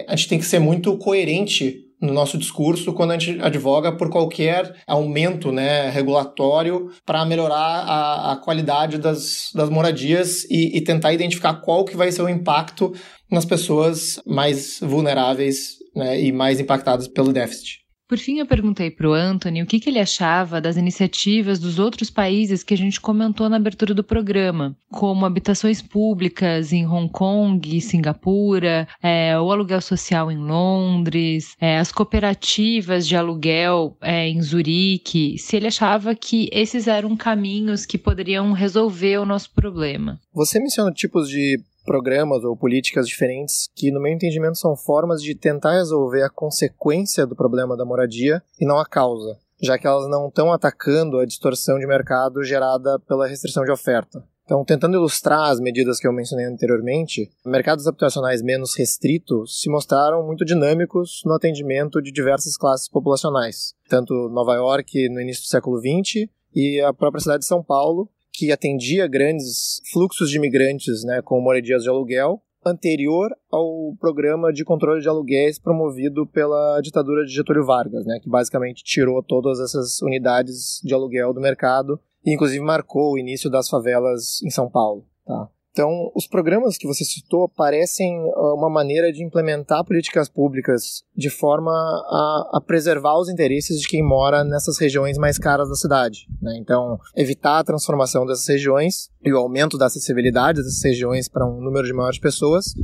[0.00, 3.92] é, a gente tem que ser muito coerente no nosso discurso quando a gente advoga
[3.92, 10.80] por qualquer aumento né, regulatório para melhorar a, a, qualidade das, das moradias e, e,
[10.80, 12.92] tentar identificar qual que vai ser o impacto
[13.30, 17.81] nas pessoas mais vulneráveis né, e mais impactadas pelo déficit.
[18.12, 21.78] Por fim, eu perguntei para o Anthony o que, que, ele achava das iniciativas dos
[21.78, 27.10] outros países que a gente comentou na abertura do programa, como habitações públicas em Hong
[27.10, 34.42] Kong, Singapura, é, o aluguel social em Londres, é, as cooperativas de aluguel é, em
[34.42, 40.20] Zurique, se ele achava que esses eram caminhos que poderiam resolver o nosso problema.
[40.34, 45.34] Você menciona tipos de programas ou políticas diferentes que, no meu entendimento, são formas de
[45.34, 50.08] tentar resolver a consequência do problema da moradia e não a causa, já que elas
[50.08, 54.22] não estão atacando a distorção de mercado gerada pela restrição de oferta.
[54.44, 60.26] Então, tentando ilustrar as medidas que eu mencionei anteriormente, mercados habitacionais menos restritos se mostraram
[60.26, 65.78] muito dinâmicos no atendimento de diversas classes populacionais, tanto Nova York no início do século
[65.78, 71.20] XX e a própria cidade de São Paulo, que atendia grandes fluxos de imigrantes né,
[71.22, 77.32] com moradias de aluguel, anterior ao programa de controle de aluguéis promovido pela ditadura de
[77.32, 82.64] Getúlio Vargas, né, que basicamente tirou todas essas unidades de aluguel do mercado e inclusive
[82.64, 85.04] marcou o início das favelas em São Paulo.
[85.26, 85.48] Tá?
[85.72, 91.30] Então, os programas que você citou parecem ah, uma maneira de implementar políticas públicas de
[91.30, 96.26] forma a, a, preservar os interesses de quem mora nessas regiões mais caras da cidade.
[96.42, 96.58] Né?
[96.58, 101.60] Então, evitar a transformação dessas regiões e o aumento da acessibilidade dessas regiões para um
[101.60, 102.74] número de maiores pessoas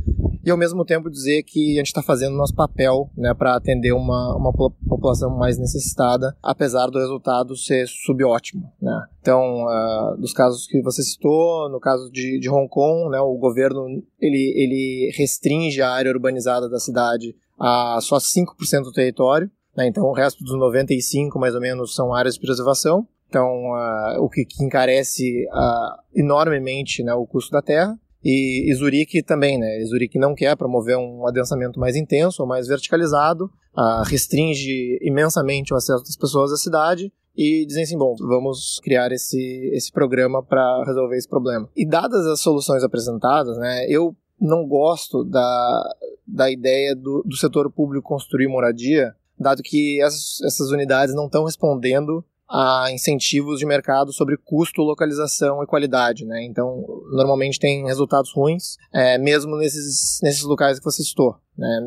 [0.49, 3.55] e ao mesmo tempo dizer que a gente está fazendo o nosso papel né, para
[3.55, 8.71] atender uma, uma população mais necessitada, apesar do resultado ser subótimo.
[8.81, 9.07] Né?
[9.21, 13.37] Então, uh, dos casos que você citou, no caso de, de Hong Kong, né, o
[13.37, 13.85] governo
[14.19, 20.03] ele, ele restringe a área urbanizada da cidade a só 5% do território, né, então
[20.05, 23.07] o resto dos 95% mais ou menos são áreas de preservação.
[23.27, 27.95] Então, uh, o que, que encarece uh, enormemente né, o custo da terra.
[28.23, 29.79] E, e Zurique também, né?
[29.85, 33.45] Zurique não quer promover um adensamento mais intenso ou mais verticalizado,
[33.77, 39.11] uh, restringe imensamente o acesso das pessoas à cidade e dizem assim, bom, vamos criar
[39.13, 41.69] esse, esse programa para resolver esse problema.
[41.75, 45.95] E dadas as soluções apresentadas, né, eu não gosto da,
[46.27, 51.45] da ideia do, do setor público construir moradia, dado que essas, essas unidades não estão
[51.45, 56.43] respondendo a incentivos de mercado sobre custo, localização e qualidade, né?
[56.45, 61.35] Então, normalmente tem resultados ruins, é, mesmo nesses, nesses locais que você citou.
[61.55, 61.81] Né?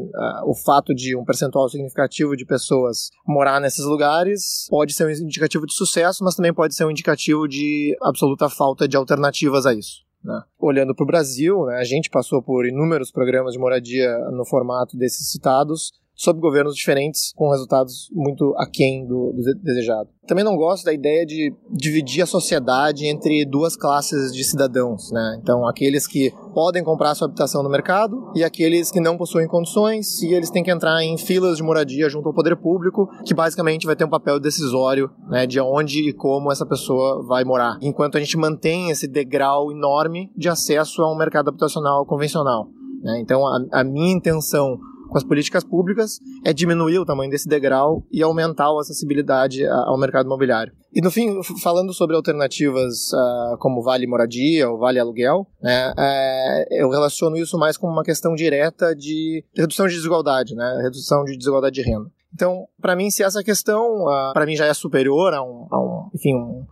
[0.45, 5.67] O fato de um percentual significativo de pessoas morar nesses lugares pode ser um indicativo
[5.67, 10.05] de sucesso, mas também pode ser um indicativo de absoluta falta de alternativas a isso.
[10.23, 10.41] Né?
[10.59, 14.97] Olhando para o Brasil, né, a gente passou por inúmeros programas de moradia no formato
[14.97, 15.91] desses citados,
[16.23, 20.09] sob governos diferentes, com resultados muito aquém do, do desejado.
[20.25, 25.41] Também não gosto da ideia de dividir a sociedade entre duas classes de cidadãos, né?
[25.43, 30.23] Então, aqueles que podem comprar sua habitação no mercado e aqueles que não possuem condições
[30.23, 33.85] e eles têm que entrar em filas de moradia junto ao poder público, que basicamente
[33.85, 37.79] vai ter um papel decisório, né, de onde e como essa pessoa vai morar.
[37.83, 42.69] Enquanto a gente mantém esse degrau enorme de acesso a um mercado habitacional convencional.
[43.03, 43.19] Né?
[43.19, 44.79] Então, a, a minha intenção
[45.13, 49.99] com as políticas públicas é diminuir o tamanho desse degrau e aumentar a acessibilidade ao
[49.99, 50.73] mercado imobiliário.
[50.95, 56.75] E no fim, falando sobre alternativas uh, como Vale Moradia ou Vale Aluguel, né, uh,
[56.75, 61.37] eu relaciono isso mais com uma questão direta de redução de desigualdade, né, redução de
[61.37, 62.11] desigualdade de renda.
[62.35, 65.79] Então, para mim, se essa questão, uh, para mim, já é superior a um, a
[65.79, 66.67] um enfim, um,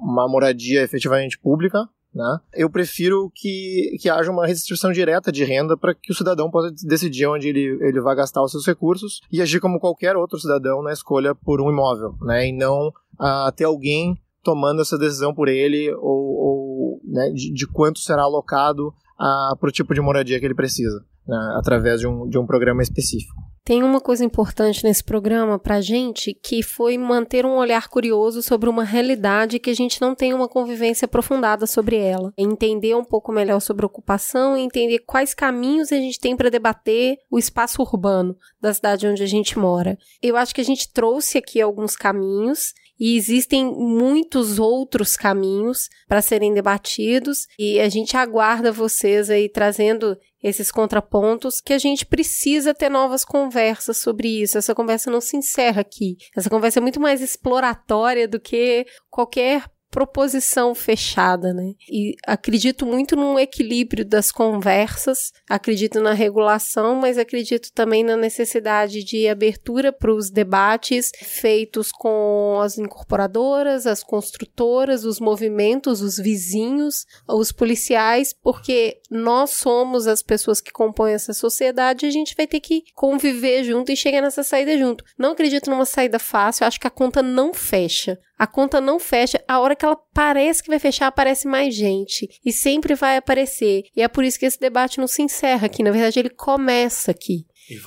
[0.00, 2.38] uma moradia efetivamente pública, né?
[2.52, 6.72] Eu prefiro que, que haja uma restrição direta de renda para que o cidadão possa
[6.86, 10.82] decidir onde ele, ele vai gastar os seus recursos e agir como qualquer outro cidadão
[10.82, 12.48] na escolha por um imóvel, né?
[12.48, 17.66] e não uh, ter alguém tomando essa decisão por ele ou, ou né, de, de,
[17.66, 21.54] quanto será alocado uh, para o tipo de moradia que ele precisa, né?
[21.56, 23.34] através de um, de um programa específico.
[23.66, 28.68] Tem uma coisa importante nesse programa pra gente que foi manter um olhar curioso sobre
[28.68, 32.30] uma realidade que a gente não tem uma convivência aprofundada sobre ela.
[32.36, 37.16] Entender um pouco melhor sobre ocupação e entender quais caminhos a gente tem para debater
[37.30, 39.96] o espaço urbano da cidade onde a gente mora.
[40.22, 46.22] Eu acho que a gente trouxe aqui alguns caminhos e existem muitos outros caminhos para
[46.22, 52.74] serem debatidos e a gente aguarda vocês aí trazendo esses contrapontos que a gente precisa
[52.74, 54.58] ter novas conversas sobre isso.
[54.58, 56.16] Essa conversa não se encerra aqui.
[56.36, 59.64] Essa conversa é muito mais exploratória do que qualquer
[59.94, 61.72] proposição fechada, né?
[61.88, 69.04] E acredito muito num equilíbrio das conversas, acredito na regulação, mas acredito também na necessidade
[69.04, 77.06] de abertura para os debates feitos com as incorporadoras, as construtoras, os movimentos, os vizinhos,
[77.28, 82.48] os policiais, porque nós somos as pessoas que compõem essa sociedade e a gente vai
[82.48, 85.04] ter que conviver junto e chegar nessa saída junto.
[85.16, 88.18] Não acredito numa saída fácil, acho que a conta não fecha.
[88.36, 92.28] A conta não fecha, a hora que ela parece que vai fechar, aparece mais gente.
[92.44, 93.84] E sempre vai aparecer.
[93.96, 95.84] E é por isso que esse debate não se encerra aqui.
[95.84, 97.46] Na verdade, ele começa aqui.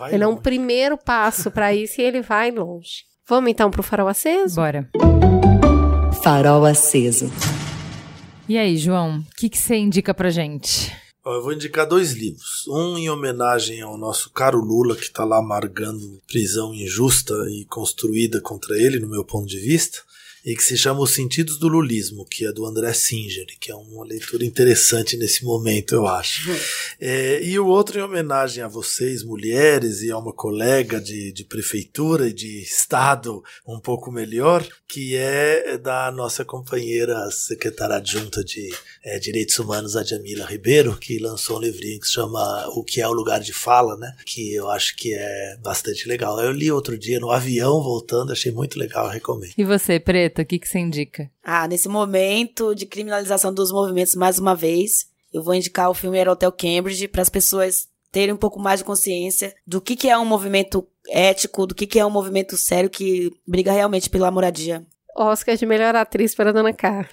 [0.09, 3.03] ele é um primeiro passo para isso e ele vai longe.
[3.27, 4.55] Vamos então pro farol aceso?
[4.55, 4.89] Bora.
[6.23, 7.29] Farol aceso.
[8.47, 10.95] E aí, João, o que você indica pra gente?
[11.25, 12.65] Eu vou indicar dois livros.
[12.69, 18.39] Um em homenagem ao nosso caro Lula, que está lá amargando prisão injusta e construída
[18.39, 20.06] contra ele, no meu ponto de vista
[20.47, 23.75] e que se chama Os Sentidos do Lulismo, que é do André Singer, que é
[23.75, 26.49] uma leitura interessante nesse momento, eu acho.
[27.01, 31.43] É, e o outro em homenagem a vocês, mulheres, e a uma colega de, de
[31.43, 38.73] prefeitura e de estado um pouco melhor, que é da nossa companheira secretária adjunta de
[39.07, 42.99] é, Direitos Humanos, a Jamila Ribeiro, que lançou um livrinho que se chama O que
[42.99, 44.13] é o Lugar de Fala, né?
[44.25, 46.37] Que eu acho que é bastante legal.
[46.39, 49.53] Eu li outro dia no avião voltando, achei muito legal, recomendo.
[49.57, 51.31] E você, Preta, o que, que você indica?
[51.41, 56.27] Ah, nesse momento de criminalização dos movimentos, mais uma vez, eu vou indicar o filme
[56.27, 60.17] Hotel Cambridge para as pessoas terem um pouco mais de consciência do que, que é
[60.17, 64.85] um movimento ético, do que, que é um movimento sério que briga realmente pela moradia.
[65.17, 67.07] Oscar de melhor atriz para a Dona Carmen.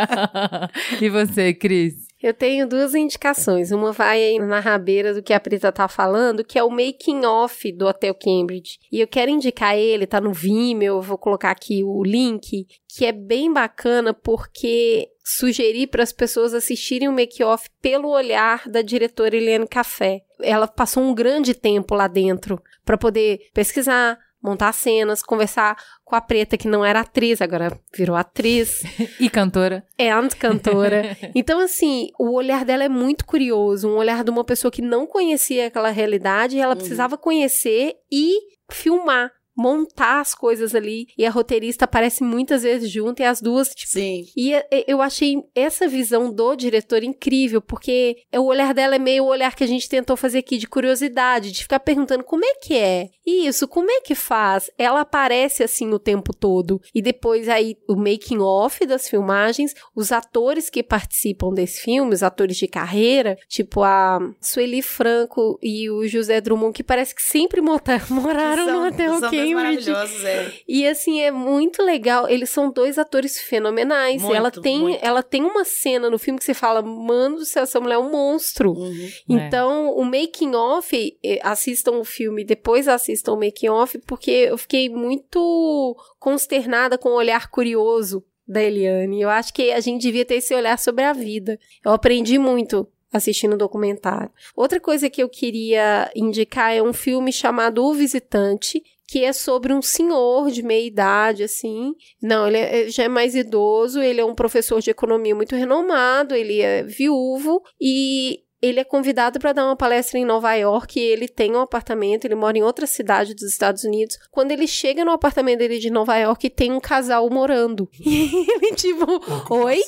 [1.00, 2.12] e você, Cris?
[2.22, 3.72] Eu tenho duas indicações.
[3.72, 7.24] Uma vai aí na rabeira do que a Prita tá falando, que é o making
[7.24, 8.78] off do Hotel Cambridge.
[8.92, 13.04] E eu quero indicar ele, tá no Vimeo, eu vou colocar aqui o link, que
[13.04, 19.36] é bem bacana porque sugerir para as pessoas assistirem o make-off pelo olhar da diretora
[19.36, 20.22] Helene Café.
[20.40, 26.20] Ela passou um grande tempo lá dentro para poder pesquisar, montar cenas, conversar com a
[26.20, 28.82] Preta, que não era atriz, agora virou atriz.
[29.20, 29.84] e cantora.
[29.98, 31.16] And cantora.
[31.34, 35.06] então, assim, o olhar dela é muito curioso, um olhar de uma pessoa que não
[35.06, 36.78] conhecia aquela realidade, e ela uhum.
[36.78, 38.34] precisava conhecer e
[38.70, 43.68] filmar montar as coisas ali e a roteirista aparece muitas vezes junto e as duas
[43.68, 44.24] tipo, Sim.
[44.36, 48.96] E é, é, eu achei essa visão do diretor incrível, porque é, o olhar dela
[48.96, 52.24] é meio o olhar que a gente tentou fazer aqui de curiosidade, de ficar perguntando
[52.24, 53.08] como é que é?
[53.26, 54.70] Isso, como é que faz?
[54.78, 60.12] Ela aparece assim o tempo todo e depois aí o making off das filmagens, os
[60.12, 66.06] atores que participam desse filme, os atores de carreira, tipo a Sueli Franco e o
[66.06, 67.60] José Drummond que parece que sempre
[68.10, 70.52] moraram são, no hotel que maravilhosos, é.
[70.66, 72.28] E assim, é muito legal.
[72.28, 74.22] Eles são dois atores fenomenais.
[74.22, 75.04] Muito, ela tem muito.
[75.04, 77.98] ela tem uma cena no filme que você fala, mano do céu, essa mulher é
[77.98, 78.72] um monstro.
[78.72, 79.10] Uhum.
[79.28, 79.90] Então, é.
[79.90, 85.96] o making off, assistam o filme, depois assistam o making off, porque eu fiquei muito
[86.18, 89.20] consternada com o olhar curioso da Eliane.
[89.20, 91.58] Eu acho que a gente devia ter esse olhar sobre a vida.
[91.84, 94.30] Eu aprendi muito assistindo o documentário.
[94.56, 98.82] Outra coisa que eu queria indicar é um filme chamado O Visitante,
[99.12, 101.92] que é sobre um senhor de meia idade, assim.
[102.22, 106.34] Não, ele é, já é mais idoso, ele é um professor de economia muito renomado,
[106.34, 111.28] ele é viúvo e ele é convidado para dar uma palestra em Nova York ele
[111.28, 114.16] tem um apartamento, ele mora em outra cidade dos Estados Unidos.
[114.30, 117.90] Quando ele chega no apartamento dele de Nova York, tem um casal morando.
[118.00, 119.04] E ele, tipo,
[119.50, 119.80] oi?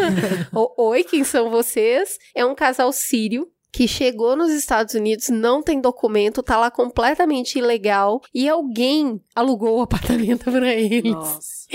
[0.78, 2.18] oi, quem são vocês?
[2.34, 7.58] É um casal sírio que chegou nos Estados Unidos, não tem documento, tá lá completamente
[7.58, 11.12] ilegal e alguém alugou o apartamento para eles.
[11.12, 11.66] Nossa.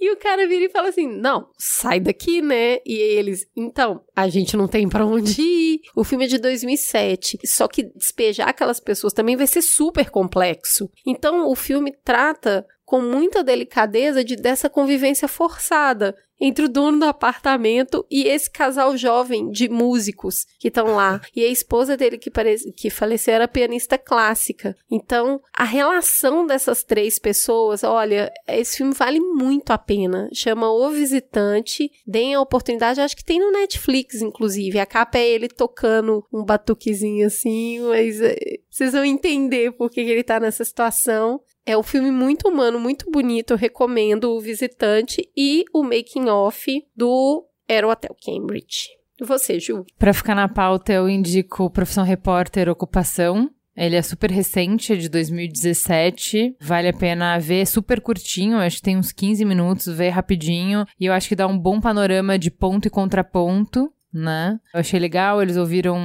[0.00, 4.28] E o cara vira e fala assim: "Não, sai daqui, né?" E eles: "Então, a
[4.28, 5.80] gente não tem para onde ir".
[5.94, 10.90] O filme é de 2007, só que despejar aquelas pessoas também vai ser super complexo.
[11.06, 17.04] Então, o filme trata com muita delicadeza de dessa convivência forçada entre o dono do
[17.04, 21.20] apartamento e esse casal jovem de músicos que estão lá.
[21.36, 24.76] E a esposa dele, que, parece, que faleceu, era pianista clássica.
[24.90, 30.28] Então, a relação dessas três pessoas, olha, esse filme vale muito a pena.
[30.34, 31.90] Chama O Visitante.
[32.04, 34.80] Deem a oportunidade, acho que tem no Netflix, inclusive.
[34.80, 38.36] A capa é ele tocando um batuquezinho assim, mas é,
[38.68, 41.40] vocês vão entender por que ele tá nessa situação.
[41.66, 43.52] É um filme muito humano, muito bonito.
[43.52, 48.88] Eu recomendo O Visitante e o Making Off do Aero Hotel Cambridge.
[49.20, 49.84] E você, Ju?
[49.98, 55.08] Para ficar na pauta, eu indico Profissão Repórter Ocupação, Ele é super recente, é de
[55.08, 56.56] 2017.
[56.60, 60.84] Vale a pena ver, é super curtinho, acho que tem uns 15 minutos, ver rapidinho.
[60.98, 64.58] E eu acho que dá um bom panorama de ponto e contraponto né?
[64.74, 65.98] Eu achei legal, eles ouviram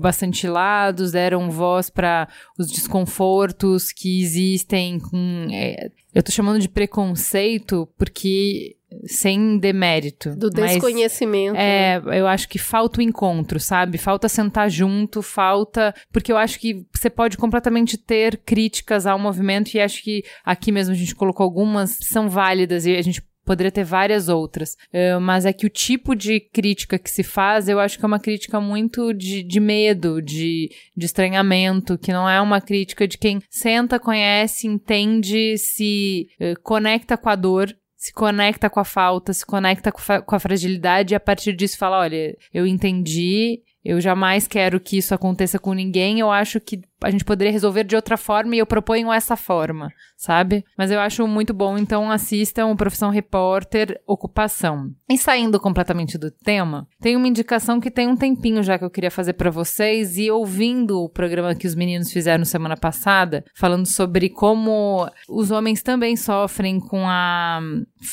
[0.00, 2.28] bastante lados, deram voz para
[2.58, 5.46] os desconfortos que existem com.
[5.52, 10.34] É, eu tô chamando de preconceito porque sem demérito.
[10.34, 11.54] Do desconhecimento.
[11.54, 13.98] Mas, é, eu acho que falta o encontro, sabe?
[13.98, 15.94] Falta sentar junto, falta.
[16.10, 20.72] Porque eu acho que você pode completamente ter críticas ao movimento, e acho que aqui
[20.72, 24.76] mesmo a gente colocou algumas, são válidas, e a gente poderia ter várias outras.
[24.92, 28.06] Uh, mas é que o tipo de crítica que se faz, eu acho que é
[28.06, 33.16] uma crítica muito de, de medo, de, de estranhamento, que não é uma crítica de
[33.16, 39.32] quem senta, conhece, entende, se uh, conecta com a dor se conecta com a falta,
[39.32, 44.00] se conecta com, com, a fragilidade e a partir disso fala: olha, eu entendi, eu
[44.00, 47.96] jamais quero que isso aconteça com ninguém, eu acho que a gente poderia resolver de
[47.96, 50.64] outra forma e eu proponho essa forma, sabe?
[50.76, 54.90] Mas eu acho muito bom, então assistam Profissão Repórter Ocupação.
[55.08, 58.90] E saindo completamente do tema, tem uma indicação que tem um tempinho já que eu
[58.90, 63.86] queria fazer para vocês e ouvindo o programa que os meninos fizeram semana passada, falando
[63.86, 67.60] sobre como os homens também sofrem com a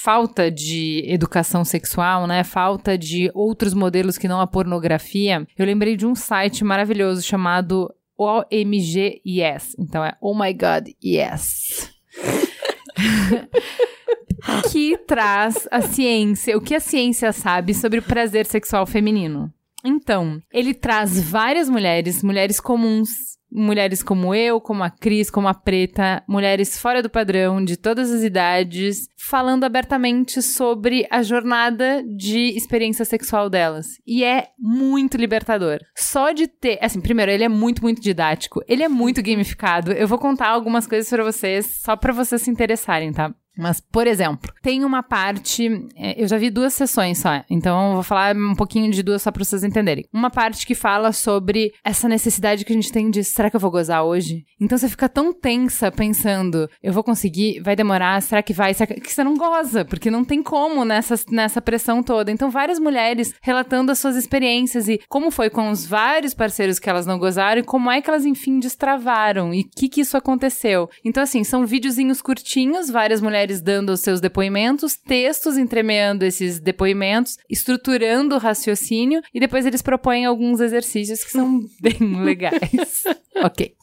[0.04, 2.44] falta de educação sexual, né?
[2.44, 5.46] Falta de outros modelos que não a pornografia.
[5.58, 9.76] Eu lembrei de um site maravilhoso chamado OMG Yes.
[9.78, 11.92] Então é Oh My God Yes.
[14.72, 19.52] que traz a ciência, o que a ciência sabe sobre o prazer sexual feminino.
[19.84, 25.54] Então, ele traz várias mulheres, mulheres comuns, mulheres como eu, como a Cris, como a
[25.54, 32.56] Preta, mulheres fora do padrão, de todas as idades, falando abertamente sobre a jornada de
[32.56, 33.88] experiência sexual delas.
[34.06, 35.80] E é muito libertador.
[35.96, 39.92] Só de ter, assim, primeiro, ele é muito, muito didático, ele é muito gamificado.
[39.92, 43.34] Eu vou contar algumas coisas para vocês, só para vocês se interessarem, tá?
[43.58, 45.88] Mas, por exemplo, tem uma parte.
[45.96, 49.22] É, eu já vi duas sessões só, então eu vou falar um pouquinho de duas
[49.22, 50.06] só pra vocês entenderem.
[50.14, 53.60] Uma parte que fala sobre essa necessidade que a gente tem de será que eu
[53.60, 54.46] vou gozar hoje?
[54.60, 58.74] Então você fica tão tensa pensando, eu vou conseguir, vai demorar, será que vai?
[58.74, 59.86] Será que você não goza?
[59.86, 62.32] Porque não tem como nessa, nessa pressão toda.
[62.32, 66.90] Então, várias mulheres relatando as suas experiências e como foi com os vários parceiros que
[66.90, 70.18] elas não gozaram e como é que elas, enfim, destravaram e o que, que isso
[70.18, 70.90] aconteceu.
[71.04, 76.60] Então, assim, são videozinhos curtinhos, várias mulheres mulheres dando os seus depoimentos, textos entremeando esses
[76.60, 83.04] depoimentos, estruturando o raciocínio e depois eles propõem alguns exercícios que são bem legais.
[83.44, 83.76] ok.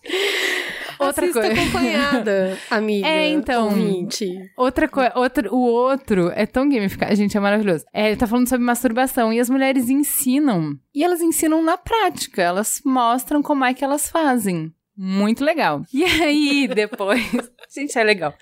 [0.99, 1.61] Outra Assista coisa.
[1.61, 3.09] acompanhada, amiga.
[3.09, 3.65] É, então.
[3.65, 4.39] Ouvinte.
[4.57, 7.85] Outra coisa, outro, o outro é tão gamificado, gente, é maravilhoso.
[7.93, 10.77] É, ele tá falando sobre masturbação e as mulheres ensinam.
[10.95, 14.73] E elas ensinam na prática, elas mostram como é que elas fazem.
[14.97, 15.83] Muito legal.
[15.93, 17.21] E aí, depois.
[17.75, 18.35] Gente, é legal.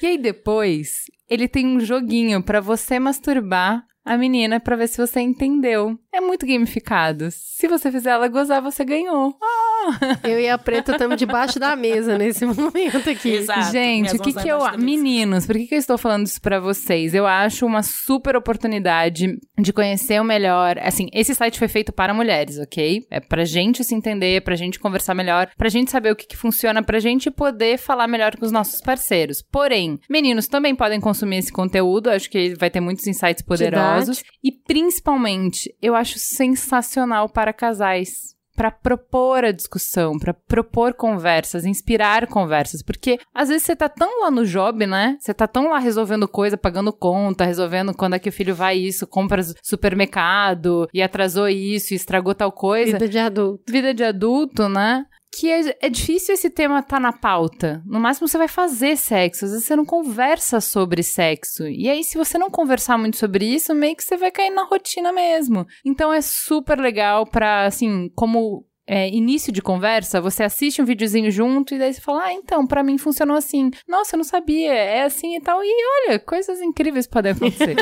[0.00, 4.96] E aí, depois, ele tem um joguinho para você masturbar a menina para ver se
[4.96, 5.98] você entendeu.
[6.12, 7.28] É muito gamificado.
[7.30, 9.36] Se você fizer ela gozar, você ganhou.
[9.42, 10.18] Ah!
[10.24, 13.34] Eu e a Preta estamos debaixo da mesa nesse momento aqui.
[13.34, 13.70] Exato.
[13.70, 14.58] Gente, o que que eu...
[14.78, 17.14] Meninos, por que que eu estou falando isso para vocês?
[17.14, 20.78] Eu acho uma super oportunidade de conhecer o melhor.
[20.78, 23.06] Assim, esse site foi feito para mulheres, ok?
[23.10, 26.36] É pra gente se entender, pra gente conversar melhor, pra gente saber o que que
[26.36, 29.42] funciona, pra gente poder falar melhor com os nossos parceiros.
[29.42, 32.10] Porém, meninos também podem consumir esse conteúdo.
[32.10, 34.22] Acho que vai ter muitos insights poderosos casos.
[34.42, 42.26] E principalmente, eu acho sensacional para casais para propor a discussão, para propor conversas, inspirar
[42.26, 45.16] conversas, porque às vezes você tá tão lá no job, né?
[45.20, 48.76] Você tá tão lá resolvendo coisa, pagando conta, resolvendo quando é que o filho vai
[48.76, 52.94] isso, compra supermercado e atrasou isso, e estragou tal coisa.
[52.94, 53.72] Vida de adulto.
[53.72, 55.06] Vida de adulto, né?
[55.30, 57.82] Que é, é, difícil esse tema estar tá na pauta.
[57.86, 61.66] No máximo você vai fazer sexo, às vezes você não conversa sobre sexo.
[61.66, 64.64] E aí, se você não conversar muito sobre isso, meio que você vai cair na
[64.64, 65.66] rotina mesmo.
[65.84, 71.30] Então é super legal pra, assim, como é, início de conversa, você assiste um videozinho
[71.30, 73.70] junto e daí você fala, ah, então, para mim funcionou assim.
[73.86, 75.62] Nossa, eu não sabia, é assim e tal.
[75.62, 75.68] E
[76.08, 77.76] olha, coisas incríveis podem acontecer.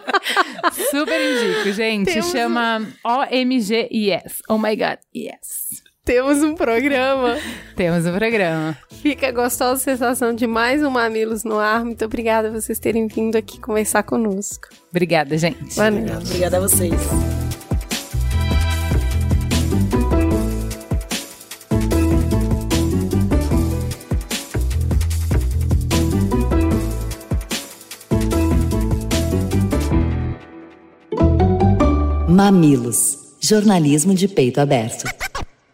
[0.90, 2.10] Super indico, gente.
[2.10, 2.30] Temos...
[2.30, 4.42] Chama OMG Yes.
[4.48, 5.89] Oh my God, yes.
[6.10, 7.38] Temos um programa.
[7.76, 8.76] Temos um programa.
[9.00, 11.84] Fica a gostosa sensação de mais um Mamilos no ar.
[11.84, 14.70] Muito obrigada a vocês terem vindo aqui conversar conosco.
[14.90, 15.76] Obrigada, gente.
[15.76, 16.12] Boa noite.
[16.26, 16.92] Obrigada a vocês.
[32.28, 33.16] Mamilos.
[33.40, 35.29] Jornalismo de peito aberto.